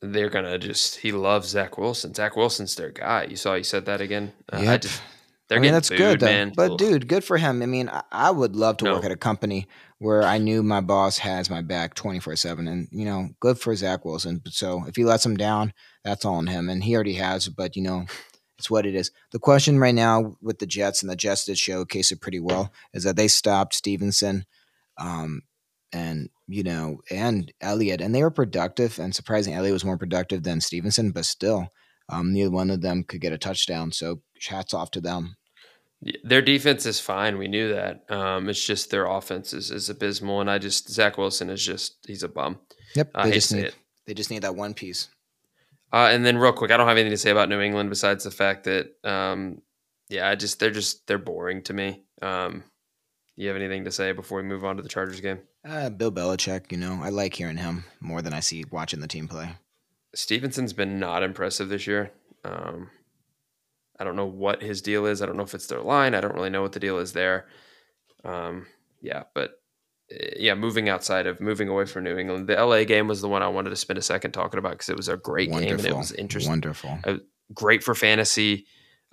they're 0.00 0.30
gonna 0.30 0.58
just 0.58 0.96
he 1.04 1.12
loves 1.12 1.48
Zach 1.48 1.78
Wilson. 1.78 2.14
Zach 2.14 2.34
Wilson's 2.36 2.74
their 2.74 2.90
guy. 2.90 3.20
You 3.30 3.36
saw 3.36 3.54
he 3.54 3.62
said 3.62 3.86
that 3.86 4.00
again. 4.00 4.32
Uh, 4.52 4.56
I 4.56 4.62
Yep. 4.64 4.80
just 4.80 5.02
they're 5.48 5.58
I 5.58 5.60
mean, 5.60 5.72
getting 5.72 5.74
that's 5.76 5.88
booed, 5.88 5.98
good, 5.98 6.20
though. 6.20 6.26
man. 6.26 6.52
But 6.56 6.72
Ugh. 6.72 6.78
dude, 6.78 7.08
good 7.08 7.24
for 7.24 7.38
him. 7.38 7.62
I 7.62 7.66
mean, 7.66 7.88
I, 7.88 8.02
I 8.12 8.30
would 8.30 8.54
love 8.54 8.76
to 8.78 8.84
work 8.84 9.04
at 9.04 9.12
a 9.12 9.16
company 9.16 9.66
where 9.98 10.22
I 10.22 10.38
knew 10.38 10.62
my 10.62 10.80
boss 10.80 11.18
has 11.18 11.48
my 11.48 11.62
back 11.62 11.94
twenty 11.94 12.20
four 12.20 12.36
seven, 12.36 12.68
and 12.68 12.88
you 12.92 13.04
know, 13.04 13.28
good 13.40 13.58
for 13.58 13.74
Zach 13.74 14.04
Wilson. 14.04 14.40
But 14.44 14.52
so 14.52 14.84
if 14.86 14.96
he 14.96 15.04
lets 15.04 15.24
him 15.24 15.36
down, 15.36 15.72
that's 16.04 16.24
all 16.24 16.34
on 16.36 16.48
him, 16.48 16.68
and 16.68 16.84
he 16.84 16.94
already 16.94 17.14
has. 17.14 17.48
But 17.48 17.76
you 17.76 17.82
know, 17.82 18.06
it's 18.58 18.70
what 18.70 18.86
it 18.86 18.94
is. 18.94 19.12
The 19.30 19.38
question 19.38 19.78
right 19.78 19.94
now 19.94 20.36
with 20.42 20.58
the 20.58 20.66
Jets, 20.66 21.02
and 21.02 21.10
the 21.10 21.16
Jets 21.16 21.44
did 21.44 21.58
showcase 21.58 22.10
it 22.10 22.20
pretty 22.20 22.40
well, 22.40 22.72
is 22.92 23.04
that 23.04 23.16
they 23.16 23.28
stopped 23.28 23.74
Stevenson, 23.74 24.44
um, 24.98 25.42
and 25.92 26.28
you 26.48 26.64
know, 26.64 27.00
and 27.10 27.52
Elliott, 27.60 28.00
and 28.00 28.14
they 28.14 28.22
were 28.22 28.30
productive. 28.30 28.98
And 28.98 29.14
surprising, 29.14 29.54
Elliott 29.54 29.74
was 29.74 29.84
more 29.84 29.98
productive 29.98 30.42
than 30.42 30.60
Stevenson, 30.60 31.12
but 31.12 31.24
still, 31.24 31.68
um, 32.08 32.32
neither 32.32 32.50
one 32.50 32.70
of 32.70 32.80
them 32.80 33.04
could 33.04 33.20
get 33.20 33.32
a 33.32 33.38
touchdown. 33.38 33.92
So 33.92 34.22
hats 34.48 34.74
off 34.74 34.90
to 34.92 35.00
them. 35.00 35.36
Their 36.22 36.42
defense 36.42 36.86
is 36.86 37.00
fine. 37.00 37.38
We 37.38 37.48
knew 37.48 37.74
that. 37.74 38.04
Um, 38.08 38.48
it's 38.48 38.64
just 38.64 38.90
their 38.90 39.06
offense 39.06 39.52
is, 39.52 39.70
is 39.70 39.88
abysmal, 39.88 40.40
and 40.40 40.50
I 40.50 40.58
just 40.58 40.90
Zach 40.90 41.16
Wilson 41.16 41.48
is 41.50 41.64
just 41.64 41.96
he's 42.06 42.22
a 42.22 42.28
bum. 42.28 42.58
Yep, 42.96 43.10
I 43.14 43.22
they 43.24 43.28
hate 43.30 43.34
just 43.34 43.52
need 43.52 43.64
it. 43.64 43.74
they 44.06 44.14
just 44.14 44.30
need 44.30 44.42
that 44.42 44.56
one 44.56 44.74
piece. 44.74 45.08
Uh, 45.92 46.08
and 46.12 46.24
then 46.24 46.36
real 46.36 46.52
quick, 46.52 46.70
I 46.70 46.76
don't 46.76 46.88
have 46.88 46.96
anything 46.96 47.12
to 47.12 47.16
say 47.16 47.30
about 47.30 47.48
New 47.48 47.60
England 47.60 47.88
besides 47.88 48.24
the 48.24 48.30
fact 48.30 48.64
that 48.64 48.92
um, 49.04 49.62
yeah, 50.08 50.28
I 50.28 50.34
just 50.34 50.60
they're 50.60 50.70
just 50.70 51.06
they're 51.06 51.18
boring 51.18 51.62
to 51.62 51.72
me. 51.72 52.02
Um, 52.20 52.64
you 53.36 53.46
have 53.48 53.56
anything 53.56 53.84
to 53.84 53.92
say 53.92 54.12
before 54.12 54.38
we 54.38 54.48
move 54.48 54.64
on 54.64 54.76
to 54.76 54.82
the 54.82 54.88
Chargers 54.88 55.20
game? 55.20 55.38
Uh, 55.64 55.90
Bill 55.90 56.10
Belichick, 56.10 56.72
you 56.72 56.78
know, 56.78 56.98
I 57.02 57.10
like 57.10 57.34
hearing 57.34 57.56
him 57.56 57.84
more 58.00 58.20
than 58.20 58.32
I 58.32 58.40
see 58.40 58.64
watching 58.70 59.00
the 59.00 59.06
team 59.06 59.28
play. 59.28 59.50
Stevenson's 60.14 60.72
been 60.72 60.98
not 60.98 61.22
impressive 61.22 61.68
this 61.68 61.86
year. 61.86 62.10
Um, 62.44 62.90
I 63.98 64.04
don't 64.04 64.16
know 64.16 64.26
what 64.26 64.62
his 64.62 64.82
deal 64.82 65.06
is. 65.06 65.22
I 65.22 65.26
don't 65.26 65.36
know 65.36 65.42
if 65.42 65.54
it's 65.54 65.66
their 65.66 65.82
line. 65.82 66.14
I 66.14 66.20
don't 66.20 66.34
really 66.34 66.50
know 66.50 66.62
what 66.62 66.72
the 66.72 66.80
deal 66.80 66.98
is 66.98 67.12
there. 67.12 67.46
Um, 68.24 68.66
yeah, 69.00 69.24
but 69.34 69.57
yeah, 70.36 70.54
moving 70.54 70.88
outside 70.88 71.26
of 71.26 71.40
moving 71.40 71.68
away 71.68 71.84
from 71.84 72.04
New 72.04 72.16
England, 72.16 72.48
the 72.48 72.54
LA 72.54 72.84
game 72.84 73.08
was 73.08 73.20
the 73.20 73.28
one 73.28 73.42
I 73.42 73.48
wanted 73.48 73.70
to 73.70 73.76
spend 73.76 73.98
a 73.98 74.02
second 74.02 74.32
talking 74.32 74.58
about 74.58 74.72
because 74.72 74.88
it 74.88 74.96
was 74.96 75.08
a 75.08 75.16
great 75.16 75.50
game 75.50 75.76
and 75.76 75.84
it 75.86 75.96
was 75.96 76.12
interesting, 76.12 76.50
Wonderful. 76.50 76.98
great 77.52 77.82
for 77.82 77.94
fantasy. 77.94 78.66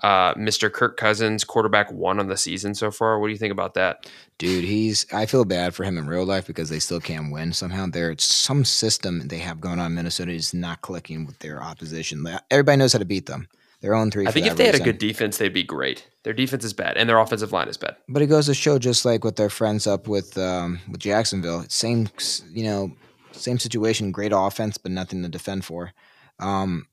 Uh, 0.04 0.34
Mr. 0.34 0.72
Kirk 0.72 0.98
Cousins, 0.98 1.46
quarterback 1.46 1.90
one 1.90 2.20
on 2.20 2.28
the 2.28 2.36
season 2.36 2.76
so 2.76 2.92
far. 2.92 3.18
What 3.18 3.28
do 3.28 3.32
you 3.32 3.40
think 3.40 3.54
about 3.54 3.76
that? 3.76 4.10
Dude, 4.38 4.66
he's 4.66 5.06
I 5.14 5.26
feel 5.26 5.46
bad 5.46 5.74
for 5.74 5.86
him 5.86 5.98
in 5.98 6.06
real 6.06 6.26
life 6.26 6.46
because 6.46 6.68
they 6.70 6.80
still 6.80 7.00
can't 7.00 7.32
win 7.32 7.54
somehow. 7.54 7.88
There's 7.88 8.22
some 8.24 8.66
system 8.66 9.30
they 9.30 9.38
have 9.38 9.62
going 9.62 9.80
on 9.80 9.88
in 9.88 9.96
Minnesota 9.96 10.34
is 10.34 10.54
not 10.54 10.82
clicking 10.82 11.26
with 11.26 11.40
their 11.40 11.64
opposition. 11.64 12.28
Everybody 12.52 12.78
knows 12.78 12.92
how 12.92 13.00
to 13.00 13.06
beat 13.06 13.26
them. 13.28 13.48
They're 13.82 13.96
on 13.96 14.12
three. 14.12 14.26
I 14.28 14.32
think 14.32 14.48
if 14.48 14.56
they 14.56 14.66
had 14.66 14.76
a 14.76 14.80
good 14.80 14.98
defense, 14.98 15.38
they'd 15.38 15.54
be 15.54 15.64
great. 15.64 16.10
Their 16.24 16.34
defense 16.34 16.64
is 16.64 16.74
bad, 16.74 16.98
and 16.98 17.10
their 17.10 17.20
offensive 17.20 17.52
line 17.52 17.68
is 17.68 17.78
bad. 17.78 17.98
But 18.08 18.22
it 18.22 18.28
goes 18.28 18.48
to 18.48 18.54
show, 18.54 18.80
just 18.80 19.06
like 19.06 19.24
with 19.24 19.36
their 19.36 19.50
friends 19.50 19.86
up 19.86 20.08
with 20.08 20.38
um, 20.38 20.80
with 20.90 21.00
Jacksonville, 21.00 21.66
same 21.68 22.08
you 22.52 22.64
know, 22.64 22.92
same 23.32 23.60
situation. 23.60 24.12
Great 24.12 24.32
offense, 24.34 24.78
but 24.78 24.92
nothing 24.92 25.22
to 25.24 25.30
defend 25.30 25.66
for. 25.66 25.92
Um, 26.40 26.88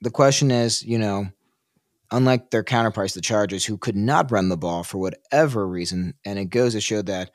the 0.00 0.10
question 0.10 0.50
is, 0.50 0.82
you 0.82 0.98
know, 0.98 1.28
unlike 2.10 2.50
their 2.50 2.64
counterparts, 2.64 3.14
the 3.14 3.20
Chargers, 3.20 3.64
who 3.64 3.78
could 3.78 3.96
not 3.96 4.30
run 4.30 4.48
the 4.48 4.56
ball 4.56 4.84
for 4.84 4.98
whatever 4.98 5.66
reason, 5.66 6.14
and 6.24 6.38
it 6.38 6.46
goes 6.46 6.74
to 6.74 6.80
show 6.80 7.02
that 7.02 7.30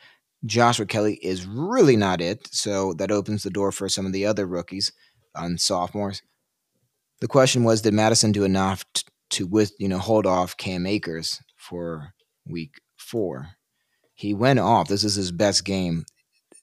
Joshua 0.45 0.85
Kelley 0.85 1.15
is 1.15 1.45
really 1.45 1.95
not 1.95 2.21
it. 2.21 2.47
So 2.53 2.93
that 2.93 3.12
opens 3.12 3.43
the 3.43 3.49
door 3.49 3.71
for 3.71 3.89
some 3.89 4.05
of 4.05 4.13
the 4.13 4.25
other 4.25 4.45
rookies 4.45 4.91
and 5.35 5.59
sophomores. 5.59 6.21
The 7.21 7.27
question 7.27 7.63
was, 7.63 7.82
did 7.82 7.93
Mattison 7.93 8.32
do 8.32 8.43
enough 8.43 8.86
t- 8.93 9.03
to 9.32 9.47
with 9.47 9.73
you 9.79 9.88
know 9.88 9.99
hold 9.99 10.25
off 10.25 10.58
Cam 10.58 10.86
Akers 10.86 11.41
for 11.55 12.13
week 12.45 12.82
four? 12.97 13.49
He 14.13 14.34
went 14.34 14.60
off. 14.60 14.88
This 14.88 15.03
is 15.03 15.15
his 15.15 15.32
best 15.32 15.63
game 15.65 16.05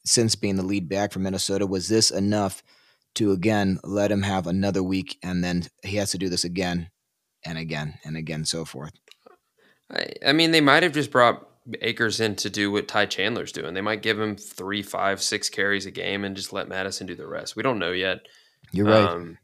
since 0.05 0.35
being 0.35 0.57
the 0.57 0.62
lead 0.62 0.88
back 0.88 1.12
for 1.12 1.19
Minnesota. 1.19 1.66
Was 1.66 1.88
this 1.88 2.11
enough 2.11 2.62
to 3.16 3.33
again 3.33 3.79
let 3.83 4.11
him 4.11 4.23
have 4.23 4.47
another 4.47 4.83
week, 4.83 5.19
and 5.23 5.42
then 5.42 5.64
he 5.83 5.97
has 5.97 6.11
to 6.12 6.19
do 6.19 6.29
this 6.29 6.45
again 6.45 6.90
and 7.45 7.59
again 7.59 7.99
and 8.05 8.16
again, 8.16 8.45
so 8.45 8.64
forth. 8.64 8.92
I, 9.90 10.09
I 10.27 10.33
mean, 10.33 10.51
they 10.51 10.61
might 10.61 10.83
have 10.83 10.92
just 10.92 11.11
brought 11.11 11.47
Akers 11.81 12.21
in 12.21 12.37
to 12.37 12.51
do 12.51 12.71
what 12.71 12.88
Ty 12.88 13.07
Chandler's 13.07 13.53
doing. 13.53 13.75
They 13.75 13.81
might 13.81 14.03
give 14.03 14.21
him 14.21 14.37
three, 14.37 14.83
five, 14.83 15.23
six 15.23 15.49
carries 15.49 15.87
a 15.87 15.90
game 15.90 16.25
and 16.25 16.37
just 16.37 16.53
let 16.53 16.69
Mattison 16.69 17.07
do 17.07 17.14
the 17.14 17.27
rest. 17.27 17.57
We 17.57 17.62
don't 17.62 17.79
know 17.79 17.92
yet. 17.92 18.27
You're 18.73 18.87
right. 18.87 19.09
Um, 19.09 19.38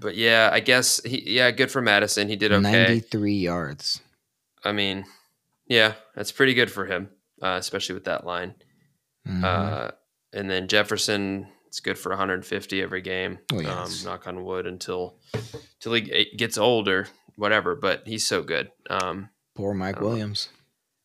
but 0.00 0.16
yeah, 0.16 0.50
I 0.52 0.60
guess 0.60 1.02
he, 1.04 1.36
yeah, 1.36 1.50
good 1.50 1.70
for 1.70 1.82
Mattison. 1.82 2.28
He 2.28 2.36
did 2.36 2.52
okay. 2.52 2.62
93 2.62 3.34
yards. 3.34 4.00
I 4.64 4.72
mean, 4.72 5.04
yeah, 5.66 5.94
that's 6.14 6.32
pretty 6.32 6.54
good 6.54 6.70
for 6.70 6.86
him, 6.86 7.10
uh, 7.42 7.56
especially 7.58 7.94
with 7.94 8.04
that 8.04 8.26
line. 8.26 8.54
Mm-hmm. 9.26 9.44
Uh, 9.44 9.90
and 10.32 10.50
then 10.50 10.68
Jefferson, 10.68 11.46
it's 11.66 11.80
good 11.80 11.98
for 11.98 12.10
150 12.10 12.82
every 12.82 13.02
game. 13.02 13.38
Oh, 13.52 13.60
yes. 13.60 14.04
um, 14.04 14.10
knock 14.10 14.26
on 14.26 14.44
wood 14.44 14.66
until 14.66 15.18
until 15.34 15.94
he 15.94 16.34
gets 16.36 16.58
older, 16.58 17.06
whatever. 17.36 17.74
But 17.76 18.02
he's 18.06 18.26
so 18.26 18.42
good. 18.42 18.70
Um, 18.88 19.30
poor 19.54 19.74
Mike 19.74 20.00
Williams. 20.00 20.48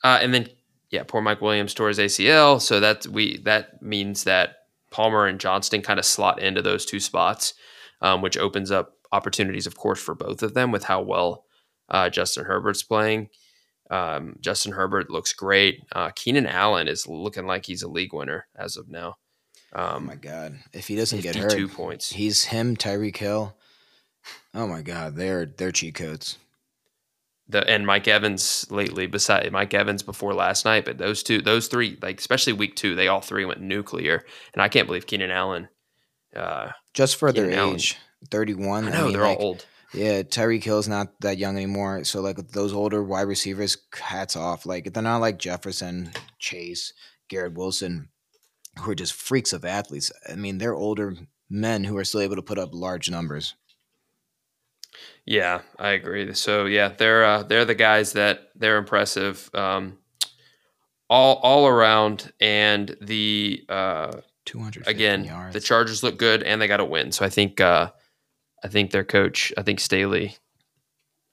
Uh, 0.04 0.20
and 0.22 0.34
then 0.34 0.50
yeah, 0.90 1.04
poor 1.06 1.22
Mike 1.22 1.42
Williams 1.42 1.74
tore 1.74 1.90
his 1.90 2.00
ACL, 2.00 2.62
so 2.62 2.80
that 2.80 3.06
we 3.08 3.38
that 3.40 3.82
means 3.82 4.24
that 4.24 4.58
Palmer 4.92 5.26
and 5.26 5.40
Johnston 5.40 5.82
kind 5.82 6.00
of 6.00 6.06
slot 6.06 6.42
into 6.42 6.62
those 6.62 6.86
two 6.86 7.00
spots, 7.00 7.54
um, 8.02 8.22
which 8.22 8.38
opens 8.38 8.72
up 8.72 8.94
opportunities, 9.12 9.68
of 9.68 9.78
course, 9.78 10.02
for 10.02 10.16
both 10.16 10.44
of 10.44 10.54
them 10.54 10.72
with 10.72 10.86
how 10.86 11.02
well 11.02 11.46
uh, 11.90 12.10
Justin 12.10 12.46
Herbert's 12.46 12.84
playing. 12.84 13.30
Um, 13.90 14.38
Justin 14.40 14.74
Herbert 14.74 15.12
looks 15.12 15.34
great. 15.34 15.84
Uh, 15.92 16.10
Keenan 16.16 16.48
Allen 16.48 16.88
is 16.88 17.08
looking 17.08 17.46
like 17.46 17.66
he's 17.66 17.84
a 17.84 17.90
league 17.90 18.14
winner 18.14 18.48
as 18.56 18.78
of 18.78 18.90
now. 18.90 19.18
Um, 19.74 19.96
oh 19.96 20.00
my 20.00 20.16
god! 20.16 20.60
If 20.74 20.88
he 20.88 20.96
doesn't 20.96 21.22
get 21.22 21.36
hurt, 21.36 21.52
two 21.52 21.68
points. 21.68 22.12
He's 22.12 22.46
him, 22.46 22.76
Tyreek 22.76 23.18
Hill. 23.18 23.56
Oh 24.54 24.68
my 24.68 24.82
god, 24.82 25.16
they're 25.16 25.46
they're 25.46 25.72
cheat 25.72 25.96
codes. 25.96 26.38
The 27.48 27.68
and 27.70 27.86
Mike 27.86 28.08
Evans 28.08 28.66
lately, 28.72 29.06
beside 29.06 29.52
Mike 29.52 29.74
Evans 29.74 30.02
before 30.02 30.34
last 30.34 30.66
night, 30.66 30.86
but 30.86 30.98
those 30.98 31.22
two, 31.22 31.42
those 31.42 31.68
three, 31.68 31.98
like 32.02 32.20
especially 32.20 32.54
week 32.54 32.76
two, 32.76 32.96
they 32.96 33.08
all 33.08 33.22
three 33.22 33.46
went 33.46 33.62
nuclear, 33.62 34.26
and 34.54 34.64
I 34.64 34.70
can't 34.70 34.88
believe 34.88 35.06
Keenan 35.06 35.30
Allen. 35.30 35.68
Uh, 36.34 36.70
Just 36.94 37.18
for 37.18 37.32
their 37.32 37.50
age, 37.52 37.98
thirty 38.30 38.54
one. 38.54 38.88
I 38.88 38.92
know 38.92 39.00
I 39.00 39.04
mean, 39.04 39.14
they're 39.14 39.24
like, 39.24 39.38
all 39.40 39.46
old. 39.46 39.66
Yeah, 39.94 40.24
Tyreek 40.24 40.64
Hill's 40.64 40.88
not 40.90 41.20
that 41.22 41.38
young 41.38 41.56
anymore. 41.56 42.04
So 42.04 42.22
like 42.22 42.38
those 42.50 42.74
older 42.74 43.02
wide 43.02 43.28
receivers, 43.28 43.78
hats 43.94 44.36
off. 44.36 44.66
Like 44.66 44.94
they're 44.94 45.04
not 45.04 45.22
like 45.22 45.40
Jefferson, 45.40 46.12
Chase, 46.38 46.94
Garrett 47.30 47.54
Wilson, 47.54 48.10
who 48.80 48.92
are 48.92 48.96
just 48.96 49.14
freaks 49.14 49.54
of 49.54 49.64
athletes. 49.64 50.12
I 50.30 50.36
mean, 50.36 50.58
they're 50.58 50.76
older 50.76 51.16
men 51.50 51.86
who 51.86 51.96
are 51.98 52.04
still 52.04 52.22
able 52.22 52.36
to 52.36 52.42
put 52.42 52.60
up 52.60 52.70
large 52.74 53.10
numbers. 53.10 53.56
Yeah, 55.26 55.62
I 55.80 55.90
agree. 55.90 56.34
So 56.34 56.66
yeah, 56.66 56.90
they're 56.90 57.24
uh, 57.24 57.44
they're 57.44 57.66
the 57.66 57.76
guys 57.76 58.14
that 58.14 58.50
they're 58.56 58.78
impressive 58.78 59.50
um, 59.54 59.98
all 61.10 61.36
all 61.38 61.68
around, 61.68 62.32
and 62.40 62.96
the 63.02 63.66
uh, 63.70 64.12
two 64.46 64.60
hundred 64.60 64.88
again 64.88 65.26
yards. 65.26 65.54
the 65.54 65.60
Chargers 65.60 66.04
look 66.04 66.18
good, 66.18 66.44
and 66.44 66.62
they 66.62 66.68
got 66.68 66.78
to 66.78 66.86
win. 66.86 67.12
So 67.12 67.26
I 67.26 67.30
think 67.30 67.60
uh, 67.60 67.92
I 68.64 68.68
think 68.68 68.92
their 68.92 69.04
coach, 69.04 69.52
I 69.58 69.62
think 69.62 69.80
Staley, 69.80 70.38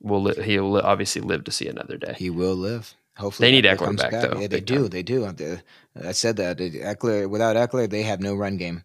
will 0.01 0.23
li- 0.23 0.43
he'll 0.43 0.77
obviously 0.79 1.23
live 1.23 1.45
to 1.45 1.51
see 1.51 1.69
another 1.69 1.97
day. 1.97 2.15
He 2.19 2.31
will 2.31 2.57
live. 2.57 2.95
Hopefully, 3.17 3.49
they 3.49 3.53
need 3.53 3.65
Ekeler 3.65 3.97
back, 3.97 4.11
back, 4.11 4.31
though. 4.31 4.41
Yeah, 4.41 4.47
they 4.47 4.61
do. 4.61 4.83
Time. 4.83 4.89
They 4.89 5.03
do. 5.03 5.59
I 6.03 6.13
said 6.13 6.37
that 6.37 6.59
Ekeler 6.59 7.29
without 7.29 7.57
Ekeler, 7.57 7.89
they 7.89 8.03
have 8.03 8.21
no 8.21 8.35
run 8.35 8.57
game. 8.57 8.85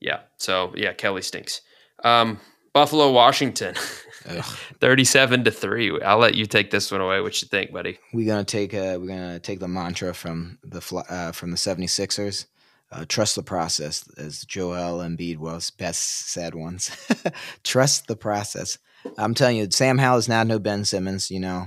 Yeah. 0.00 0.20
So 0.36 0.72
yeah, 0.76 0.92
Kelley 0.92 1.22
stinks. 1.22 1.60
Um, 2.04 2.40
Buffalo, 2.72 3.10
Washington, 3.10 3.74
thirty-seven 4.80 5.44
to 5.44 5.50
three. 5.50 6.00
I'll 6.00 6.18
let 6.18 6.34
you 6.34 6.46
take 6.46 6.70
this 6.70 6.90
one 6.90 7.00
away. 7.00 7.20
What 7.20 7.40
you 7.42 7.48
think, 7.48 7.72
buddy? 7.72 7.98
We're 8.12 8.26
gonna 8.26 8.44
take 8.44 8.72
uh, 8.72 8.98
we're 9.00 9.08
gonna 9.08 9.38
take 9.38 9.60
the 9.60 9.68
mantra 9.68 10.14
from 10.14 10.58
the 10.64 10.78
uh, 11.08 11.32
from 11.32 11.50
the 11.50 11.56
76ers 11.56 12.46
uh, 12.92 13.06
trust 13.08 13.36
the 13.36 13.42
process, 13.42 14.06
as 14.18 14.44
Joel 14.44 14.98
Embiid 14.98 15.38
was 15.38 15.70
best 15.70 16.28
said 16.28 16.54
once. 16.54 16.94
trust 17.64 18.06
the 18.06 18.16
process. 18.16 18.78
I'm 19.16 19.34
telling 19.34 19.56
you, 19.56 19.68
Sam 19.70 19.98
Howell 19.98 20.18
is 20.18 20.28
not 20.28 20.46
no 20.46 20.58
Ben 20.58 20.84
Simmons. 20.84 21.30
You 21.30 21.40
know, 21.40 21.66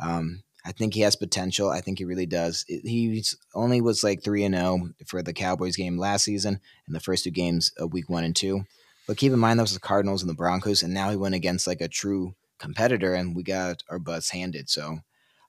um, 0.00 0.42
I 0.64 0.72
think 0.72 0.94
he 0.94 1.02
has 1.02 1.14
potential. 1.14 1.68
I 1.68 1.82
think 1.82 1.98
he 1.98 2.06
really 2.06 2.24
does. 2.24 2.64
He 2.66 3.22
only 3.54 3.82
was 3.82 4.02
like 4.02 4.22
three 4.22 4.44
and 4.44 4.54
zero 4.54 4.80
oh 4.82 4.88
for 5.06 5.22
the 5.22 5.34
Cowboys 5.34 5.76
game 5.76 5.98
last 5.98 6.24
season 6.24 6.58
and 6.86 6.96
the 6.96 7.00
first 7.00 7.24
two 7.24 7.30
games 7.30 7.70
of 7.76 7.92
Week 7.92 8.08
One 8.08 8.24
and 8.24 8.34
Two. 8.34 8.64
But 9.06 9.18
keep 9.18 9.32
in 9.32 9.38
mind 9.38 9.58
that 9.58 9.64
was 9.64 9.74
the 9.74 9.80
Cardinals 9.80 10.22
and 10.22 10.30
the 10.30 10.34
Broncos, 10.34 10.82
and 10.82 10.94
now 10.94 11.10
he 11.10 11.16
went 11.16 11.34
against 11.34 11.66
like 11.66 11.82
a 11.82 11.88
true 11.88 12.34
competitor, 12.58 13.12
and 13.12 13.36
we 13.36 13.42
got 13.42 13.82
our 13.90 13.98
butts 13.98 14.30
handed. 14.30 14.70
So 14.70 15.00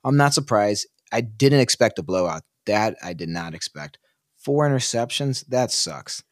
I'm 0.04 0.18
not 0.18 0.34
surprised. 0.34 0.88
I 1.14 1.22
didn't 1.22 1.62
expect 1.62 2.00
a 2.00 2.04
blowout. 2.04 2.44
That 2.66 2.98
I 3.02 3.14
did 3.14 3.30
not 3.30 3.54
expect 3.54 3.98
four 4.44 4.68
interceptions. 4.68 5.46
That 5.48 5.72
sucks. 5.72 6.24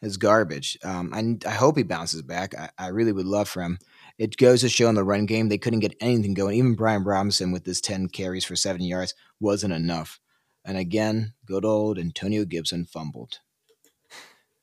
It's 0.00 0.16
garbage. 0.16 0.76
Um, 0.84 1.12
I, 1.14 1.48
I 1.48 1.54
hope 1.54 1.76
he 1.76 1.84
bounces 1.84 2.22
back. 2.22 2.56
I, 2.56 2.70
I 2.76 2.88
really 2.88 3.12
would 3.12 3.26
love 3.26 3.48
for 3.48 3.62
him. 3.62 3.78
It 4.18 4.36
goes 4.36 4.60
to 4.60 4.68
show 4.68 4.88
in 4.88 4.96
the 4.96 5.04
run 5.04 5.26
game 5.26 5.48
they 5.48 5.58
couldn't 5.58 5.80
get 5.80 5.96
anything 6.00 6.34
going. 6.34 6.56
Even 6.56 6.74
Brian 6.74 7.04
Robinson 7.04 7.52
with 7.52 7.64
his 7.64 7.80
10 7.80 8.08
carries 8.08 8.44
for 8.44 8.56
seven 8.56 8.82
yards 8.82 9.14
wasn't 9.40 9.72
enough. 9.72 10.18
And 10.64 10.76
again, 10.76 11.34
good 11.46 11.64
old 11.64 11.98
Antonio 11.98 12.44
Gibson 12.44 12.84
fumbled. 12.84 13.38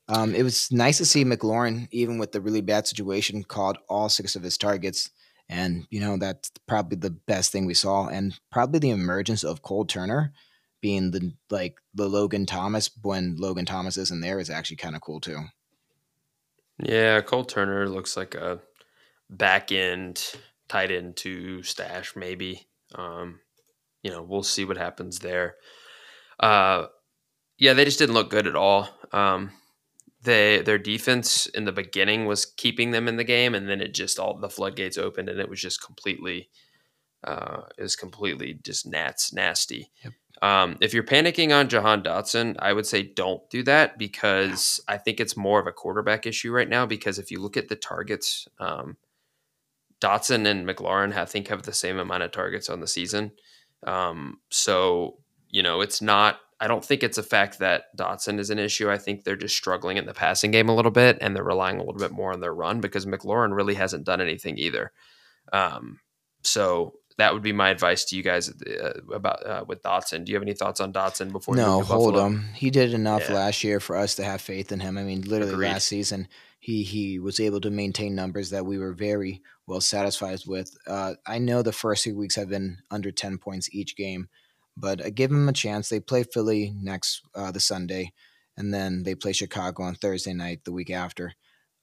Um, 0.09 0.33
it 0.33 0.43
was 0.43 0.71
nice 0.71 0.97
to 0.97 1.05
see 1.05 1.23
McLaurin, 1.23 1.87
even 1.91 2.17
with 2.17 2.31
the 2.31 2.41
really 2.41 2.61
bad 2.61 2.87
situation, 2.87 3.43
called 3.43 3.77
all 3.87 4.09
six 4.09 4.35
of 4.35 4.43
his 4.43 4.57
targets. 4.57 5.11
And, 5.47 5.85
you 5.89 5.99
know, 5.99 6.17
that's 6.17 6.51
probably 6.67 6.97
the 6.97 7.11
best 7.11 7.51
thing 7.51 7.65
we 7.65 7.73
saw. 7.73 8.07
And 8.07 8.37
probably 8.51 8.79
the 8.79 8.89
emergence 8.89 9.43
of 9.43 9.61
Cole 9.61 9.85
Turner 9.85 10.33
being 10.81 11.11
the 11.11 11.33
like 11.49 11.75
the 11.93 12.07
Logan 12.07 12.45
Thomas 12.45 12.89
when 13.01 13.35
Logan 13.37 13.65
Thomas 13.65 13.97
isn't 13.97 14.21
there 14.21 14.39
is 14.39 14.49
actually 14.49 14.77
kind 14.77 14.95
of 14.95 15.01
cool 15.01 15.19
too. 15.19 15.39
Yeah, 16.81 17.21
Cole 17.21 17.45
Turner 17.45 17.89
looks 17.89 18.15
like 18.15 18.35
a 18.35 18.59
back 19.29 19.71
end 19.71 20.33
tight 20.67 20.91
end 20.91 21.17
to 21.17 21.63
stash 21.63 22.15
maybe. 22.15 22.67
Um, 22.95 23.41
you 24.03 24.11
know, 24.11 24.21
we'll 24.21 24.43
see 24.43 24.65
what 24.65 24.77
happens 24.77 25.19
there. 25.19 25.55
Uh, 26.39 26.87
yeah, 27.57 27.73
they 27.73 27.85
just 27.85 27.99
didn't 27.99 28.15
look 28.15 28.29
good 28.29 28.47
at 28.47 28.55
all. 28.55 28.89
Um, 29.11 29.51
they 30.23 30.61
their 30.61 30.77
defense 30.77 31.45
in 31.47 31.65
the 31.65 31.71
beginning 31.71 32.25
was 32.25 32.45
keeping 32.45 32.91
them 32.91 33.07
in 33.07 33.17
the 33.17 33.23
game, 33.23 33.53
and 33.53 33.69
then 33.69 33.81
it 33.81 33.93
just 33.93 34.19
all 34.19 34.37
the 34.37 34.49
floodgates 34.49 34.97
opened, 34.97 35.29
and 35.29 35.39
it 35.39 35.49
was 35.49 35.61
just 35.61 35.83
completely 35.83 36.49
uh, 37.23 37.61
is 37.77 37.95
completely 37.95 38.59
just 38.63 38.85
nats 38.85 39.33
nasty. 39.33 39.91
Yep. 40.03 40.13
Um, 40.41 40.77
if 40.79 40.93
you're 40.93 41.03
panicking 41.03 41.53
on 41.53 41.67
Jahan 41.67 42.01
Dotson, 42.01 42.55
I 42.59 42.73
would 42.73 42.85
say 42.85 43.03
don't 43.03 43.47
do 43.49 43.63
that 43.63 43.97
because 43.97 44.79
I 44.87 44.97
think 44.97 45.19
it's 45.19 45.35
more 45.35 45.59
of 45.59 45.67
a 45.67 45.71
quarterback 45.71 46.25
issue 46.25 46.51
right 46.51 46.69
now. 46.69 46.85
Because 46.85 47.19
if 47.19 47.31
you 47.31 47.39
look 47.39 47.57
at 47.57 47.67
the 47.67 47.75
targets, 47.75 48.47
um, 48.59 48.97
Dotson 50.01 50.45
and 50.45 50.67
McLaurin, 50.67 51.15
I 51.15 51.25
think, 51.25 51.49
have 51.49 51.63
the 51.63 51.73
same 51.73 51.99
amount 51.99 52.23
of 52.23 52.31
targets 52.31 52.69
on 52.69 52.79
the 52.79 52.87
season. 52.87 53.31
Um, 53.85 54.39
so 54.49 55.17
you 55.49 55.63
know, 55.63 55.81
it's 55.81 56.01
not. 56.01 56.39
I 56.61 56.67
don't 56.67 56.83
think 56.83 57.03
it's 57.03 57.17
a 57.17 57.23
fact 57.23 57.59
that 57.59 57.95
Dotson 57.97 58.37
is 58.37 58.49
an 58.49 58.59
issue. 58.59 58.91
I 58.91 58.97
think 58.97 59.23
they're 59.23 59.37
just 59.37 59.55
struggling 59.55 59.95
in 59.95 60.05
the 60.05 60.13
passing 60.13 60.51
game 60.51 60.67
a 60.67 60.75
little 60.75 60.91
bit, 60.91 61.17
and 61.21 61.35
they're 61.35 61.43
relying 61.43 61.77
a 61.77 61.83
little 61.83 61.99
bit 61.99 62.11
more 62.11 62.33
on 62.33 62.41
their 62.41 62.53
run 62.53 62.81
because 62.81 63.05
McLaurin 63.05 63.55
really 63.55 63.75
hasn't 63.75 64.03
done 64.03 64.19
anything 64.19 64.57
either. 64.57 64.91
Um, 65.53 65.99
so 66.43 66.95
that 67.19 67.33
would 67.33 67.43
be 67.43 67.51
my 67.51 67.69
advice 67.69 68.05
to 68.05 68.15
you 68.15 68.23
guys 68.23 68.49
uh, 68.49 68.93
about 69.13 69.45
uh, 69.45 69.65
with 69.67 69.83
Dotson. 69.83 70.23
Do 70.23 70.31
you 70.31 70.37
have 70.37 70.41
any 70.41 70.53
thoughts 70.53 70.79
on 70.79 70.93
Dotson 70.93 71.33
before? 71.33 71.53
No, 71.53 71.81
hold 71.81 72.15
him. 72.15 72.45
He 72.55 72.69
did 72.69 72.93
enough 72.93 73.27
yeah. 73.27 73.35
last 73.35 73.61
year 73.61 73.81
for 73.81 73.97
us 73.97 74.15
to 74.15 74.23
have 74.23 74.39
faith 74.39 74.71
in 74.71 74.79
him. 74.79 74.97
I 74.97 75.03
mean, 75.03 75.21
literally 75.23 75.53
Agreed. 75.53 75.67
last 75.67 75.87
season, 75.87 76.29
he 76.61 76.83
he 76.83 77.19
was 77.19 77.41
able 77.41 77.59
to 77.61 77.69
maintain 77.69 78.15
numbers 78.15 78.51
that 78.51 78.65
we 78.65 78.77
were 78.77 78.93
very 78.93 79.41
well 79.67 79.81
satisfied 79.81 80.39
with. 80.47 80.75
Uh, 80.87 81.15
I 81.27 81.39
know 81.39 81.61
the 81.61 81.73
first 81.73 82.05
few 82.05 82.17
weeks 82.17 82.35
have 82.37 82.49
been 82.49 82.77
under 82.89 83.11
ten 83.11 83.37
points 83.37 83.69
each 83.73 83.97
game, 83.97 84.29
but 84.77 85.05
I 85.05 85.09
give 85.09 85.29
him 85.29 85.49
a 85.49 85.53
chance. 85.53 85.89
They 85.89 85.99
play 85.99 86.23
Philly 86.23 86.73
next 86.81 87.21
uh, 87.35 87.51
the 87.51 87.59
Sunday, 87.59 88.13
and 88.55 88.73
then 88.73 89.03
they 89.03 89.13
play 89.13 89.33
Chicago 89.33 89.83
on 89.83 89.95
Thursday 89.95 90.33
night 90.33 90.63
the 90.63 90.71
week 90.71 90.89
after. 90.89 91.33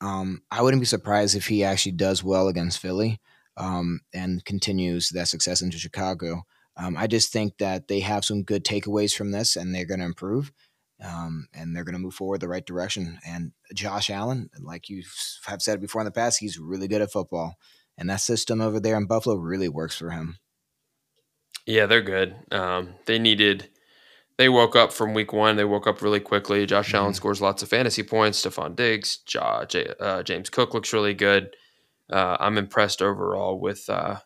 Um, 0.00 0.42
I 0.50 0.62
wouldn't 0.62 0.80
be 0.82 0.86
surprised 0.86 1.36
if 1.36 1.48
he 1.48 1.62
actually 1.62 1.92
does 1.92 2.24
well 2.24 2.48
against 2.48 2.78
Philly 2.78 3.20
um, 3.56 4.00
and 4.12 4.44
continues 4.44 5.10
that 5.10 5.28
success 5.28 5.62
into 5.62 5.78
Chicago. 5.78 6.44
Um, 6.76 6.96
I 6.96 7.06
just 7.06 7.32
think 7.32 7.58
that 7.58 7.88
they 7.88 8.00
have 8.00 8.24
some 8.24 8.42
good 8.42 8.64
takeaways 8.64 9.14
from 9.14 9.30
this, 9.30 9.56
and 9.56 9.74
they're 9.74 9.86
going 9.86 10.00
to 10.00 10.06
improve, 10.06 10.52
um, 11.02 11.48
and 11.54 11.74
they're 11.74 11.84
going 11.84 11.94
to 11.94 11.98
move 11.98 12.14
forward 12.14 12.40
the 12.40 12.48
right 12.48 12.66
direction. 12.66 13.18
And 13.26 13.52
Josh 13.74 14.10
Allen, 14.10 14.50
like 14.60 14.88
you 14.88 15.02
have 15.46 15.62
said 15.62 15.80
before 15.80 16.02
in 16.02 16.06
the 16.06 16.10
past, 16.10 16.38
he's 16.38 16.58
really 16.58 16.88
good 16.88 17.00
at 17.00 17.12
football, 17.12 17.54
and 17.96 18.10
that 18.10 18.20
system 18.20 18.60
over 18.60 18.78
there 18.78 18.96
in 18.96 19.06
Buffalo 19.06 19.36
really 19.36 19.68
works 19.68 19.96
for 19.96 20.10
him. 20.10 20.38
Yeah, 21.64 21.86
they're 21.86 22.02
good. 22.02 22.36
Um, 22.52 22.94
they 23.06 23.18
needed. 23.18 23.68
They 24.38 24.50
woke 24.50 24.76
up 24.76 24.92
from 24.92 25.14
week 25.14 25.32
one. 25.32 25.56
They 25.56 25.64
woke 25.64 25.86
up 25.86 26.02
really 26.02 26.20
quickly. 26.20 26.66
Josh 26.66 26.88
mm-hmm. 26.88 26.96
Allen 26.96 27.14
scores 27.14 27.40
lots 27.40 27.62
of 27.62 27.70
fantasy 27.70 28.02
points. 28.02 28.44
Stefon 28.44 28.76
Diggs, 28.76 29.20
uh, 29.34 30.22
James 30.22 30.50
Cook 30.50 30.74
looks 30.74 30.92
really 30.92 31.14
good. 31.14 31.56
Uh, 32.10 32.36
I'm 32.38 32.58
impressed 32.58 33.02
overall 33.02 33.58
with 33.58 33.88
uh, 33.88 34.16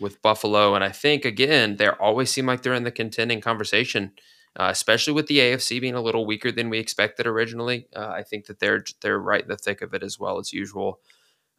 with 0.00 0.22
Buffalo, 0.22 0.74
and 0.74 0.84
I 0.84 0.90
think 0.90 1.24
again 1.24 1.76
they 1.76 1.88
always 1.88 2.30
seem 2.30 2.46
like 2.46 2.62
they're 2.62 2.74
in 2.74 2.84
the 2.84 2.90
contending 2.90 3.40
conversation, 3.40 4.12
uh, 4.58 4.68
especially 4.70 5.12
with 5.12 5.26
the 5.26 5.38
AFC 5.38 5.80
being 5.80 5.94
a 5.94 6.00
little 6.00 6.26
weaker 6.26 6.50
than 6.50 6.70
we 6.70 6.78
expected 6.78 7.26
originally. 7.26 7.86
Uh, 7.94 8.08
I 8.08 8.22
think 8.22 8.46
that 8.46 8.60
they're 8.60 8.84
they're 9.02 9.18
right 9.18 9.42
in 9.42 9.48
the 9.48 9.56
thick 9.56 9.82
of 9.82 9.94
it 9.94 10.02
as 10.02 10.18
well 10.18 10.38
as 10.38 10.52
usual. 10.52 11.00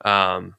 Um, 0.03 0.55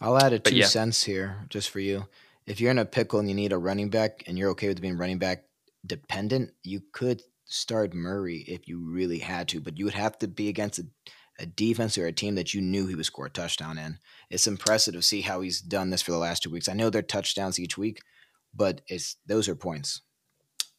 I'll 0.00 0.18
add 0.18 0.32
a 0.32 0.38
two 0.38 0.56
yeah. 0.56 0.66
cents 0.66 1.04
here 1.04 1.44
just 1.48 1.70
for 1.70 1.80
you. 1.80 2.06
If 2.46 2.60
you're 2.60 2.70
in 2.70 2.78
a 2.78 2.84
pickle 2.84 3.18
and 3.18 3.28
you 3.28 3.34
need 3.34 3.52
a 3.52 3.58
running 3.58 3.90
back 3.90 4.22
and 4.26 4.38
you're 4.38 4.50
okay 4.50 4.68
with 4.68 4.80
being 4.80 4.96
running 4.96 5.18
back 5.18 5.44
dependent, 5.84 6.52
you 6.62 6.82
could 6.92 7.22
start 7.44 7.94
Murray 7.94 8.44
if 8.46 8.68
you 8.68 8.78
really 8.78 9.18
had 9.18 9.48
to, 9.48 9.60
but 9.60 9.78
you 9.78 9.84
would 9.84 9.94
have 9.94 10.18
to 10.18 10.28
be 10.28 10.48
against 10.48 10.78
a, 10.78 10.86
a 11.38 11.46
defense 11.46 11.98
or 11.98 12.06
a 12.06 12.12
team 12.12 12.34
that 12.36 12.54
you 12.54 12.60
knew 12.60 12.86
he 12.86 12.94
would 12.94 13.06
score 13.06 13.26
a 13.26 13.30
touchdown 13.30 13.78
in. 13.78 13.98
It's 14.30 14.46
impressive 14.46 14.94
to 14.94 15.02
see 15.02 15.20
how 15.20 15.40
he's 15.40 15.60
done 15.60 15.90
this 15.90 16.02
for 16.02 16.12
the 16.12 16.18
last 16.18 16.42
two 16.42 16.50
weeks. 16.50 16.68
I 16.68 16.74
know 16.74 16.90
they're 16.90 17.02
touchdowns 17.02 17.58
each 17.58 17.76
week, 17.76 18.00
but 18.54 18.80
it's 18.88 19.16
those 19.26 19.48
are 19.48 19.54
points. 19.54 20.02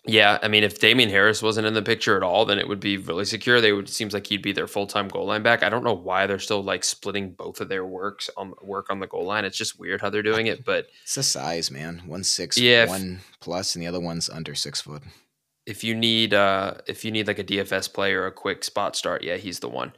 Yeah, 0.08 0.40
I 0.42 0.48
mean, 0.48 0.64
if 0.64 0.80
Damien 0.80 1.10
Harris 1.10 1.44
wasn't 1.44 1.68
in 1.68 1.74
the 1.74 1.82
picture 1.82 2.16
at 2.16 2.24
all, 2.24 2.46
then 2.46 2.60
it 2.60 2.68
would 2.68 2.80
be 2.80 2.98
really 2.98 3.26
secure. 3.26 3.60
They 3.60 3.74
would 3.74 3.90
seems 3.90 4.14
like 4.14 4.26
he'd 4.26 4.42
be 4.42 4.54
their 4.54 4.68
full 4.68 4.88
time 4.88 5.10
goal 5.10 5.26
line 5.26 5.44
back. 5.44 5.64
I 5.64 5.70
don't 5.70 5.84
know 5.84 5.94
why 5.94 6.26
they're 6.26 6.40
still 6.40 6.64
like 6.64 6.86
splitting 6.86 7.32
both 7.32 7.60
of 7.60 7.68
their 7.68 7.86
works 7.86 8.30
on 8.38 8.54
work 8.62 8.90
on 8.90 9.00
the 9.00 9.08
goal 9.08 9.26
line. 9.26 9.44
It's 9.44 9.58
just 9.58 9.78
weird 9.78 10.00
how 10.00 10.10
they're 10.10 10.24
doing 10.24 10.48
it. 10.48 10.64
But 10.64 10.88
it's 11.04 11.16
the 11.16 11.24
size, 11.24 11.70
man. 11.70 12.04
One 12.06 12.24
six, 12.24 12.58
yeah, 12.58 12.88
one 12.88 13.20
plus, 13.42 13.76
and 13.76 13.84
the 13.84 13.88
other 13.88 14.00
one's 14.00 14.30
under 14.30 14.56
six 14.56 14.80
foot. 14.80 15.04
If 15.68 15.84
you 15.84 15.94
need, 15.94 16.34
uh, 16.34 16.76
if 16.88 17.04
you 17.04 17.12
need 17.12 17.28
like 17.28 17.40
a 17.40 17.44
DFS 17.44 17.94
player, 17.94 18.26
a 18.26 18.32
quick 18.32 18.64
spot 18.64 18.96
start, 18.96 19.24
yeah, 19.24 19.36
he's 19.36 19.60
the 19.60 19.68
one. 19.68 19.92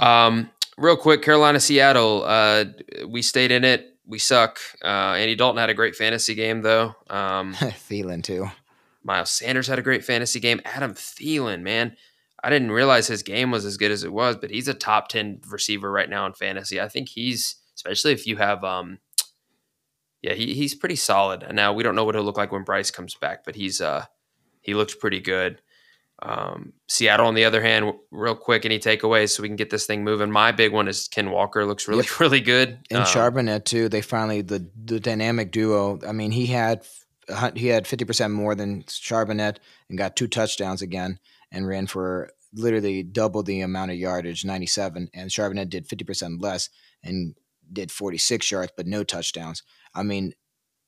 Um, 0.00 0.50
real 0.76 0.96
quick, 0.96 1.22
Carolina, 1.22 1.60
Seattle. 1.60 2.24
Uh, 2.24 2.64
we 3.08 3.22
stayed 3.22 3.52
in 3.52 3.64
it. 3.64 3.96
We 4.06 4.18
suck. 4.18 4.58
Uh, 4.82 5.14
Andy 5.14 5.36
Dalton 5.36 5.58
had 5.58 5.70
a 5.70 5.74
great 5.74 5.94
fantasy 5.94 6.34
game 6.34 6.62
though. 6.62 6.94
Um, 7.08 7.54
Thielen 7.54 8.22
too. 8.22 8.50
Miles 9.04 9.30
Sanders 9.30 9.68
had 9.68 9.78
a 9.78 9.82
great 9.82 10.04
fantasy 10.04 10.40
game. 10.40 10.60
Adam 10.64 10.94
Thielen, 10.94 11.60
man, 11.62 11.96
I 12.42 12.50
didn't 12.50 12.72
realize 12.72 13.06
his 13.06 13.22
game 13.22 13.50
was 13.50 13.64
as 13.64 13.78
good 13.78 13.90
as 13.90 14.04
it 14.04 14.12
was, 14.12 14.36
but 14.36 14.50
he's 14.50 14.68
a 14.68 14.74
top 14.74 15.08
10 15.08 15.40
receiver 15.48 15.90
right 15.90 16.10
now 16.10 16.26
in 16.26 16.34
fantasy. 16.34 16.80
I 16.80 16.88
think 16.88 17.08
he's, 17.08 17.56
especially 17.74 18.12
if 18.12 18.26
you 18.26 18.36
have, 18.36 18.62
um, 18.64 18.98
yeah, 20.22 20.34
he, 20.34 20.54
he's 20.54 20.74
pretty 20.74 20.96
solid. 20.96 21.42
And 21.42 21.56
now 21.56 21.72
we 21.72 21.82
don't 21.82 21.94
know 21.94 22.04
what 22.04 22.14
he'll 22.14 22.24
look 22.24 22.36
like 22.36 22.52
when 22.52 22.64
Bryce 22.64 22.90
comes 22.90 23.14
back, 23.14 23.44
but 23.44 23.54
he's, 23.54 23.80
uh, 23.80 24.04
he 24.64 24.74
looks 24.74 24.94
pretty 24.94 25.20
good. 25.20 25.60
Um, 26.22 26.72
Seattle, 26.88 27.26
on 27.26 27.34
the 27.34 27.44
other 27.44 27.60
hand, 27.60 27.92
real 28.10 28.34
quick, 28.34 28.64
any 28.64 28.78
takeaways 28.78 29.30
so 29.30 29.42
we 29.42 29.48
can 29.48 29.56
get 29.56 29.70
this 29.70 29.86
thing 29.86 30.04
moving? 30.04 30.30
My 30.30 30.52
big 30.52 30.72
one 30.72 30.88
is 30.88 31.06
Ken 31.08 31.30
Walker 31.30 31.66
looks 31.66 31.86
really, 31.86 32.04
yep. 32.04 32.20
really 32.20 32.40
good. 32.40 32.78
And 32.90 33.00
um, 33.00 33.04
Charbonnet 33.04 33.64
too. 33.64 33.88
They 33.88 34.00
finally 34.00 34.40
the 34.40 34.68
the 34.82 35.00
dynamic 35.00 35.52
duo. 35.52 35.98
I 36.06 36.12
mean, 36.12 36.30
he 36.30 36.46
had 36.46 36.84
he 37.54 37.68
had 37.68 37.84
50% 37.84 38.32
more 38.32 38.54
than 38.54 38.82
Charbonnet 38.84 39.56
and 39.88 39.98
got 39.98 40.16
two 40.16 40.28
touchdowns 40.28 40.82
again 40.82 41.18
and 41.50 41.66
ran 41.66 41.86
for 41.86 42.30
literally 42.52 43.02
double 43.02 43.42
the 43.42 43.60
amount 43.60 43.90
of 43.90 43.96
yardage, 43.96 44.44
97. 44.44 45.08
And 45.12 45.30
Charbonnet 45.30 45.70
did 45.70 45.88
50% 45.88 46.40
less 46.40 46.68
and 47.02 47.34
did 47.72 47.90
46 47.90 48.50
yards, 48.50 48.72
but 48.76 48.86
no 48.86 49.04
touchdowns. 49.04 49.62
I 49.94 50.02
mean, 50.02 50.34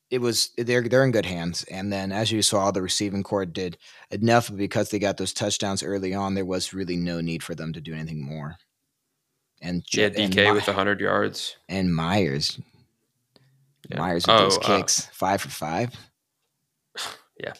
it 0.09 0.19
was 0.19 0.51
they're 0.57 0.87
they're 0.87 1.03
in 1.03 1.11
good 1.11 1.25
hands. 1.25 1.63
And 1.69 1.91
then 1.91 2.11
as 2.11 2.31
you 2.31 2.41
saw, 2.41 2.71
the 2.71 2.81
receiving 2.81 3.23
court 3.23 3.53
did 3.53 3.77
enough 4.11 4.53
because 4.55 4.89
they 4.89 4.99
got 4.99 5.17
those 5.17 5.33
touchdowns 5.33 5.83
early 5.83 6.13
on. 6.13 6.33
There 6.33 6.45
was 6.45 6.73
really 6.73 6.95
no 6.95 7.21
need 7.21 7.43
for 7.43 7.55
them 7.55 7.73
to 7.73 7.81
do 7.81 7.93
anything 7.93 8.21
more. 8.21 8.55
And 9.61 9.83
yeah, 9.91 10.09
DK 10.09 10.37
and 10.37 10.55
with 10.55 10.67
100 10.67 10.99
yards 10.99 11.57
and 11.67 11.93
Myers. 11.93 12.59
Yeah. 13.89 13.99
Myers 13.99 14.27
with 14.27 14.35
oh, 14.35 14.43
those 14.43 14.57
uh 14.59 14.61
kicks, 14.61 15.07
uh, 15.07 15.09
five 15.13 15.41
for 15.41 15.49
five. 15.49 15.93
Yeah. 17.39 17.53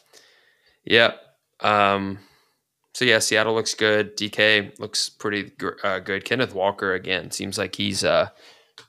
Yeah. 0.85 1.11
Um, 1.59 2.17
so 2.95 3.05
yeah, 3.05 3.19
Seattle 3.19 3.53
looks 3.53 3.75
good. 3.75 4.17
DK 4.17 4.79
looks 4.79 5.07
pretty 5.07 5.51
uh, 5.83 5.99
good. 5.99 6.25
Kenneth 6.25 6.55
Walker 6.55 6.95
again 6.95 7.29
seems 7.29 7.59
like 7.59 7.75
he's 7.75 8.03
uh 8.03 8.29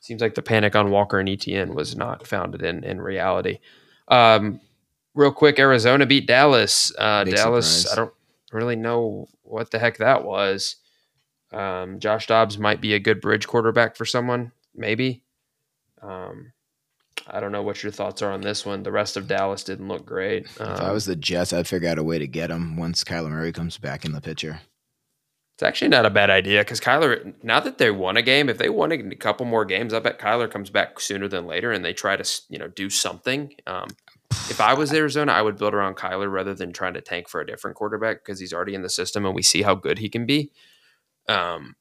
seems 0.01 0.20
like 0.20 0.34
the 0.34 0.43
panic 0.43 0.74
on 0.76 0.91
Walker 0.91 1.18
and 1.18 1.28
ETN 1.28 1.74
was 1.74 1.97
not 1.97 2.26
founded 2.26 2.62
in 2.62 2.84
in 2.84 3.01
reality. 3.01 3.59
Um, 4.09 4.61
real 5.14 5.32
quick, 5.32 5.59
Arizona 5.59 6.07
beat 6.07 6.26
Dallas. 6.26 6.93
Uh, 6.99 7.24
Dallas, 7.24 7.82
surprise. 7.82 7.93
I 7.93 7.97
don't 7.97 8.14
really 8.53 8.76
know 8.76 9.28
what 9.43 9.70
the 9.70 9.78
heck 9.78 9.99
that 9.99 10.24
was. 10.24 10.76
Um, 11.53 11.99
Josh 11.99 12.26
Dobbs 12.26 12.59
might 12.59 12.80
be 12.80 12.95
a 12.95 12.99
good 12.99 13.20
bridge 13.20 13.47
quarterback 13.47 13.97
for 13.97 14.05
someone, 14.05 14.53
maybe. 14.74 15.22
Um, 16.03 16.53
I 17.26 17.41
don't 17.41 17.53
know 17.53 17.62
what 17.62 17.82
your 17.82 17.93
thoughts 17.93 18.22
are 18.22 18.32
on 18.32 18.41
this 18.41 18.64
one. 18.64 18.82
The 18.82 18.93
rest 18.93 19.16
of 19.16 19.26
Dallas 19.26 19.64
didn't 19.64 19.89
look 19.89 20.07
great. 20.07 20.47
Um, 20.61 20.72
if 20.72 20.80
I 20.80 20.93
was 20.93 21.05
the 21.05 21.16
Jets, 21.16 21.53
I'd 21.53 21.66
figure 21.66 21.89
out 21.89 21.99
a 21.99 22.03
way 22.03 22.18
to 22.18 22.26
get 22.26 22.51
him 22.51 22.76
once 22.76 23.05
Kyler 23.05 23.30
Murray 23.30 23.53
comes 23.53 23.76
back 23.78 24.05
in 24.05 24.12
the 24.12 24.20
picture. 24.20 24.61
It's 25.59 25.64
actually 25.64 25.88
not 25.88 26.06
a 26.06 26.11
bad 26.11 26.30
idea 26.30 26.61
because 26.61 26.78
Kyler, 26.78 27.34
now 27.42 27.59
that 27.59 27.78
they 27.78 27.90
won 27.90 28.16
a 28.16 28.22
game, 28.22 28.48
if 28.48 28.59
they 28.59 28.68
won 28.68 28.92
a 28.92 29.16
couple 29.16 29.44
more 29.44 29.64
games, 29.64 29.92
I 29.92 29.98
bet 29.98 30.20
Kyler 30.20 30.48
comes 30.48 30.70
back 30.70 31.00
sooner 31.00 31.26
than 31.26 31.48
later 31.48 31.72
and 31.72 31.84
they 31.84 31.92
try 31.92 32.14
to, 32.14 32.42
you 32.48 32.61
know, 32.61 32.68
do 32.68 32.88
something. 32.88 33.52
Um, 33.66 33.88
if 34.30 34.61
I 34.61 34.74
was 34.74 34.92
Arizona, 34.92 35.32
I 35.32 35.42
would 35.42 35.56
build 35.56 35.74
around 35.74 35.96
Kyler 35.96 36.30
rather 36.30 36.54
than 36.54 36.72
trying 36.72 36.94
to 36.94 37.00
tank 37.00 37.28
for 37.28 37.40
a 37.40 37.46
different 37.46 37.76
quarterback 37.76 38.24
because 38.24 38.38
he's 38.38 38.52
already 38.52 38.76
in 38.76 38.82
the 38.82 38.88
system 38.88 39.26
and 39.26 39.34
we 39.34 39.42
see 39.42 39.62
how 39.62 39.74
good 39.74 39.98
he 39.98 40.09
can 40.09 40.26
be. 40.26 40.52
Um, 41.28 41.74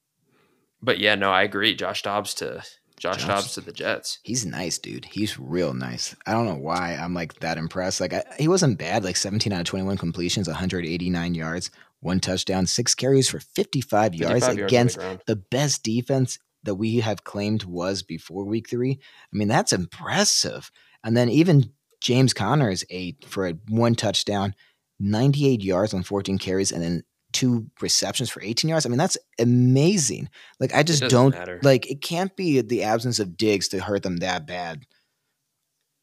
but 0.82 0.97
yeah, 0.97 1.13
no, 1.13 1.30
I 1.30 1.43
agree. 1.43 1.75
Josh 1.75 2.01
Dobbs 2.01 2.34
to 2.34 2.63
Josh, 2.99 3.17
Josh 3.17 3.28
Dobbs 3.28 3.53
to 3.53 3.61
the 3.61 3.71
Jets. 3.71 4.17
He's 4.23 4.43
nice, 4.43 4.80
dude. 4.80 5.05
He's 5.05 5.38
real 5.38 5.75
nice. 5.75 6.15
I 6.25 6.32
don't 6.32 6.47
know 6.47 6.55
why 6.55 6.95
I'm 6.95 7.13
like 7.13 7.41
that 7.41 7.59
impressed. 7.59 8.01
Like 8.01 8.13
I, 8.13 8.23
he 8.39 8.47
wasn't 8.47 8.80
bad. 8.80 9.03
Like 9.03 9.17
17 9.17 9.53
out 9.53 9.59
of 9.59 9.65
21 9.67 9.99
completions, 9.99 10.47
189 10.47 11.36
yards, 11.36 11.69
one 12.00 12.20
touchdown, 12.20 12.66
six 12.66 12.95
carries 12.95 13.30
for 13.30 13.39
55 13.39 14.16
yards 14.16 14.45
55 14.45 14.66
against 14.66 14.98
yards 14.98 15.24
the, 15.26 15.36
the 15.36 15.41
best 15.50 15.84
defense 15.84 16.39
that 16.64 16.76
we 16.76 17.00
have 17.00 17.24
claimed 17.24 17.64
was 17.64 18.04
before 18.04 18.43
week 18.43 18.70
three. 18.70 19.00
I 19.02 19.38
mean, 19.38 19.48
that's 19.48 19.74
impressive. 19.74 20.72
And 21.04 21.16
then 21.16 21.30
even 21.30 21.72
James 22.02 22.34
Conner 22.34 22.70
is 22.70 22.86
eight 22.89 23.26
for 23.26 23.48
a 23.48 23.54
one 23.70 23.95
touchdown, 23.95 24.54
98 25.00 25.64
yards 25.64 25.93
on 25.93 26.04
14 26.04 26.38
carries, 26.38 26.72
and 26.72 26.84
then 26.84 27.04
two 27.34 27.68
receptions 27.82 28.30
for 28.30 28.41
18 28.41 28.70
yards. 28.70 28.86
I 28.86 28.89
mean, 28.89 28.98
that's 28.98 29.18
amazing. 29.39 30.30
Like, 30.60 30.74
I 30.74 30.84
just 30.84 31.04
don't 31.04 31.36
matter. 31.36 31.60
like 31.64 31.89
it 31.89 32.02
can't 32.02 32.36
be 32.36 32.62
the 32.62 32.84
absence 32.84 33.20
of 33.20 33.38
Diggs 33.38 33.68
to 33.70 33.80
hurt 33.80 34.04
them 34.04 34.18
that 34.18 34.48
bad. 34.48 34.86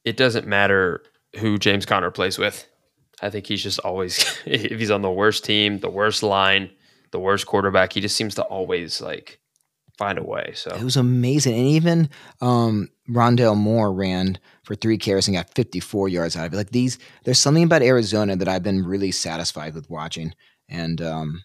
It 0.05 0.17
doesn't 0.17 0.47
matter 0.47 1.03
who 1.39 1.59
James 1.59 1.87
Conner 1.87 2.11
plays 2.11 2.39
with. 2.39 2.67
I 3.23 3.31
think 3.31 3.47
he's 3.47 3.63
just 3.63 3.79
always, 3.81 4.19
if 4.47 4.79
he's 4.79 4.91
on 4.91 5.03
the 5.03 5.11
worst 5.11 5.45
team, 5.45 5.79
the 5.81 5.91
worst 5.91 6.23
line, 6.23 6.71
the 7.11 7.21
worst 7.21 7.47
quarterback, 7.47 7.93
he 7.93 8.01
just 8.01 8.17
seems 8.17 8.35
to 8.37 8.43
always 8.43 9.01
like 9.01 9.41
find 9.97 10.19
a 10.19 10.25
way. 10.25 10.53
So 10.55 10.75
it 10.75 10.83
was 10.83 10.97
amazing. 10.97 11.55
And 11.55 11.67
even 11.69 12.09
um, 12.41 12.89
Rondale 13.09 13.57
Moore 13.57 13.93
ran 13.93 14.39
for 14.65 14.75
three 14.75 14.99
carries 14.99 15.29
and 15.29 15.37
got 15.37 15.55
54 15.55 16.09
yards 16.09 16.37
out 16.37 16.47
of 16.47 16.53
it. 16.53 16.57
Like 16.57 16.71
these, 16.71 16.99
there's 17.25 17.39
something 17.39 17.63
about 17.65 17.83
Arizona 17.83 18.35
that 18.37 18.49
I've 18.49 18.63
been 18.63 18.85
really 18.85 19.13
satisfied 19.13 19.75
with 19.75 19.89
watching 19.89 20.35
and 20.69 21.01
um, 21.01 21.45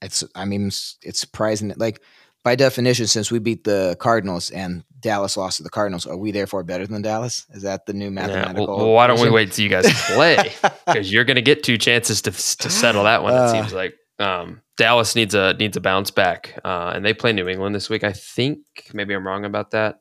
it's 0.00 0.24
I 0.34 0.44
mean 0.44 0.66
it's 0.66 1.20
surprising. 1.20 1.72
Like 1.76 2.00
by 2.44 2.54
definition, 2.56 3.06
since 3.06 3.32
we 3.32 3.38
beat 3.38 3.64
the 3.64 3.96
Cardinals 3.98 4.50
and 4.50 4.84
Dallas 5.00 5.36
lost 5.36 5.56
to 5.56 5.62
the 5.62 5.70
Cardinals, 5.70 6.06
are 6.06 6.16
we 6.16 6.30
therefore 6.30 6.62
better 6.62 6.86
than 6.86 7.00
Dallas? 7.00 7.46
Is 7.50 7.62
that 7.62 7.86
the 7.86 7.94
new 7.94 8.10
mathematical? 8.10 8.64
Yeah, 8.64 8.68
well, 8.68 8.76
well, 8.76 8.92
why 8.92 9.06
don't 9.06 9.20
we 9.20 9.30
wait 9.30 9.50
till 9.52 9.64
you 9.64 9.70
guys 9.70 9.86
play? 10.12 10.52
Because 10.86 11.10
you're 11.10 11.24
going 11.24 11.36
to 11.36 11.42
get 11.42 11.62
two 11.62 11.78
chances 11.78 12.20
to 12.22 12.30
to 12.30 12.70
settle 12.70 13.04
that 13.04 13.22
one. 13.22 13.32
It 13.32 13.36
uh, 13.36 13.52
seems 13.52 13.72
like 13.72 13.94
um, 14.18 14.60
Dallas 14.76 15.16
needs 15.16 15.34
a 15.34 15.54
needs 15.54 15.76
a 15.78 15.80
bounce 15.80 16.10
back, 16.10 16.60
uh, 16.64 16.92
and 16.94 17.04
they 17.04 17.14
play 17.14 17.32
New 17.32 17.48
England 17.48 17.74
this 17.74 17.88
week. 17.88 18.04
I 18.04 18.12
think 18.12 18.58
maybe 18.92 19.14
I'm 19.14 19.26
wrong 19.26 19.46
about 19.46 19.70
that. 19.70 20.00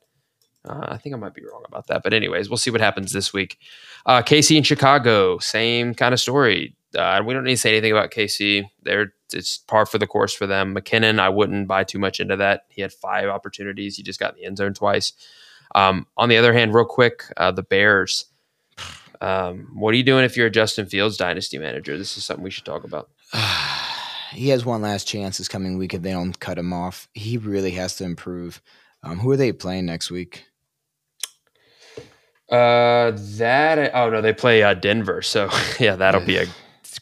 Uh, 0.67 0.87
I 0.89 0.97
think 0.97 1.15
I 1.15 1.17
might 1.17 1.33
be 1.33 1.43
wrong 1.49 1.63
about 1.65 1.87
that, 1.87 2.03
but 2.03 2.13
anyways, 2.13 2.49
we'll 2.49 2.57
see 2.57 2.71
what 2.71 2.81
happens 2.81 3.13
this 3.13 3.33
week. 3.33 3.57
Uh, 4.05 4.21
KC 4.21 4.57
in 4.57 4.63
Chicago, 4.63 5.37
same 5.39 5.93
kind 5.93 6.13
of 6.13 6.19
story. 6.19 6.75
Uh, 6.95 7.21
we 7.25 7.33
don't 7.33 7.43
need 7.43 7.55
to 7.55 7.57
say 7.57 7.71
anything 7.71 7.91
about 7.91 8.11
KC. 8.11 8.69
They're 8.83 9.13
it's 9.33 9.57
par 9.57 9.85
for 9.85 9.97
the 9.97 10.07
course 10.07 10.33
for 10.33 10.45
them. 10.45 10.75
McKinnon, 10.75 11.19
I 11.19 11.29
wouldn't 11.29 11.67
buy 11.67 11.83
too 11.83 11.99
much 11.99 12.19
into 12.19 12.35
that. 12.37 12.65
He 12.69 12.81
had 12.81 12.93
five 12.93 13.29
opportunities. 13.29 13.97
He 13.97 14.03
just 14.03 14.19
got 14.19 14.33
in 14.33 14.39
the 14.39 14.45
end 14.45 14.57
zone 14.57 14.73
twice. 14.73 15.13
Um, 15.75 16.05
on 16.17 16.29
the 16.29 16.37
other 16.37 16.53
hand, 16.53 16.73
real 16.73 16.85
quick, 16.85 17.23
uh, 17.37 17.51
the 17.51 17.63
Bears. 17.63 18.25
Um, 19.21 19.69
what 19.73 19.93
are 19.93 19.97
you 19.97 20.03
doing 20.03 20.25
if 20.25 20.35
you're 20.37 20.47
a 20.47 20.51
Justin 20.51 20.85
Fields 20.85 21.17
dynasty 21.17 21.57
manager? 21.57 21.97
This 21.97 22.17
is 22.17 22.25
something 22.25 22.43
we 22.43 22.51
should 22.51 22.65
talk 22.65 22.83
about. 22.83 23.09
he 24.31 24.49
has 24.49 24.65
one 24.65 24.81
last 24.81 25.07
chance 25.07 25.37
this 25.37 25.47
coming 25.47 25.77
week 25.77 25.93
if 25.93 26.01
they 26.01 26.11
don't 26.11 26.39
cut 26.39 26.57
him 26.57 26.73
off. 26.73 27.07
He 27.13 27.37
really 27.37 27.71
has 27.71 27.95
to 27.97 28.03
improve. 28.03 28.61
Um, 29.01 29.19
who 29.19 29.31
are 29.31 29.37
they 29.37 29.51
playing 29.51 29.85
next 29.85 30.11
week? 30.11 30.45
Uh, 32.49 33.11
that 33.15 33.91
oh 33.95 34.09
no, 34.09 34.21
they 34.21 34.33
play 34.33 34.61
uh, 34.61 34.73
Denver. 34.73 35.21
So 35.21 35.49
yeah, 35.79 35.95
that'll 35.95 36.25
be 36.25 36.37
a 36.37 36.45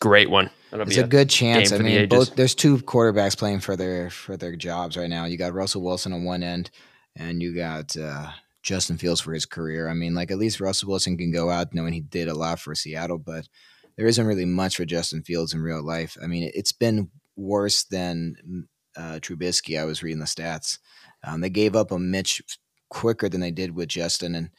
great 0.02 0.30
one. 0.30 0.50
That'll 0.72 0.88
it's 0.88 0.98
a, 0.98 1.04
a, 1.04 1.08
good 1.08 1.30
chance. 1.30 1.72
I 1.72 1.78
mean, 1.78 2.10
both 2.10 2.36
there's 2.36 2.56
two 2.56 2.80
quarterbacks 2.80 3.38
playing 3.38 3.62
for 3.62 3.78
their 3.78 4.10
for 4.10 4.36
their 4.36 4.56
jobs 4.58 4.98
right 4.98 5.10
now. 5.10 5.26
You 5.26 5.38
got 5.38 5.54
Russell 5.54 5.84
Wilson 5.84 6.12
on 6.12 6.26
one 6.26 6.44
end, 6.44 6.72
and 7.16 7.42
you 7.42 7.56
got 7.56 7.96
uh, 7.96 8.32
Justin 8.64 8.98
Fields 8.98 9.22
for 9.22 9.34
his 9.34 9.46
career. 9.46 9.88
I 9.88 9.94
mean, 9.94 10.14
like 10.14 10.32
at 10.32 10.38
least 10.38 10.60
Russell 10.60 10.90
Wilson 10.90 11.18
can 11.18 11.32
go 11.32 11.50
out 11.50 11.74
knowing 11.74 11.94
he 11.94 12.02
did 12.02 12.28
a 12.28 12.34
lot 12.34 12.60
for 12.60 12.76
Seattle, 12.76 13.20
but 13.20 13.48
there 13.96 14.08
isn't 14.08 14.26
really 14.26 14.46
much 14.46 14.78
for 14.78 14.86
Justin 14.86 15.24
Fields 15.24 15.54
in 15.54 15.62
real 15.62 15.84
life. 15.84 16.18
I 16.22 16.28
mean, 16.28 16.52
it's 16.54 16.72
been 16.72 17.10
worse 17.36 17.84
than 17.84 18.68
uh, 18.98 19.20
Trubisky. 19.22 19.80
I 19.80 19.86
was 19.86 20.04
reading 20.04 20.20
the 20.20 20.26
stats. 20.26 20.80
Um, 21.24 21.42
they 21.42 21.50
gave 21.50 21.76
up 21.76 21.92
a 21.92 22.00
Mitch 22.00 22.42
quicker 22.90 23.30
than 23.30 23.42
they 23.42 23.52
did 23.52 23.76
with 23.76 23.90
Justin, 23.90 24.36
and 24.36 24.50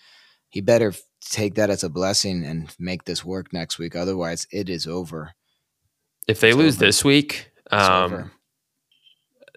he 0.51 0.61
better 0.61 0.93
take 1.31 1.55
that 1.55 1.71
as 1.71 1.85
a 1.85 1.89
blessing 1.89 2.45
and 2.45 2.75
make 2.79 3.05
this 3.05 3.25
work 3.25 3.53
next 3.53 3.79
week. 3.79 3.95
Otherwise, 3.95 4.47
it 4.51 4.69
is 4.69 4.87
over. 4.87 5.33
If 6.29 6.41
they 6.41 6.49
it's 6.49 6.57
lose 6.57 6.77
over. 6.77 6.87
this 6.87 7.05
week, 7.05 7.51
um, 7.71 8.31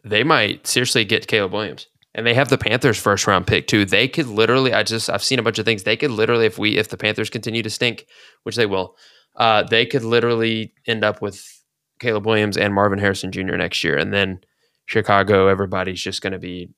they 0.04 0.24
might 0.24 0.68
seriously 0.68 1.06
get 1.06 1.28
Caleb 1.28 1.54
Williams. 1.54 1.88
And 2.14 2.26
they 2.26 2.34
have 2.34 2.48
the 2.48 2.58
Panthers 2.58 2.98
first 2.98 3.28
round 3.28 3.46
pick 3.46 3.68
too. 3.68 3.84
They 3.84 4.08
could 4.08 4.28
literally, 4.28 4.74
I 4.74 4.84
just, 4.84 5.10
I've 5.10 5.24
seen 5.24 5.38
a 5.38 5.44
bunch 5.44 5.60
of 5.60 5.66
things. 5.66 5.84
They 5.84 5.98
could 5.98 6.12
literally, 6.12 6.46
if 6.46 6.58
we, 6.58 6.78
if 6.78 6.88
the 6.88 6.98
Panthers 6.98 7.30
continue 7.30 7.62
to 7.62 7.70
stink, 7.70 8.06
which 8.44 8.56
they 8.56 8.66
will, 8.66 8.96
uh, 9.36 9.64
they 9.64 9.86
could 9.86 10.04
literally 10.04 10.74
end 10.88 11.04
up 11.04 11.22
with 11.22 11.62
Caleb 12.00 12.26
Williams 12.26 12.58
and 12.58 12.74
Marvin 12.74 13.00
Harrison 13.00 13.34
Jr. 13.34 13.58
next 13.58 13.84
year. 13.84 13.98
And 13.98 14.14
then 14.14 14.40
Chicago, 14.86 15.48
everybody's 15.48 16.02
just 16.02 16.22
going 16.22 16.34
to 16.34 16.40
be, 16.40 16.70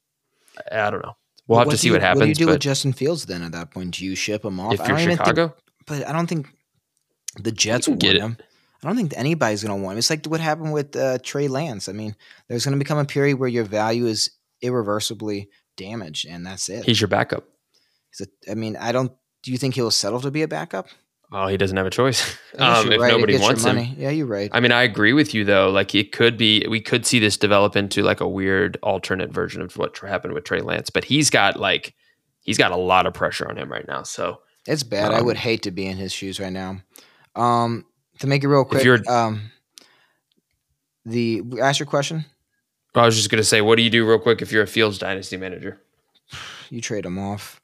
I 0.71 0.89
don't 0.89 1.03
know. 1.03 1.17
We'll 1.47 1.59
have 1.59 1.69
to 1.69 1.77
see 1.77 1.87
you, 1.87 1.93
what 1.93 2.01
happens. 2.01 2.19
What 2.19 2.25
do 2.25 2.29
you 2.29 2.35
do 2.35 2.47
with 2.47 2.59
Justin 2.59 2.93
Fields 2.93 3.25
then 3.25 3.41
at 3.41 3.53
that 3.53 3.71
point? 3.71 3.95
Do 3.95 4.05
you 4.05 4.15
ship 4.15 4.43
him 4.43 4.59
off? 4.59 4.73
If 4.73 4.87
you're 4.87 4.99
Chicago? 4.99 5.47
Think, 5.47 5.59
but 5.85 6.07
I 6.07 6.11
don't 6.11 6.27
think 6.27 6.47
the 7.41 7.51
Jets 7.51 7.87
will 7.87 7.95
get 7.95 8.17
him. 8.17 8.37
I 8.83 8.87
don't 8.87 8.95
think 8.95 9.13
anybody's 9.15 9.63
going 9.63 9.77
to 9.77 9.83
want 9.83 9.93
him. 9.93 9.99
It's 9.99 10.09
like 10.09 10.25
what 10.25 10.39
happened 10.39 10.73
with 10.73 10.95
uh, 10.95 11.17
Trey 11.23 11.47
Lance. 11.47 11.89
I 11.89 11.93
mean, 11.93 12.15
there's 12.47 12.65
going 12.65 12.77
to 12.77 12.79
become 12.79 12.99
a 12.99 13.05
period 13.05 13.39
where 13.39 13.49
your 13.49 13.63
value 13.63 14.05
is 14.05 14.31
irreversibly 14.61 15.49
damaged, 15.77 16.27
and 16.27 16.45
that's 16.45 16.69
it. 16.69 16.83
He's 16.83 17.01
your 17.01 17.07
backup. 17.07 17.45
He's 18.11 18.27
a, 18.27 18.51
I 18.51 18.55
mean, 18.55 18.75
I 18.75 18.91
don't. 18.91 19.11
Do 19.43 19.51
you 19.51 19.57
think 19.57 19.75
he'll 19.75 19.91
settle 19.91 20.19
to 20.21 20.31
be 20.31 20.41
a 20.41 20.47
backup? 20.47 20.87
Oh, 21.31 21.47
he 21.47 21.57
doesn't 21.57 21.75
have 21.75 21.85
a 21.85 21.91
choice. 21.91 22.37
Um, 22.57 22.91
if 22.91 22.99
right. 22.99 23.11
nobody 23.11 23.37
wants 23.37 23.63
him, 23.63 23.77
yeah, 23.99 24.09
you're 24.09 24.25
right. 24.25 24.49
I 24.51 24.61
mean, 24.61 24.71
I 24.71 24.81
agree 24.81 25.13
with 25.13 25.35
you 25.35 25.45
though. 25.45 25.69
Like, 25.69 25.93
it 25.93 26.11
could 26.11 26.39
be 26.39 26.65
we 26.67 26.81
could 26.81 27.05
see 27.05 27.19
this 27.19 27.37
develop 27.37 27.75
into 27.75 28.01
like 28.01 28.19
a 28.19 28.27
weird 28.27 28.79
alternate 28.81 29.31
version 29.31 29.61
of 29.61 29.77
what 29.77 29.95
happened 29.99 30.33
with 30.33 30.43
Trey 30.43 30.61
Lance, 30.61 30.89
but 30.89 31.03
he's 31.03 31.29
got 31.29 31.59
like 31.59 31.93
he's 32.41 32.57
got 32.57 32.71
a 32.71 32.75
lot 32.75 33.05
of 33.05 33.13
pressure 33.13 33.47
on 33.47 33.59
him 33.59 33.71
right 33.71 33.87
now. 33.87 34.01
So 34.01 34.41
it's 34.65 34.81
bad. 34.81 35.11
Um, 35.11 35.19
I 35.19 35.21
would 35.21 35.35
um, 35.35 35.41
hate 35.41 35.61
to 35.63 35.71
be 35.71 35.85
in 35.85 35.97
his 35.97 36.11
shoes 36.11 36.39
right 36.39 36.51
now. 36.51 36.81
Um, 37.35 37.85
to 38.21 38.25
make 38.25 38.43
it 38.43 38.47
real 38.47 38.65
quick, 38.65 39.07
um, 39.07 39.51
the 41.05 41.43
ask 41.61 41.79
your 41.79 41.85
question. 41.85 42.25
I 42.95 43.05
was 43.05 43.15
just 43.15 43.29
gonna 43.29 43.43
say, 43.43 43.61
what 43.61 43.75
do 43.75 43.83
you 43.83 43.91
do 43.91 44.07
real 44.07 44.17
quick 44.17 44.41
if 44.41 44.51
you're 44.51 44.63
a 44.63 44.67
Fields 44.67 44.97
dynasty 44.97 45.37
manager? 45.37 45.79
You 46.69 46.81
trade 46.81 47.05
him 47.05 47.17
off. 47.17 47.61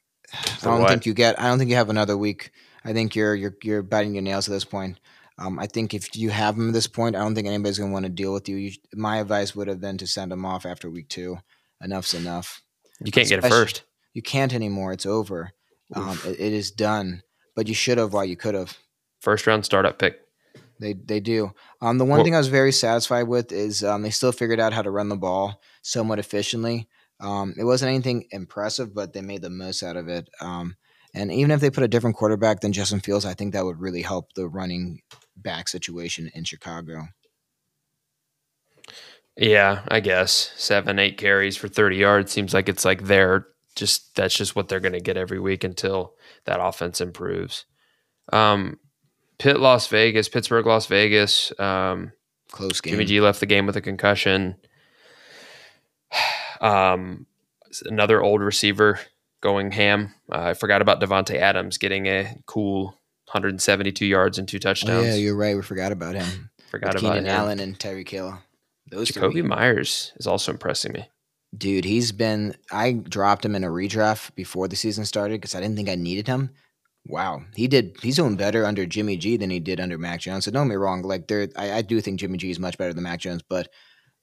For 0.60 0.68
I 0.68 0.72
don't 0.72 0.80
what? 0.80 0.88
think 0.88 1.04
you 1.04 1.12
get. 1.12 1.38
I 1.38 1.48
don't 1.48 1.58
think 1.58 1.68
you 1.68 1.76
have 1.76 1.90
another 1.90 2.16
week. 2.16 2.52
I 2.84 2.92
think 2.92 3.14
you're 3.14 3.34
you're 3.34 3.56
you're 3.62 3.82
biting 3.82 4.14
your 4.14 4.22
nails 4.22 4.48
at 4.48 4.52
this 4.52 4.64
point. 4.64 4.98
Um, 5.38 5.58
I 5.58 5.66
think 5.66 5.94
if 5.94 6.16
you 6.16 6.30
have 6.30 6.56
him 6.56 6.68
at 6.68 6.74
this 6.74 6.86
point, 6.86 7.16
I 7.16 7.20
don't 7.20 7.34
think 7.34 7.48
anybody's 7.48 7.78
gonna 7.78 7.92
want 7.92 8.04
to 8.04 8.10
deal 8.10 8.32
with 8.32 8.48
you. 8.48 8.56
you. 8.56 8.72
My 8.94 9.18
advice 9.18 9.54
would 9.54 9.68
have 9.68 9.80
been 9.80 9.98
to 9.98 10.06
send 10.06 10.32
him 10.32 10.44
off 10.44 10.66
after 10.66 10.90
week 10.90 11.08
two. 11.08 11.38
Enough's 11.82 12.14
enough. 12.14 12.62
You 13.00 13.10
can't 13.10 13.24
Especially, 13.24 13.42
get 13.42 13.52
it 13.52 13.54
first. 13.54 13.82
You 14.12 14.22
can't 14.22 14.54
anymore. 14.54 14.92
It's 14.92 15.06
over. 15.06 15.52
Um, 15.94 16.18
it, 16.24 16.40
it 16.40 16.52
is 16.52 16.70
done. 16.70 17.22
But 17.56 17.68
you 17.68 17.74
should 17.74 17.98
have 17.98 18.12
while 18.12 18.24
you 18.24 18.36
could 18.36 18.54
have. 18.54 18.76
First 19.20 19.46
round 19.46 19.64
startup 19.64 19.98
pick. 19.98 20.20
They 20.80 20.92
they 20.92 21.20
do. 21.20 21.52
Um, 21.80 21.98
the 21.98 22.04
one 22.04 22.18
well, 22.18 22.24
thing 22.24 22.34
I 22.34 22.38
was 22.38 22.48
very 22.48 22.72
satisfied 22.72 23.24
with 23.24 23.52
is 23.52 23.84
um, 23.84 24.02
they 24.02 24.10
still 24.10 24.32
figured 24.32 24.60
out 24.60 24.72
how 24.72 24.82
to 24.82 24.90
run 24.90 25.08
the 25.08 25.16
ball 25.16 25.60
somewhat 25.82 26.18
efficiently. 26.18 26.88
Um, 27.20 27.54
it 27.56 27.64
wasn't 27.64 27.90
anything 27.90 28.26
impressive, 28.30 28.94
but 28.94 29.12
they 29.12 29.22
made 29.22 29.42
the 29.42 29.50
most 29.50 29.82
out 29.82 29.96
of 29.96 30.08
it. 30.08 30.28
Um, 30.40 30.76
and 31.14 31.32
even 31.32 31.50
if 31.52 31.60
they 31.60 31.70
put 31.70 31.84
a 31.84 31.88
different 31.88 32.16
quarterback 32.16 32.60
than 32.60 32.72
Justin 32.72 33.00
Fields, 33.00 33.24
I 33.24 33.34
think 33.34 33.52
that 33.52 33.64
would 33.64 33.80
really 33.80 34.02
help 34.02 34.32
the 34.34 34.48
running 34.48 35.00
back 35.36 35.68
situation 35.68 36.30
in 36.34 36.44
Chicago. 36.44 37.08
Yeah, 39.36 39.82
I 39.88 40.00
guess 40.00 40.52
seven, 40.56 40.98
eight 40.98 41.16
carries 41.16 41.56
for 41.56 41.68
thirty 41.68 41.96
yards 41.96 42.32
seems 42.32 42.52
like 42.52 42.68
it's 42.68 42.84
like 42.84 43.04
they're 43.04 43.46
just 43.74 44.14
that's 44.14 44.36
just 44.36 44.54
what 44.54 44.68
they're 44.68 44.80
going 44.80 44.92
to 44.92 45.00
get 45.00 45.16
every 45.16 45.40
week 45.40 45.64
until 45.64 46.14
that 46.44 46.60
offense 46.60 47.00
improves. 47.00 47.64
Um, 48.32 48.78
Pitt, 49.38 49.58
Las 49.58 49.88
Vegas, 49.88 50.28
Pittsburgh, 50.28 50.66
Las 50.66 50.86
Vegas. 50.86 51.52
Um, 51.58 52.12
Close 52.50 52.80
game. 52.80 52.92
Jimmy 52.92 53.04
G 53.04 53.20
left 53.20 53.40
the 53.40 53.46
game 53.46 53.66
with 53.66 53.76
a 53.76 53.80
concussion. 53.80 54.56
Um, 56.60 57.26
another 57.84 58.22
old 58.22 58.40
receiver 58.40 58.98
going 59.44 59.70
ham. 59.70 60.12
Uh, 60.32 60.40
I 60.40 60.54
forgot 60.54 60.82
about 60.82 61.00
Davante 61.00 61.36
Adams 61.36 61.78
getting 61.78 62.06
a 62.06 62.34
cool 62.46 62.86
172 63.26 64.06
yards 64.06 64.38
and 64.38 64.48
two 64.48 64.58
touchdowns. 64.58 65.04
Oh, 65.04 65.08
yeah, 65.08 65.14
you're 65.14 65.36
right. 65.36 65.54
We 65.54 65.62
forgot 65.62 65.92
about 65.92 66.14
him. 66.14 66.50
forgot 66.70 66.94
With 66.94 67.02
about 67.02 67.12
Keenan 67.12 67.26
him. 67.26 67.36
Allen 67.36 67.60
and 67.60 67.78
Tyreek 67.78 68.08
Hill. 68.08 68.38
Those 68.90 69.10
Jakobi 69.10 69.32
three. 69.32 69.42
Myers 69.42 70.12
is 70.16 70.26
also 70.26 70.50
impressing 70.50 70.92
me. 70.92 71.08
Dude, 71.56 71.84
he's 71.84 72.10
been. 72.10 72.56
I 72.72 72.92
dropped 72.92 73.44
him 73.44 73.54
in 73.54 73.64
a 73.64 73.68
redraft 73.68 74.34
before 74.34 74.66
the 74.66 74.76
season 74.76 75.04
started 75.04 75.40
because 75.40 75.54
I 75.54 75.60
didn't 75.60 75.76
think 75.76 75.88
I 75.88 75.94
needed 75.94 76.26
him. 76.26 76.50
Wow, 77.06 77.42
he 77.54 77.68
did. 77.68 77.96
He's 78.02 78.16
doing 78.16 78.36
better 78.36 78.64
under 78.64 78.86
Jimmy 78.86 79.18
G 79.18 79.36
than 79.36 79.50
he 79.50 79.60
did 79.60 79.78
under 79.78 79.98
Mac 79.98 80.20
Jones. 80.20 80.46
So 80.46 80.50
don't 80.50 80.66
get 80.66 80.70
me 80.70 80.76
wrong. 80.76 81.02
Like 81.02 81.28
there, 81.28 81.48
I, 81.54 81.72
I 81.72 81.82
do 81.82 82.00
think 82.00 82.18
Jimmy 82.18 82.38
G 82.38 82.50
is 82.50 82.58
much 82.58 82.78
better 82.78 82.94
than 82.94 83.04
Mac 83.04 83.20
Jones, 83.20 83.42
but 83.46 83.68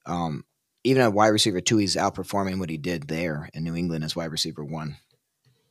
um, 0.04 0.44
even 0.82 1.00
at 1.00 1.12
wide 1.12 1.28
receiver 1.28 1.60
two, 1.60 1.76
he's 1.76 1.96
outperforming 1.96 2.58
what 2.58 2.70
he 2.70 2.76
did 2.76 3.06
there 3.06 3.48
in 3.54 3.62
New 3.62 3.76
England 3.76 4.02
as 4.04 4.16
wide 4.16 4.32
receiver 4.32 4.64
one. 4.64 4.96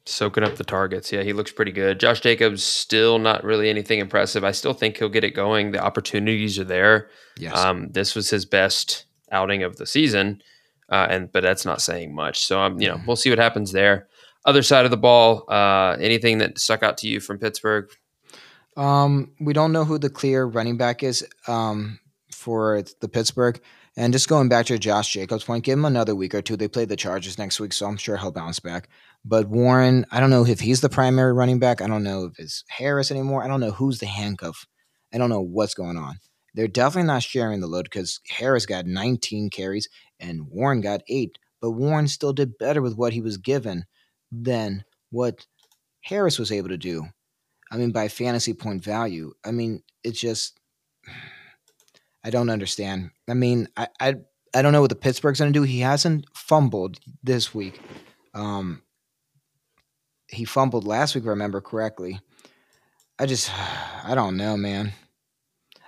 Soaking 0.05 0.43
up 0.43 0.55
the 0.55 0.63
targets. 0.63 1.11
Yeah, 1.11 1.21
he 1.21 1.31
looks 1.31 1.51
pretty 1.51 1.71
good. 1.71 1.99
Josh 1.99 2.21
Jacobs 2.21 2.63
still 2.63 3.19
not 3.19 3.43
really 3.43 3.69
anything 3.69 3.99
impressive. 3.99 4.43
I 4.43 4.51
still 4.51 4.73
think 4.73 4.97
he'll 4.97 5.09
get 5.09 5.23
it 5.23 5.35
going. 5.35 5.71
The 5.71 5.83
opportunities 5.83 6.57
are 6.57 6.63
there. 6.63 7.09
Yes. 7.37 7.55
Um, 7.55 7.89
this 7.91 8.15
was 8.15 8.29
his 8.29 8.45
best 8.45 9.05
outing 9.31 9.61
of 9.61 9.77
the 9.77 9.85
season, 9.85 10.41
uh, 10.89 11.07
and 11.09 11.31
but 11.31 11.43
that's 11.43 11.65
not 11.65 11.81
saying 11.81 12.15
much. 12.15 12.45
So 12.45 12.59
um, 12.59 12.81
you 12.81 12.87
know, 12.87 12.99
we'll 13.05 13.15
see 13.15 13.29
what 13.29 13.37
happens 13.37 13.71
there. 13.71 14.07
Other 14.43 14.63
side 14.63 14.85
of 14.85 14.91
the 14.91 14.97
ball, 14.97 15.45
uh, 15.49 15.97
anything 15.99 16.39
that 16.39 16.57
stuck 16.57 16.81
out 16.81 16.97
to 16.99 17.07
you 17.07 17.19
from 17.19 17.37
Pittsburgh? 17.37 17.87
Um, 18.75 19.33
we 19.39 19.53
don't 19.53 19.71
know 19.71 19.85
who 19.85 19.99
the 19.99 20.09
clear 20.09 20.45
running 20.45 20.77
back 20.77 21.03
is 21.03 21.23
um, 21.47 21.99
for 22.31 22.83
the 23.01 23.07
Pittsburgh. 23.07 23.61
And 23.97 24.13
just 24.13 24.29
going 24.29 24.47
back 24.47 24.67
to 24.67 24.79
Josh 24.79 25.11
Jacobs' 25.11 25.43
point, 25.43 25.65
give 25.65 25.77
him 25.77 25.85
another 25.85 26.15
week 26.15 26.33
or 26.33 26.41
two. 26.41 26.55
They 26.55 26.69
play 26.69 26.85
the 26.85 26.95
Chargers 26.95 27.37
next 27.37 27.59
week, 27.59 27.73
so 27.73 27.87
I'm 27.87 27.97
sure 27.97 28.15
he'll 28.15 28.31
bounce 28.31 28.59
back. 28.59 28.87
But 29.25 29.49
Warren, 29.49 30.05
I 30.11 30.21
don't 30.21 30.29
know 30.29 30.45
if 30.45 30.61
he's 30.61 30.79
the 30.79 30.89
primary 30.89 31.33
running 31.33 31.59
back. 31.59 31.81
I 31.81 31.87
don't 31.87 32.03
know 32.03 32.25
if 32.25 32.39
it's 32.39 32.63
Harris 32.69 33.11
anymore. 33.11 33.43
I 33.43 33.47
don't 33.47 33.59
know 33.59 33.71
who's 33.71 33.99
the 33.99 34.05
handcuff. 34.05 34.65
I 35.13 35.17
don't 35.17 35.29
know 35.29 35.41
what's 35.41 35.73
going 35.73 35.97
on. 35.97 36.19
They're 36.53 36.67
definitely 36.67 37.07
not 37.07 37.23
sharing 37.23 37.59
the 37.59 37.67
load 37.67 37.83
because 37.83 38.19
Harris 38.29 38.65
got 38.65 38.85
19 38.85 39.49
carries 39.49 39.89
and 40.19 40.47
Warren 40.49 40.81
got 40.81 41.01
eight. 41.09 41.37
But 41.61 41.71
Warren 41.71 42.07
still 42.07 42.33
did 42.33 42.57
better 42.57 42.81
with 42.81 42.95
what 42.95 43.13
he 43.13 43.21
was 43.21 43.37
given 43.37 43.85
than 44.31 44.85
what 45.09 45.45
Harris 46.01 46.39
was 46.39 46.51
able 46.51 46.69
to 46.69 46.77
do. 46.77 47.07
I 47.71 47.77
mean, 47.77 47.91
by 47.91 48.07
fantasy 48.07 48.53
point 48.53 48.83
value. 48.83 49.33
I 49.45 49.51
mean, 49.51 49.83
it's 50.03 50.19
just 50.19 50.59
I 52.23 52.29
don't 52.29 52.49
understand. 52.49 53.11
I 53.27 53.33
mean, 53.33 53.67
I 53.75 53.87
I, 53.99 54.15
I 54.53 54.61
don't 54.61 54.73
know 54.73 54.81
what 54.81 54.89
the 54.89 54.95
Pittsburgh's 54.95 55.39
going 55.39 55.51
to 55.51 55.59
do. 55.59 55.63
He 55.63 55.79
hasn't 55.79 56.25
fumbled 56.35 56.99
this 57.23 57.53
week. 57.53 57.79
Um, 58.33 58.81
he 60.27 60.45
fumbled 60.45 60.85
last 60.85 61.15
week, 61.15 61.25
I 61.25 61.29
remember 61.29 61.61
correctly. 61.61 62.19
I 63.19 63.25
just, 63.25 63.51
I 64.03 64.15
don't 64.15 64.37
know, 64.37 64.57
man. 64.57 64.93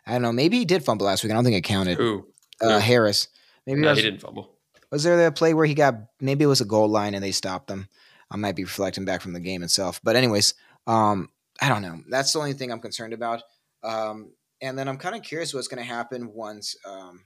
I 0.06 0.14
don't 0.14 0.22
know. 0.22 0.32
Maybe 0.32 0.58
he 0.58 0.66
did 0.66 0.84
fumble 0.84 1.06
last 1.06 1.24
week. 1.24 1.32
I 1.32 1.36
don't 1.36 1.44
think 1.44 1.56
it 1.56 1.62
counted. 1.62 1.98
Who? 1.98 2.28
Uh, 2.62 2.80
Harris. 2.80 3.30
Maybe 3.66 3.82
no, 3.82 3.90
was, 3.90 3.98
he 3.98 4.04
didn't 4.04 4.22
fumble. 4.22 4.52
Was 4.92 5.04
there 5.04 5.26
a 5.26 5.32
play 5.32 5.54
where 5.54 5.66
he 5.66 5.74
got? 5.74 5.96
Maybe 6.20 6.44
it 6.44 6.48
was 6.48 6.62
a 6.62 6.66
goal 6.66 6.88
line 6.88 7.16
and 7.16 7.24
they 7.24 7.32
stopped 7.32 7.70
him. 7.70 7.88
I 8.30 8.38
might 8.38 8.56
be 8.56 8.64
reflecting 8.64 9.06
back 9.06 9.22
from 9.22 9.34
the 9.34 9.40
game 9.40 9.64
itself. 9.64 10.02
But 10.04 10.16
anyways, 10.16 10.54
um, 10.88 11.30
I 11.62 11.70
don't 11.70 11.82
know. 11.82 12.02
That's 12.10 12.34
the 12.34 12.40
only 12.40 12.54
thing 12.54 12.72
I'm 12.72 12.80
concerned 12.80 13.14
about. 13.14 13.44
Um, 13.84 14.32
and 14.64 14.80
then 14.80 14.88
I'm 14.88 14.98
kind 14.98 15.14
of 15.14 15.22
curious 15.22 15.54
what's 15.54 15.68
going 15.68 15.84
to 15.84 15.94
happen 15.94 16.34
once 16.34 16.76
um, 16.86 17.26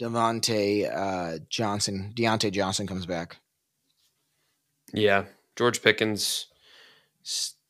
Devontae 0.00 0.94
uh, 0.94 1.38
Johnson, 1.48 2.12
Diontae 2.14 2.52
Johnson 2.52 2.86
comes 2.86 3.06
back. 3.06 3.38
Yeah, 4.92 5.24
George 5.56 5.82
Pickens 5.82 6.46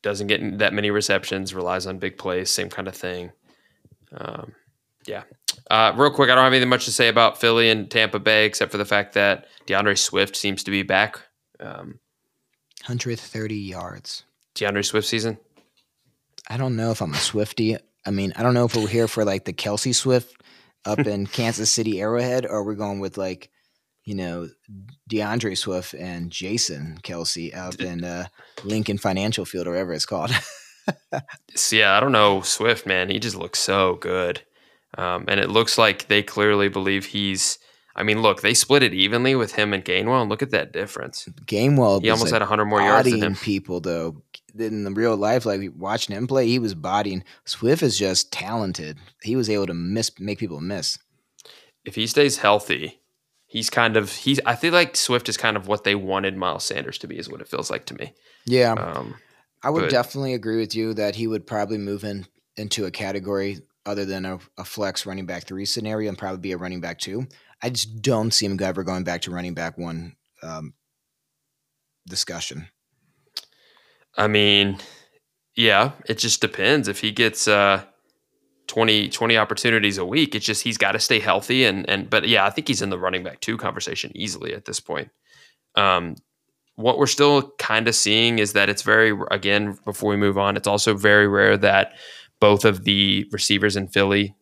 doesn't 0.01 0.27
get 0.27 0.59
that 0.59 0.73
many 0.73 0.91
receptions, 0.91 1.55
relies 1.55 1.87
on 1.87 1.97
big 1.97 2.17
plays, 2.17 2.49
same 2.49 2.69
kind 2.69 2.89
of 2.89 2.95
thing. 2.95 3.31
Um, 4.11 4.53
yeah. 5.07 5.23
Uh, 5.71 5.93
real 5.95 6.11
quick, 6.11 6.29
I 6.29 6.35
don't 6.35 6.43
have 6.43 6.51
anything 6.51 6.69
much 6.69 6.85
to 6.85 6.91
say 6.91 7.07
about 7.07 7.39
Philly 7.39 7.69
and 7.69 7.89
Tampa 7.89 8.19
Bay 8.19 8.45
except 8.45 8.71
for 8.71 8.77
the 8.77 8.85
fact 8.85 9.13
that 9.13 9.47
D'Andre 9.65 9.95
Swift 9.95 10.35
seems 10.35 10.63
to 10.63 10.71
be 10.71 10.83
back. 10.83 11.21
Um, 11.59 11.99
130 12.81 13.55
yards. 13.55 14.23
D'Andre 14.55 14.81
Swift 14.81 15.07
season? 15.07 15.37
I 16.49 16.57
don't 16.57 16.75
know 16.75 16.91
if 16.91 17.01
I'm 17.01 17.13
a 17.13 17.17
Swifty. 17.17 17.77
I 18.05 18.11
mean, 18.11 18.33
I 18.35 18.43
don't 18.43 18.53
know 18.53 18.65
if 18.65 18.75
we're 18.75 18.87
here 18.87 19.07
for 19.07 19.25
like 19.25 19.45
the 19.45 19.53
Kelce 19.53 19.93
Swift 19.93 20.35
up 20.85 20.99
in 20.99 21.27
Kansas 21.27 21.71
City 21.71 21.99
Arrowhead, 22.01 22.45
or 22.45 22.63
we're 22.63 22.75
going 22.75 22.99
with 22.99 23.17
like, 23.17 23.49
you 24.05 24.15
know, 24.15 24.49
D'Andre 25.07 25.55
Swift 25.55 25.93
and 25.93 26.31
Jason 26.31 26.97
Kelce 27.03 27.53
out 27.53 27.79
in 27.79 28.03
uh, 28.03 28.27
Lincoln 28.63 28.97
Financial 28.97 29.45
Field 29.45 29.67
or 29.67 29.71
whatever 29.71 29.93
it's 29.93 30.05
called. 30.05 30.31
yeah, 31.71 31.95
I 31.95 31.99
don't 31.99 32.11
know 32.11 32.41
Swift, 32.41 32.85
man. 32.85 33.09
He 33.09 33.19
just 33.19 33.35
looks 33.35 33.59
so 33.59 33.95
good, 33.95 34.41
um, 34.97 35.25
and 35.27 35.39
it 35.39 35.49
looks 35.49 35.77
like 35.77 36.07
they 36.07 36.23
clearly 36.23 36.69
believe 36.69 37.05
he's. 37.05 37.59
I 37.95 38.03
mean, 38.03 38.21
look, 38.21 38.41
they 38.41 38.53
split 38.53 38.81
it 38.81 38.93
evenly 38.93 39.35
with 39.35 39.53
him 39.53 39.73
and 39.73 39.83
Gainwell, 39.83 40.21
and 40.21 40.29
look 40.29 40.41
at 40.41 40.51
that 40.51 40.71
difference. 40.71 41.27
Gainwell, 41.45 42.01
he 42.01 42.09
almost 42.09 42.31
like 42.31 42.41
had 42.41 42.47
hundred 42.47 42.65
more 42.65 42.81
yards 42.81 43.11
than 43.11 43.21
him. 43.21 43.35
People 43.35 43.81
though, 43.81 44.23
in 44.57 44.83
the 44.83 44.91
real 44.91 45.15
life, 45.15 45.45
like 45.45 45.71
watching 45.75 46.15
him 46.15 46.27
play, 46.27 46.47
he 46.47 46.59
was 46.59 46.75
bodying. 46.75 47.23
Swift 47.45 47.83
is 47.83 47.97
just 47.97 48.31
talented. 48.31 48.97
He 49.21 49.35
was 49.35 49.49
able 49.49 49.67
to 49.67 49.73
miss, 49.73 50.11
make 50.19 50.39
people 50.39 50.61
miss. 50.61 50.97
If 51.85 51.95
he 51.95 52.07
stays 52.07 52.37
healthy, 52.37 52.99
he's 53.47 53.69
kind 53.69 53.97
of 53.97 54.11
he's. 54.11 54.39
I 54.45 54.55
feel 54.55 54.73
like 54.73 54.95
Swift 54.95 55.29
is 55.29 55.37
kind 55.37 55.57
of 55.57 55.67
what 55.67 55.83
they 55.83 55.95
wanted 55.95 56.37
Miles 56.37 56.63
Sanders 56.63 56.97
to 56.99 57.07
be, 57.07 57.17
is 57.17 57.29
what 57.29 57.41
it 57.41 57.47
feels 57.47 57.69
like 57.69 57.85
to 57.87 57.95
me. 57.95 58.13
Yeah, 58.45 58.73
um, 58.73 59.15
I 59.63 59.69
would 59.69 59.83
but, 59.83 59.89
definitely 59.91 60.33
agree 60.33 60.59
with 60.59 60.75
you 60.75 60.93
that 60.93 61.15
he 61.15 61.27
would 61.27 61.45
probably 61.45 61.77
move 61.77 62.03
in 62.03 62.25
into 62.55 62.85
a 62.85 62.91
category 62.91 63.59
other 63.85 64.05
than 64.05 64.25
a, 64.25 64.39
a, 64.57 64.65
flex 64.65 65.05
running 65.05 65.25
back 65.25 65.45
three 65.45 65.65
scenario 65.65 66.09
and 66.09 66.17
probably 66.17 66.39
be 66.39 66.51
a 66.51 66.57
running 66.57 66.81
back 66.81 66.99
two. 66.99 67.25
I 67.63 67.69
just 67.69 68.01
don't 68.01 68.31
see 68.31 68.45
him 68.45 68.59
ever 68.61 68.83
going 68.83 69.03
back 69.03 69.21
to 69.21 69.31
running 69.31 69.53
back 69.53 69.77
one 69.77 70.15
um, 70.43 70.73
discussion. 72.07 72.67
I 74.17 74.27
mean, 74.27 74.77
yeah, 75.55 75.91
it 76.07 76.17
just 76.17 76.41
depends. 76.41 76.87
If 76.87 77.01
he 77.01 77.11
gets 77.11 77.47
uh, 77.47 77.83
20, 78.69 79.09
20 79.09 79.37
opportunities 79.37 79.97
a 79.97 80.05
week. 80.05 80.35
It's 80.35 80.45
just 80.45 80.63
he's 80.63 80.77
got 80.77 80.93
to 80.93 80.99
stay 80.99 81.19
healthy 81.19 81.65
and 81.65 81.89
and 81.89 82.09
but 82.09 82.29
yeah, 82.29 82.45
I 82.45 82.51
think 82.51 82.67
he's 82.67 82.81
in 82.81 82.91
the 82.91 82.99
running 82.99 83.23
back 83.23 83.41
two 83.41 83.57
conversation 83.57 84.11
easily 84.15 84.53
at 84.53 84.65
this 84.65 84.79
point. 84.79 85.09
Um, 85.75 86.15
what 86.75 86.97
we're 86.97 87.07
still 87.07 87.51
kind 87.57 87.87
of 87.87 87.95
seeing 87.95 88.39
is 88.39 88.53
that 88.53 88.69
it's 88.69 88.83
very 88.83 89.17
again 89.31 89.77
before 89.83 90.11
we 90.11 90.17
move 90.17 90.37
on, 90.37 90.55
it's 90.55 90.67
also 90.67 90.93
very 90.93 91.27
rare 91.27 91.57
that 91.57 91.93
both 92.39 92.63
of 92.63 92.83
the 92.85 93.27
receivers 93.31 93.75
in 93.75 93.87
Philly 93.87 94.35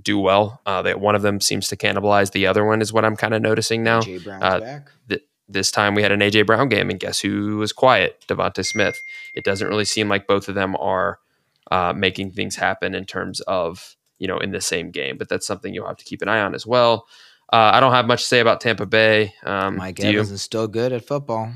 do 0.00 0.18
well. 0.20 0.60
Uh, 0.64 0.80
that 0.82 1.00
one 1.00 1.16
of 1.16 1.22
them 1.22 1.40
seems 1.40 1.68
to 1.68 1.76
cannibalize 1.76 2.30
the 2.30 2.46
other 2.46 2.64
one 2.64 2.80
is 2.80 2.92
what 2.92 3.04
I'm 3.04 3.16
kind 3.16 3.34
of 3.34 3.42
noticing 3.42 3.82
now. 3.82 4.00
Jay 4.00 4.18
Brown's 4.18 4.42
uh, 4.42 4.60
back. 4.60 4.90
Th- 5.08 5.22
this 5.48 5.70
time 5.70 5.94
we 5.94 6.02
had 6.02 6.12
an 6.12 6.20
AJ 6.20 6.46
Brown 6.46 6.68
game, 6.68 6.90
and 6.90 6.98
guess 6.98 7.20
who 7.20 7.58
was 7.58 7.72
quiet? 7.72 8.24
DeVonta 8.28 8.64
Smith. 8.64 9.02
It 9.34 9.44
doesn't 9.44 9.68
really 9.68 9.84
seem 9.84 10.08
like 10.08 10.26
both 10.26 10.48
of 10.48 10.54
them 10.54 10.76
are 10.76 11.18
uh, 11.70 11.92
making 11.94 12.32
things 12.32 12.56
happen 12.56 12.94
in 12.94 13.04
terms 13.04 13.40
of 13.42 13.96
you 14.18 14.28
know 14.28 14.38
in 14.38 14.52
the 14.52 14.60
same 14.60 14.90
game. 14.90 15.16
But 15.18 15.28
that's 15.28 15.46
something 15.46 15.74
you'll 15.74 15.86
have 15.86 15.98
to 15.98 16.04
keep 16.04 16.22
an 16.22 16.28
eye 16.28 16.40
on 16.40 16.54
as 16.54 16.66
well. 16.66 17.06
Uh, 17.52 17.72
I 17.74 17.80
don't 17.80 17.92
have 17.92 18.06
much 18.06 18.22
to 18.22 18.26
say 18.26 18.40
about 18.40 18.60
Tampa 18.60 18.86
Bay. 18.86 19.34
Um, 19.44 19.76
Mike 19.76 20.00
Evans 20.00 20.30
you? 20.30 20.34
is 20.34 20.42
still 20.42 20.66
good 20.66 20.92
at 20.92 21.06
football. 21.06 21.52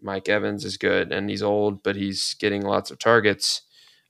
Mike 0.00 0.28
Evans 0.28 0.64
is 0.64 0.76
good, 0.76 1.12
and 1.12 1.30
he's 1.30 1.42
old, 1.42 1.82
but 1.82 1.96
he's 1.96 2.34
getting 2.34 2.62
lots 2.62 2.90
of 2.90 2.98
targets 2.98 3.62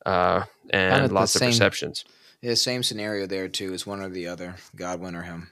uh, 0.07 0.45
and 0.71 1.05
of 1.05 1.13
lots 1.13 1.37
of 1.37 1.43
receptions. 1.43 2.05
Yeah, 2.41 2.55
same 2.55 2.83
scenario 2.83 3.27
there 3.27 3.49
too. 3.49 3.73
Is 3.73 3.87
one 3.87 4.01
or 4.01 4.09
the 4.09 4.27
other, 4.27 4.57
Godwin 4.75 5.15
or 5.15 5.23
him. 5.23 5.51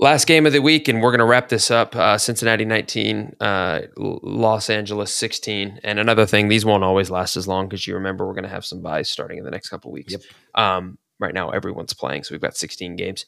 Last 0.00 0.26
game 0.26 0.44
of 0.44 0.52
the 0.52 0.60
week, 0.60 0.88
and 0.88 1.00
we're 1.00 1.12
going 1.12 1.20
to 1.20 1.24
wrap 1.24 1.48
this 1.48 1.70
up. 1.70 1.94
Uh, 1.94 2.18
Cincinnati 2.18 2.64
19, 2.64 3.36
uh, 3.38 3.82
Los 3.96 4.68
Angeles 4.68 5.14
16. 5.14 5.78
And 5.84 5.98
another 6.00 6.26
thing, 6.26 6.48
these 6.48 6.64
won't 6.64 6.82
always 6.82 7.10
last 7.10 7.36
as 7.36 7.46
long 7.46 7.68
because 7.68 7.86
you 7.86 7.94
remember 7.94 8.26
we're 8.26 8.34
going 8.34 8.42
to 8.42 8.50
have 8.50 8.64
some 8.64 8.82
byes 8.82 9.08
starting 9.08 9.38
in 9.38 9.44
the 9.44 9.52
next 9.52 9.68
couple 9.68 9.92
weeks. 9.92 10.12
Yep. 10.12 10.22
Um, 10.56 10.98
right 11.20 11.32
now, 11.32 11.50
everyone's 11.50 11.94
playing, 11.94 12.24
so 12.24 12.34
we've 12.34 12.40
got 12.40 12.56
16 12.56 12.96
games. 12.96 13.24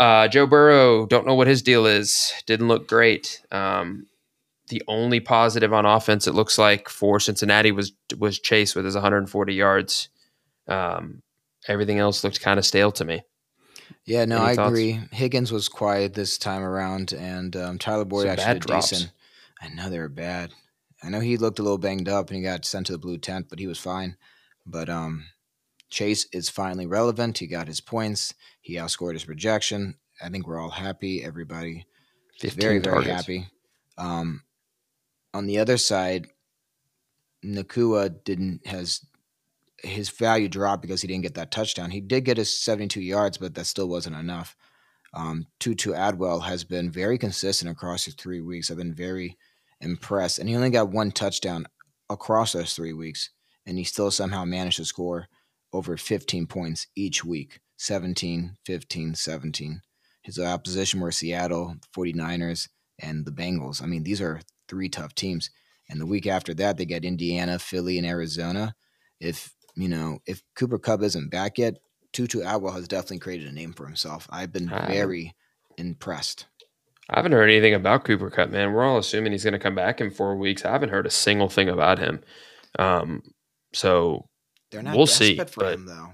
Uh, 0.00 0.26
Joe 0.26 0.46
Burrow, 0.46 1.06
don't 1.06 1.26
know 1.26 1.34
what 1.34 1.46
his 1.46 1.62
deal 1.62 1.86
is. 1.86 2.32
Didn't 2.44 2.68
look 2.68 2.88
great. 2.88 3.40
Um, 3.52 4.06
the 4.68 4.82
only 4.88 5.20
positive 5.20 5.72
on 5.72 5.86
offense, 5.86 6.26
it 6.26 6.34
looks 6.34 6.58
like, 6.58 6.88
for 6.88 7.20
Cincinnati 7.20 7.70
was 7.70 7.92
was 8.18 8.38
Chase 8.38 8.74
with 8.74 8.84
his 8.84 8.94
140 8.94 9.54
yards. 9.54 10.08
Um, 10.66 11.22
everything 11.68 11.98
else 11.98 12.24
looked 12.24 12.40
kind 12.40 12.58
of 12.58 12.64
stale 12.64 12.92
to 12.92 13.04
me. 13.04 13.22
Yeah, 14.04 14.24
no, 14.24 14.36
Any 14.36 14.44
I 14.46 14.54
thoughts? 14.56 14.70
agree. 14.70 15.00
Higgins 15.12 15.52
was 15.52 15.68
quiet 15.68 16.14
this 16.14 16.38
time 16.38 16.62
around, 16.62 17.12
and 17.12 17.54
um, 17.56 17.78
Tyler 17.78 18.04
Boyd 18.04 18.22
Some 18.22 18.30
actually 18.30 18.60
did 18.60 18.66
decent. 18.66 19.12
I 19.60 19.68
know 19.68 19.90
they 19.90 19.98
were 19.98 20.08
bad. 20.08 20.52
I 21.02 21.08
know 21.08 21.20
he 21.20 21.36
looked 21.36 21.58
a 21.58 21.62
little 21.62 21.78
banged 21.78 22.08
up 22.08 22.28
and 22.28 22.36
he 22.36 22.42
got 22.42 22.64
sent 22.64 22.86
to 22.86 22.92
the 22.92 22.98
blue 22.98 23.18
tent, 23.18 23.46
but 23.48 23.58
he 23.58 23.66
was 23.66 23.78
fine. 23.78 24.16
But 24.66 24.88
um, 24.88 25.26
Chase 25.88 26.26
is 26.32 26.48
finally 26.48 26.86
relevant. 26.86 27.38
He 27.38 27.46
got 27.46 27.68
his 27.68 27.80
points. 27.80 28.34
He 28.60 28.74
outscored 28.76 29.14
his 29.14 29.24
projection. 29.24 29.96
I 30.22 30.28
think 30.28 30.46
we're 30.46 30.60
all 30.60 30.70
happy. 30.70 31.24
Everybody 31.24 31.86
is 32.42 32.54
very, 32.54 32.78
very 32.78 33.04
happy. 33.04 33.48
Um, 33.96 34.42
on 35.32 35.46
the 35.46 35.58
other 35.58 35.78
side, 35.78 36.28
Nacua 37.44 38.22
didn't 38.24 38.66
has 38.66 39.04
his 39.82 40.10
value 40.10 40.48
dropped 40.48 40.82
because 40.82 41.02
he 41.02 41.08
didn't 41.08 41.22
get 41.22 41.34
that 41.34 41.50
touchdown. 41.50 41.90
He 41.90 42.00
did 42.00 42.24
get 42.24 42.36
his 42.36 42.52
72 42.52 43.00
yards, 43.00 43.38
but 43.38 43.54
that 43.54 43.66
still 43.66 43.88
wasn't 43.88 44.16
enough. 44.16 44.56
Um, 45.12 45.46
Tutu 45.58 45.92
Atwell 45.92 46.40
has 46.40 46.64
been 46.64 46.90
very 46.90 47.18
consistent 47.18 47.70
across 47.70 48.04
his 48.04 48.14
three 48.14 48.40
weeks. 48.40 48.70
I've 48.70 48.76
been 48.76 48.94
very 48.94 49.36
impressed. 49.80 50.38
And 50.38 50.48
he 50.48 50.56
only 50.56 50.70
got 50.70 50.90
one 50.90 51.10
touchdown 51.10 51.66
across 52.08 52.52
those 52.52 52.74
three 52.74 52.92
weeks, 52.92 53.30
and 53.66 53.78
he 53.78 53.84
still 53.84 54.10
somehow 54.10 54.44
managed 54.44 54.76
to 54.76 54.84
score 54.84 55.28
over 55.72 55.96
15 55.96 56.46
points 56.46 56.86
each 56.96 57.24
week 57.24 57.60
17, 57.78 58.56
15, 58.64 59.14
17. 59.14 59.80
His 60.22 60.38
opposition 60.38 61.00
were 61.00 61.12
Seattle, 61.12 61.76
49ers, 61.96 62.68
and 62.98 63.24
the 63.24 63.32
Bengals. 63.32 63.82
I 63.82 63.86
mean, 63.86 64.02
these 64.02 64.20
are 64.20 64.40
three 64.68 64.88
tough 64.88 65.14
teams. 65.14 65.50
And 65.88 66.00
the 66.00 66.06
week 66.06 66.26
after 66.26 66.52
that, 66.54 66.76
they 66.76 66.84
get 66.84 67.04
Indiana, 67.04 67.58
Philly, 67.58 67.96
and 67.96 68.06
Arizona. 68.06 68.74
If 69.18 69.54
you 69.74 69.88
know, 69.88 70.20
if 70.26 70.42
Cooper 70.54 70.78
Kupp 70.78 71.02
isn't 71.02 71.30
back 71.30 71.58
yet, 71.58 71.78
Tutu 72.12 72.40
Atwell 72.40 72.72
has 72.72 72.88
definitely 72.88 73.18
created 73.18 73.48
a 73.48 73.52
name 73.52 73.72
for 73.72 73.86
himself. 73.86 74.26
I've 74.30 74.52
been 74.52 74.68
very 74.68 75.34
impressed. 75.76 76.46
I 77.08 77.18
haven't 77.18 77.32
heard 77.32 77.50
anything 77.50 77.74
about 77.74 78.04
Cooper 78.04 78.30
Kupp, 78.30 78.50
man. 78.50 78.72
We're 78.72 78.84
all 78.84 78.98
assuming 78.98 79.32
he's 79.32 79.44
going 79.44 79.52
to 79.52 79.58
come 79.58 79.74
back 79.74 80.00
in 80.00 80.10
four 80.10 80.36
weeks. 80.36 80.64
I 80.64 80.70
haven't 80.70 80.90
heard 80.90 81.06
a 81.06 81.10
single 81.10 81.48
thing 81.48 81.68
about 81.68 81.98
him. 81.98 82.20
Um, 82.78 83.22
so 83.72 84.28
They're 84.70 84.82
not 84.82 84.96
we'll 84.96 85.06
see. 85.06 85.36
For 85.36 85.46
but, 85.56 85.74
him, 85.74 85.86
though. 85.86 86.12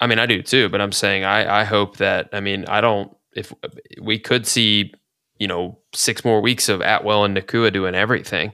I 0.00 0.06
mean, 0.06 0.18
I 0.18 0.26
do 0.26 0.42
too, 0.42 0.70
but 0.70 0.80
I'm 0.80 0.92
saying 0.92 1.24
I, 1.24 1.60
I 1.60 1.64
hope 1.64 1.98
that. 1.98 2.30
I 2.32 2.40
mean, 2.40 2.64
I 2.68 2.80
don't. 2.80 3.14
If 3.34 3.52
we 4.00 4.18
could 4.18 4.46
see, 4.46 4.94
you 5.38 5.46
know, 5.46 5.78
six 5.94 6.24
more 6.24 6.40
weeks 6.40 6.68
of 6.68 6.80
Atwell 6.80 7.24
and 7.24 7.36
Nacua 7.36 7.72
doing 7.72 7.94
everything, 7.94 8.52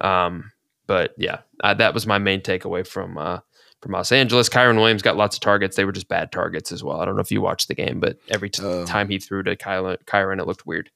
um, 0.00 0.52
but 0.86 1.14
yeah, 1.16 1.40
uh, 1.62 1.74
that 1.74 1.94
was 1.94 2.06
my 2.06 2.18
main 2.18 2.40
takeaway 2.40 2.86
from 2.86 3.18
uh, 3.18 3.40
from 3.80 3.92
Los 3.92 4.12
Angeles. 4.12 4.48
Kyren 4.48 4.76
Williams 4.76 5.02
got 5.02 5.16
lots 5.16 5.36
of 5.36 5.40
targets. 5.40 5.76
They 5.76 5.84
were 5.84 5.92
just 5.92 6.08
bad 6.08 6.32
targets 6.32 6.72
as 6.72 6.82
well. 6.82 7.00
I 7.00 7.04
don't 7.04 7.16
know 7.16 7.22
if 7.22 7.30
you 7.30 7.40
watched 7.40 7.68
the 7.68 7.74
game, 7.74 8.00
but 8.00 8.18
every 8.30 8.50
t- 8.50 8.64
uh, 8.64 8.86
time 8.86 9.08
he 9.08 9.18
threw 9.18 9.42
to 9.42 9.56
Kyren, 9.56 9.98
Kyren, 10.04 10.40
it 10.40 10.46
looked 10.46 10.66
weird. 10.66 10.90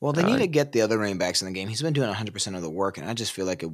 Well, 0.00 0.12
they 0.12 0.24
need 0.24 0.34
uh, 0.34 0.38
to 0.38 0.46
get 0.46 0.72
the 0.72 0.82
other 0.82 0.98
running 0.98 1.18
backs 1.18 1.42
in 1.42 1.46
the 1.46 1.52
game. 1.52 1.68
He's 1.68 1.82
been 1.82 1.92
doing 1.92 2.08
100 2.08 2.32
percent 2.32 2.56
of 2.56 2.62
the 2.62 2.70
work, 2.70 2.98
and 2.98 3.08
I 3.08 3.14
just 3.14 3.32
feel 3.32 3.46
like 3.46 3.62
it 3.62 3.70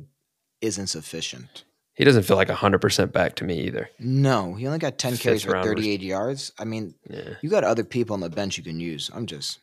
isn't 0.61 0.89
sufficient. 0.89 1.65
He 1.95 2.05
doesn't 2.05 2.25
feel 2.25 2.37
like 2.37 2.49
100% 2.49 3.13
back 3.13 3.37
to 3.37 3.45
me 3.45 3.61
either. 3.61 3.89
No, 3.99 4.53
he 4.55 4.67
only 4.67 4.79
got 4.79 4.99
10 4.99 5.13
Fifth 5.13 5.23
carries 5.23 5.43
for 5.43 5.63
38 5.63 6.03
yards. 6.03 6.53
I 6.59 6.65
mean, 6.65 6.95
yeah. 7.09 7.37
you 7.41 7.49
got 7.49 7.65
other 7.65 7.85
people 7.85 8.13
on 8.13 8.21
the 8.21 8.29
bench 8.29 8.59
you 8.59 8.65
can 8.65 8.79
use. 8.79 9.11
I'm 9.15 9.25
just 9.25 9.61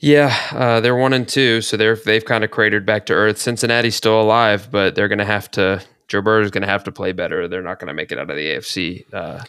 yeah, 0.00 0.34
uh, 0.52 0.80
they're 0.80 0.96
one 0.96 1.12
and 1.12 1.28
two, 1.28 1.60
so 1.60 1.76
they're 1.76 1.94
they've 1.94 2.24
kind 2.24 2.42
of 2.42 2.50
cratered 2.50 2.86
back 2.86 3.06
to 3.06 3.12
earth. 3.12 3.38
Cincinnati's 3.38 3.94
still 3.94 4.20
alive, 4.20 4.70
but 4.70 4.94
they're 4.94 5.08
going 5.08 5.18
to 5.18 5.26
have 5.26 5.50
to. 5.52 5.82
Joe 6.08 6.22
Burrow 6.22 6.42
is 6.42 6.50
going 6.50 6.62
to 6.62 6.68
have 6.68 6.84
to 6.84 6.92
play 6.92 7.12
better. 7.12 7.46
They're 7.46 7.62
not 7.62 7.78
going 7.78 7.88
to 7.88 7.94
make 7.94 8.10
it 8.10 8.18
out 8.18 8.30
of 8.30 8.36
the 8.36 8.46
AFC. 8.46 9.04
Uh, 9.12 9.44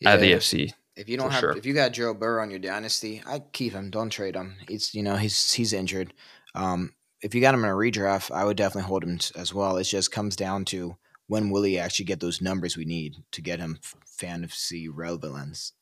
yeah. 0.00 0.08
Out 0.08 0.14
of 0.16 0.20
the 0.22 0.32
AFC. 0.32 0.72
If 0.96 1.08
you 1.08 1.16
don't 1.16 1.30
have, 1.30 1.40
sure. 1.40 1.56
if 1.56 1.66
you 1.66 1.74
got 1.74 1.92
Joe 1.92 2.14
Burrow 2.14 2.42
on 2.42 2.50
your 2.50 2.58
dynasty, 2.58 3.22
I 3.26 3.40
keep 3.52 3.74
him. 3.74 3.90
Don't 3.90 4.10
trade 4.10 4.34
him. 4.34 4.56
It's 4.68 4.94
you 4.94 5.02
know 5.02 5.16
he's 5.16 5.52
he's 5.52 5.74
injured. 5.74 6.14
Um, 6.54 6.94
if 7.20 7.34
you 7.34 7.42
got 7.42 7.54
him 7.54 7.64
in 7.64 7.70
a 7.70 7.74
redraft, 7.74 8.30
I 8.30 8.44
would 8.44 8.56
definitely 8.56 8.88
hold 8.88 9.04
him 9.04 9.18
as 9.36 9.52
well. 9.52 9.76
It 9.76 9.84
just 9.84 10.10
comes 10.10 10.34
down 10.34 10.64
to 10.66 10.96
when 11.26 11.50
will 11.50 11.62
he 11.62 11.78
actually 11.78 12.06
get 12.06 12.20
those 12.20 12.40
numbers 12.40 12.76
we 12.76 12.84
need 12.84 13.16
to 13.32 13.42
get 13.42 13.60
him 13.60 13.78
fantasy 14.04 14.88
relevance 14.88 15.72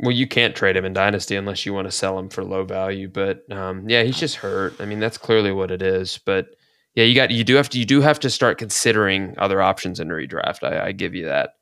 well, 0.00 0.12
you 0.12 0.26
can't 0.26 0.56
trade 0.56 0.76
him 0.76 0.84
in 0.84 0.92
Dynasty 0.92 1.36
unless 1.36 1.64
you 1.64 1.72
want 1.72 1.86
to 1.86 1.92
sell 1.92 2.18
him 2.18 2.28
for 2.28 2.44
low 2.44 2.64
value. 2.64 3.08
But 3.08 3.50
um, 3.52 3.88
yeah, 3.88 4.02
he's 4.02 4.18
just 4.18 4.36
hurt. 4.36 4.80
I 4.80 4.86
mean, 4.86 5.00
that's 5.00 5.18
clearly 5.18 5.52
what 5.52 5.70
it 5.70 5.82
is. 5.82 6.18
But 6.24 6.56
yeah, 6.94 7.04
you 7.04 7.14
got 7.14 7.30
you 7.30 7.44
do 7.44 7.54
have 7.54 7.68
to 7.70 7.78
you 7.78 7.84
do 7.84 8.00
have 8.00 8.20
to 8.20 8.30
start 8.30 8.58
considering 8.58 9.34
other 9.38 9.62
options 9.62 10.00
in 10.00 10.08
redraft. 10.08 10.62
I, 10.62 10.86
I 10.86 10.92
give 10.92 11.14
you 11.14 11.26
that. 11.26 11.54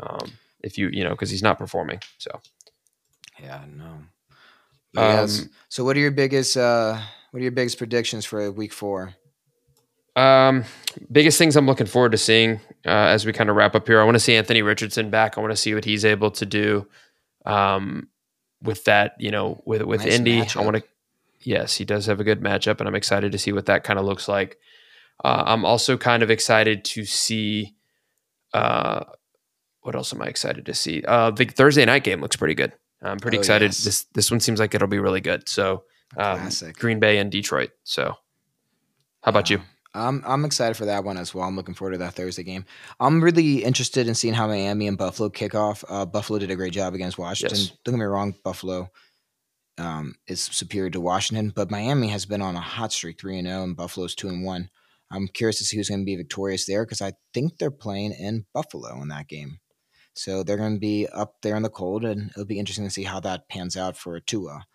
Um, 0.00 0.32
if 0.60 0.78
you 0.78 0.88
you 0.92 1.04
know 1.04 1.10
because 1.10 1.30
he's 1.30 1.42
not 1.42 1.58
performing. 1.58 2.00
So 2.18 2.40
yeah, 3.40 3.64
no. 3.76 3.98
Yes. 4.94 5.42
Um, 5.42 5.50
so 5.68 5.84
what 5.84 5.96
are 5.96 6.00
your 6.00 6.10
biggest 6.10 6.56
uh, 6.56 7.00
what 7.30 7.40
are 7.40 7.42
your 7.42 7.52
biggest 7.52 7.78
predictions 7.78 8.24
for 8.24 8.50
week 8.50 8.72
four? 8.72 9.14
Um, 10.16 10.64
biggest 11.12 11.38
things 11.38 11.54
I'm 11.54 11.66
looking 11.66 11.86
forward 11.86 12.10
to 12.12 12.18
seeing 12.18 12.60
uh, 12.84 12.90
as 12.90 13.24
we 13.24 13.32
kind 13.32 13.50
of 13.50 13.56
wrap 13.56 13.76
up 13.76 13.86
here. 13.86 14.00
I 14.00 14.04
want 14.04 14.16
to 14.16 14.20
see 14.20 14.34
Anthony 14.34 14.62
Richardson 14.62 15.10
back. 15.10 15.38
I 15.38 15.40
want 15.40 15.52
to 15.52 15.56
see 15.56 15.74
what 15.74 15.84
he's 15.84 16.04
able 16.04 16.32
to 16.32 16.44
do. 16.44 16.88
Um, 17.48 18.08
with 18.62 18.84
that, 18.84 19.12
you 19.18 19.30
know, 19.30 19.62
with 19.66 19.82
with 19.82 20.04
Nice 20.04 20.14
Indy, 20.14 20.42
I 20.56 20.60
want 20.62 20.76
to. 20.76 20.82
Yes, 21.40 21.76
he 21.76 21.84
does 21.84 22.06
have 22.06 22.20
a 22.20 22.24
good 22.24 22.40
matchup, 22.40 22.78
and 22.80 22.88
I'm 22.88 22.94
excited 22.94 23.32
to 23.32 23.38
see 23.38 23.52
what 23.52 23.66
that 23.66 23.84
kind 23.84 23.98
of 23.98 24.04
looks 24.04 24.28
like. 24.28 24.58
Uh, 25.24 25.44
I'm 25.46 25.64
also 25.64 25.96
kind 25.96 26.22
of 26.22 26.30
excited 26.30 26.84
to 26.86 27.04
see. 27.04 27.74
Uh, 28.52 29.04
what 29.82 29.94
else 29.94 30.12
am 30.12 30.20
I 30.22 30.26
excited 30.26 30.66
to 30.66 30.74
see? 30.74 31.02
Uh, 31.06 31.30
the 31.30 31.44
Thursday 31.46 31.84
night 31.84 32.04
game 32.04 32.20
looks 32.20 32.36
pretty 32.36 32.54
good. 32.54 32.72
I'm 33.00 33.18
pretty 33.18 33.36
Oh, 33.38 33.40
excited. 33.40 33.66
yes. 33.66 33.84
This 33.84 34.04
this 34.14 34.30
one 34.30 34.40
seems 34.40 34.58
like 34.60 34.74
it'll 34.74 34.88
be 34.88 34.98
really 34.98 35.20
good. 35.20 35.48
So 35.48 35.84
um. 36.16 36.48
Green 36.74 36.98
Bay 37.00 37.18
and 37.18 37.30
Detroit. 37.30 37.70
So 37.84 38.14
how 39.22 39.30
about 39.30 39.48
you? 39.50 39.60
I'm 39.94 40.22
I'm 40.26 40.44
excited 40.44 40.76
for 40.76 40.84
that 40.84 41.04
one 41.04 41.16
as 41.16 41.34
well. 41.34 41.46
I'm 41.48 41.56
looking 41.56 41.74
forward 41.74 41.92
to 41.92 41.98
that 41.98 42.14
Thursday 42.14 42.42
game. 42.42 42.64
I'm 43.00 43.22
really 43.22 43.64
interested 43.64 44.06
in 44.06 44.14
seeing 44.14 44.34
how 44.34 44.46
Miami 44.46 44.86
and 44.86 44.98
Buffalo 44.98 45.30
kick 45.30 45.54
off. 45.54 45.84
Uh, 45.88 46.04
Buffalo 46.04 46.38
did 46.38 46.50
a 46.50 46.56
great 46.56 46.72
job 46.72 46.94
against 46.94 47.18
Washington. 47.18 47.58
Yes. 47.58 47.72
Don't 47.84 47.94
get 47.94 48.00
me 48.00 48.04
wrong, 48.04 48.34
Buffalo 48.44 48.90
um, 49.78 50.14
is 50.26 50.40
superior 50.40 50.90
to 50.90 51.00
Washington, 51.00 51.52
but 51.54 51.70
Miami 51.70 52.08
has 52.08 52.26
been 52.26 52.42
on 52.42 52.56
a 52.56 52.60
hot 52.60 52.92
streak, 52.92 53.20
three 53.20 53.38
and 53.38 53.46
zero, 53.46 53.62
and 53.62 53.76
Buffalo's 53.76 54.14
two 54.14 54.28
and 54.28 54.44
one. 54.44 54.70
I'm 55.10 55.28
curious 55.28 55.58
to 55.58 55.64
see 55.64 55.76
who's 55.76 55.88
going 55.88 56.02
to 56.02 56.06
be 56.06 56.16
victorious 56.16 56.66
there 56.66 56.84
because 56.84 57.00
I 57.00 57.12
think 57.32 57.56
they're 57.56 57.70
playing 57.70 58.12
in 58.12 58.44
Buffalo 58.52 59.00
in 59.00 59.08
that 59.08 59.28
game, 59.28 59.60
so 60.14 60.42
they're 60.42 60.56
going 60.56 60.74
to 60.74 60.80
be 60.80 61.06
up 61.06 61.36
there 61.42 61.56
in 61.56 61.62
the 61.62 61.70
cold, 61.70 62.04
and 62.04 62.30
it'll 62.30 62.44
be 62.44 62.58
interesting 62.58 62.84
to 62.84 62.90
see 62.90 63.04
how 63.04 63.20
that 63.20 63.48
pans 63.48 63.76
out 63.76 63.96
for 63.96 64.18
Tua. 64.20 64.66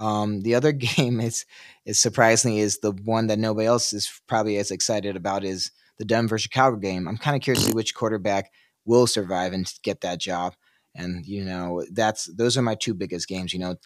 Um, 0.00 0.40
the 0.40 0.54
other 0.54 0.72
game 0.96 1.20
is 1.20 1.44
is 1.84 1.98
surprisingly 1.98 2.60
is 2.60 2.78
the 2.78 2.92
one 3.04 3.28
that 3.28 3.38
nobody 3.38 3.66
else 3.66 3.92
is 3.92 4.20
probably 4.26 4.56
as 4.56 4.70
excited 4.70 5.16
about 5.16 5.44
is 5.44 5.70
the 5.98 6.04
Denver 6.04 6.38
Chicago 6.38 6.76
game. 6.76 7.06
I'm 7.06 7.18
kind 7.18 7.36
of 7.36 7.42
curious 7.42 7.62
to 7.64 7.70
see 7.70 7.74
which 7.76 7.94
quarterback 7.94 8.50
will 8.84 9.06
survive 9.06 9.52
and 9.52 9.72
get 9.82 10.00
that 10.00 10.20
job. 10.20 10.54
And 10.94 11.24
you 11.24 11.44
know, 11.44 11.84
that's 11.92 12.24
those 12.34 12.56
are 12.56 12.62
my 12.62 12.74
two 12.74 12.94
biggest 12.94 13.28
games. 13.28 13.52
You 13.52 13.60
know, 13.60 13.76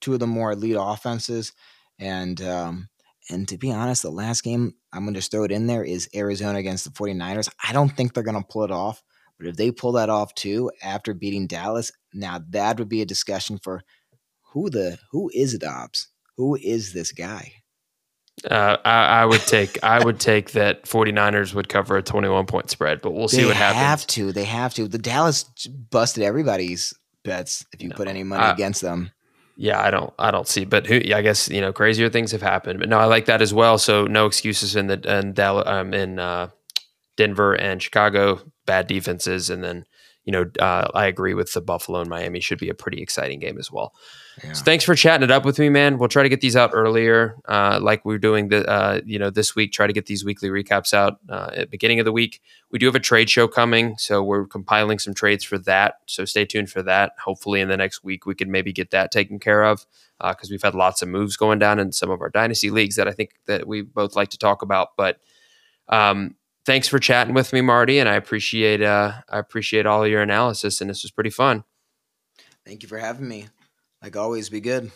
two 0.00 0.14
of 0.14 0.20
the 0.20 0.26
more 0.26 0.52
elite 0.52 0.76
offenses, 0.78 1.52
and 1.98 2.40
um, 2.42 2.88
and 3.30 3.46
to 3.48 3.58
be 3.58 3.70
honest, 3.70 4.02
the 4.02 4.10
last 4.10 4.42
game 4.42 4.74
I'm 4.92 5.04
going 5.04 5.14
to 5.14 5.18
just 5.20 5.30
throw 5.30 5.44
it 5.44 5.52
in 5.52 5.66
there 5.66 5.84
is 5.84 6.08
Arizona 6.14 6.58
against 6.58 6.84
the 6.84 6.90
49ers. 6.90 7.48
I 7.62 7.72
don't 7.72 7.90
think 7.90 8.12
they're 8.14 8.22
going 8.22 8.40
to 8.40 8.48
pull 8.48 8.64
it 8.64 8.70
off, 8.70 9.02
but 9.38 9.46
if 9.46 9.56
they 9.56 9.70
pull 9.70 9.92
that 9.92 10.08
off 10.08 10.34
too 10.34 10.70
after 10.82 11.14
beating 11.14 11.46
Dallas, 11.46 11.92
now 12.12 12.40
that 12.50 12.78
would 12.78 12.88
be 12.88 13.02
a 13.02 13.06
discussion 13.06 13.58
for 13.58 13.82
who 14.52 14.70
the 14.70 14.98
who 15.12 15.30
is 15.34 15.56
Dobbs? 15.58 16.08
Who 16.36 16.56
is 16.56 16.92
this 16.92 17.12
guy? 17.12 17.52
Uh, 18.48 18.76
I, 18.84 19.22
I 19.22 19.24
would 19.24 19.40
take 19.40 19.82
I 19.82 20.02
would 20.04 20.20
take 20.20 20.52
that 20.52 20.84
49ers 20.84 21.54
would 21.54 21.68
cover 21.68 21.96
a 21.96 22.02
21 22.02 22.46
point 22.46 22.70
spread, 22.70 23.00
but 23.02 23.10
we'll 23.10 23.26
see 23.28 23.38
they 23.38 23.46
what 23.46 23.56
happens. 23.56 23.78
They 23.80 23.84
have 23.84 24.06
to. 24.06 24.32
They 24.32 24.44
have 24.44 24.74
to. 24.74 24.86
The 24.88 24.98
Dallas 24.98 25.42
busted 25.68 26.22
everybody's 26.22 26.94
bets 27.24 27.66
if 27.72 27.82
you 27.82 27.88
No, 27.88 27.96
put 27.96 28.06
any 28.08 28.22
money 28.22 28.44
I- 28.44 28.52
against 28.52 28.80
them. 28.80 29.10
Yeah, 29.60 29.82
I 29.82 29.90
don't 29.90 30.14
I 30.20 30.30
don't 30.30 30.46
see, 30.46 30.64
but 30.64 30.86
who? 30.86 31.00
I 31.12 31.20
guess 31.20 31.48
you 31.48 31.60
know 31.60 31.72
crazier 31.72 32.08
things 32.08 32.30
have 32.30 32.42
happened. 32.42 32.78
But 32.78 32.88
no, 32.88 32.96
I 33.00 33.06
like 33.06 33.24
that 33.24 33.42
as 33.42 33.52
well. 33.52 33.76
So 33.76 34.06
no 34.06 34.26
excuses 34.26 34.76
in 34.76 34.86
the 34.86 35.02
and 35.04 35.34
Dallas 35.34 35.64
um, 35.66 35.92
in 35.92 36.20
uh, 36.20 36.50
Denver 37.16 37.54
and 37.54 37.82
Chicago, 37.82 38.40
bad 38.66 38.86
defenses, 38.86 39.50
and 39.50 39.64
then 39.64 39.84
you 40.28 40.32
know 40.32 40.44
uh, 40.60 40.90
I 40.92 41.06
agree 41.06 41.32
with 41.32 41.54
the 41.54 41.62
Buffalo 41.62 42.00
and 42.00 42.10
Miami 42.10 42.40
should 42.40 42.58
be 42.58 42.68
a 42.68 42.74
pretty 42.74 43.00
exciting 43.00 43.38
game 43.38 43.56
as 43.56 43.72
well. 43.72 43.94
Yeah. 44.44 44.52
So 44.52 44.62
thanks 44.62 44.84
for 44.84 44.94
chatting 44.94 45.24
it 45.24 45.30
up 45.30 45.46
with 45.46 45.58
me, 45.58 45.70
man. 45.70 45.96
We'll 45.96 46.10
try 46.10 46.22
to 46.22 46.28
get 46.28 46.42
these 46.42 46.54
out 46.54 46.72
earlier, 46.74 47.38
uh, 47.48 47.78
like 47.80 48.04
we're 48.04 48.18
doing 48.18 48.48
the 48.48 48.68
uh, 48.68 49.00
you 49.06 49.18
know 49.18 49.30
this 49.30 49.56
week. 49.56 49.72
Try 49.72 49.86
to 49.86 49.92
get 49.94 50.04
these 50.04 50.26
weekly 50.26 50.50
recaps 50.50 50.92
out 50.92 51.18
uh, 51.30 51.48
at 51.54 51.60
the 51.60 51.66
beginning 51.68 51.98
of 51.98 52.04
the 52.04 52.12
week. 52.12 52.42
We 52.70 52.78
do 52.78 52.84
have 52.84 52.94
a 52.94 53.00
trade 53.00 53.30
show 53.30 53.48
coming, 53.48 53.96
so 53.96 54.22
we're 54.22 54.46
compiling 54.46 54.98
some 54.98 55.14
trades 55.14 55.44
for 55.44 55.56
that. 55.60 55.94
So 56.04 56.26
stay 56.26 56.44
tuned 56.44 56.68
for 56.68 56.82
that. 56.82 57.12
Hopefully, 57.24 57.62
in 57.62 57.68
the 57.68 57.78
next 57.78 58.04
week, 58.04 58.26
we 58.26 58.34
can 58.34 58.50
maybe 58.50 58.70
get 58.70 58.90
that 58.90 59.10
taken 59.10 59.38
care 59.38 59.64
of 59.64 59.86
because 60.20 60.50
we've 60.50 60.62
had 60.62 60.74
lots 60.74 61.00
of 61.00 61.08
moves 61.08 61.38
going 61.38 61.58
down 61.58 61.78
in 61.78 61.90
some 61.90 62.10
of 62.10 62.20
our 62.20 62.28
dynasty 62.28 62.68
leagues 62.68 62.96
that 62.96 63.08
I 63.08 63.12
think 63.12 63.30
that 63.46 63.66
we 63.66 63.80
both 63.80 64.14
like 64.14 64.28
to 64.30 64.38
talk 64.38 64.60
about. 64.60 64.88
But 64.94 65.20
um, 65.88 66.34
thanks 66.68 66.86
for 66.86 66.98
chatting 66.98 67.32
with 67.32 67.54
me, 67.54 67.62
Marty, 67.62 67.98
and 67.98 68.10
I 68.10 68.14
appreciate 68.14 68.82
uh, 68.82 69.14
I 69.28 69.38
appreciate 69.38 69.86
all 69.86 70.04
of 70.04 70.10
your 70.10 70.20
analysis, 70.20 70.80
and 70.80 70.88
this 70.88 71.02
was 71.02 71.10
pretty 71.10 71.30
fun. 71.30 71.64
Thank 72.64 72.82
you 72.82 72.88
for 72.88 72.98
having 72.98 73.26
me. 73.26 73.48
Like 74.02 74.16
always, 74.16 74.50
be 74.50 74.60
good. 74.60 74.92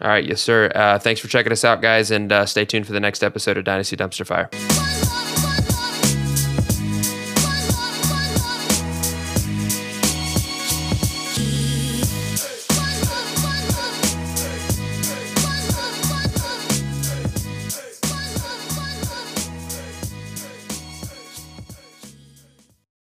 All 0.00 0.08
right, 0.08 0.24
yes, 0.24 0.42
sir. 0.42 0.70
Uh, 0.74 0.98
thanks 0.98 1.20
for 1.20 1.28
checking 1.28 1.52
us 1.52 1.64
out, 1.64 1.80
guys, 1.80 2.10
and 2.10 2.30
uh, 2.30 2.44
stay 2.46 2.64
tuned 2.64 2.86
for 2.86 2.92
the 2.92 3.00
next 3.00 3.22
episode 3.22 3.56
of 3.56 3.64
Dynasty 3.64 3.96
Dumpster 3.96 4.26
Fire. 4.26 4.50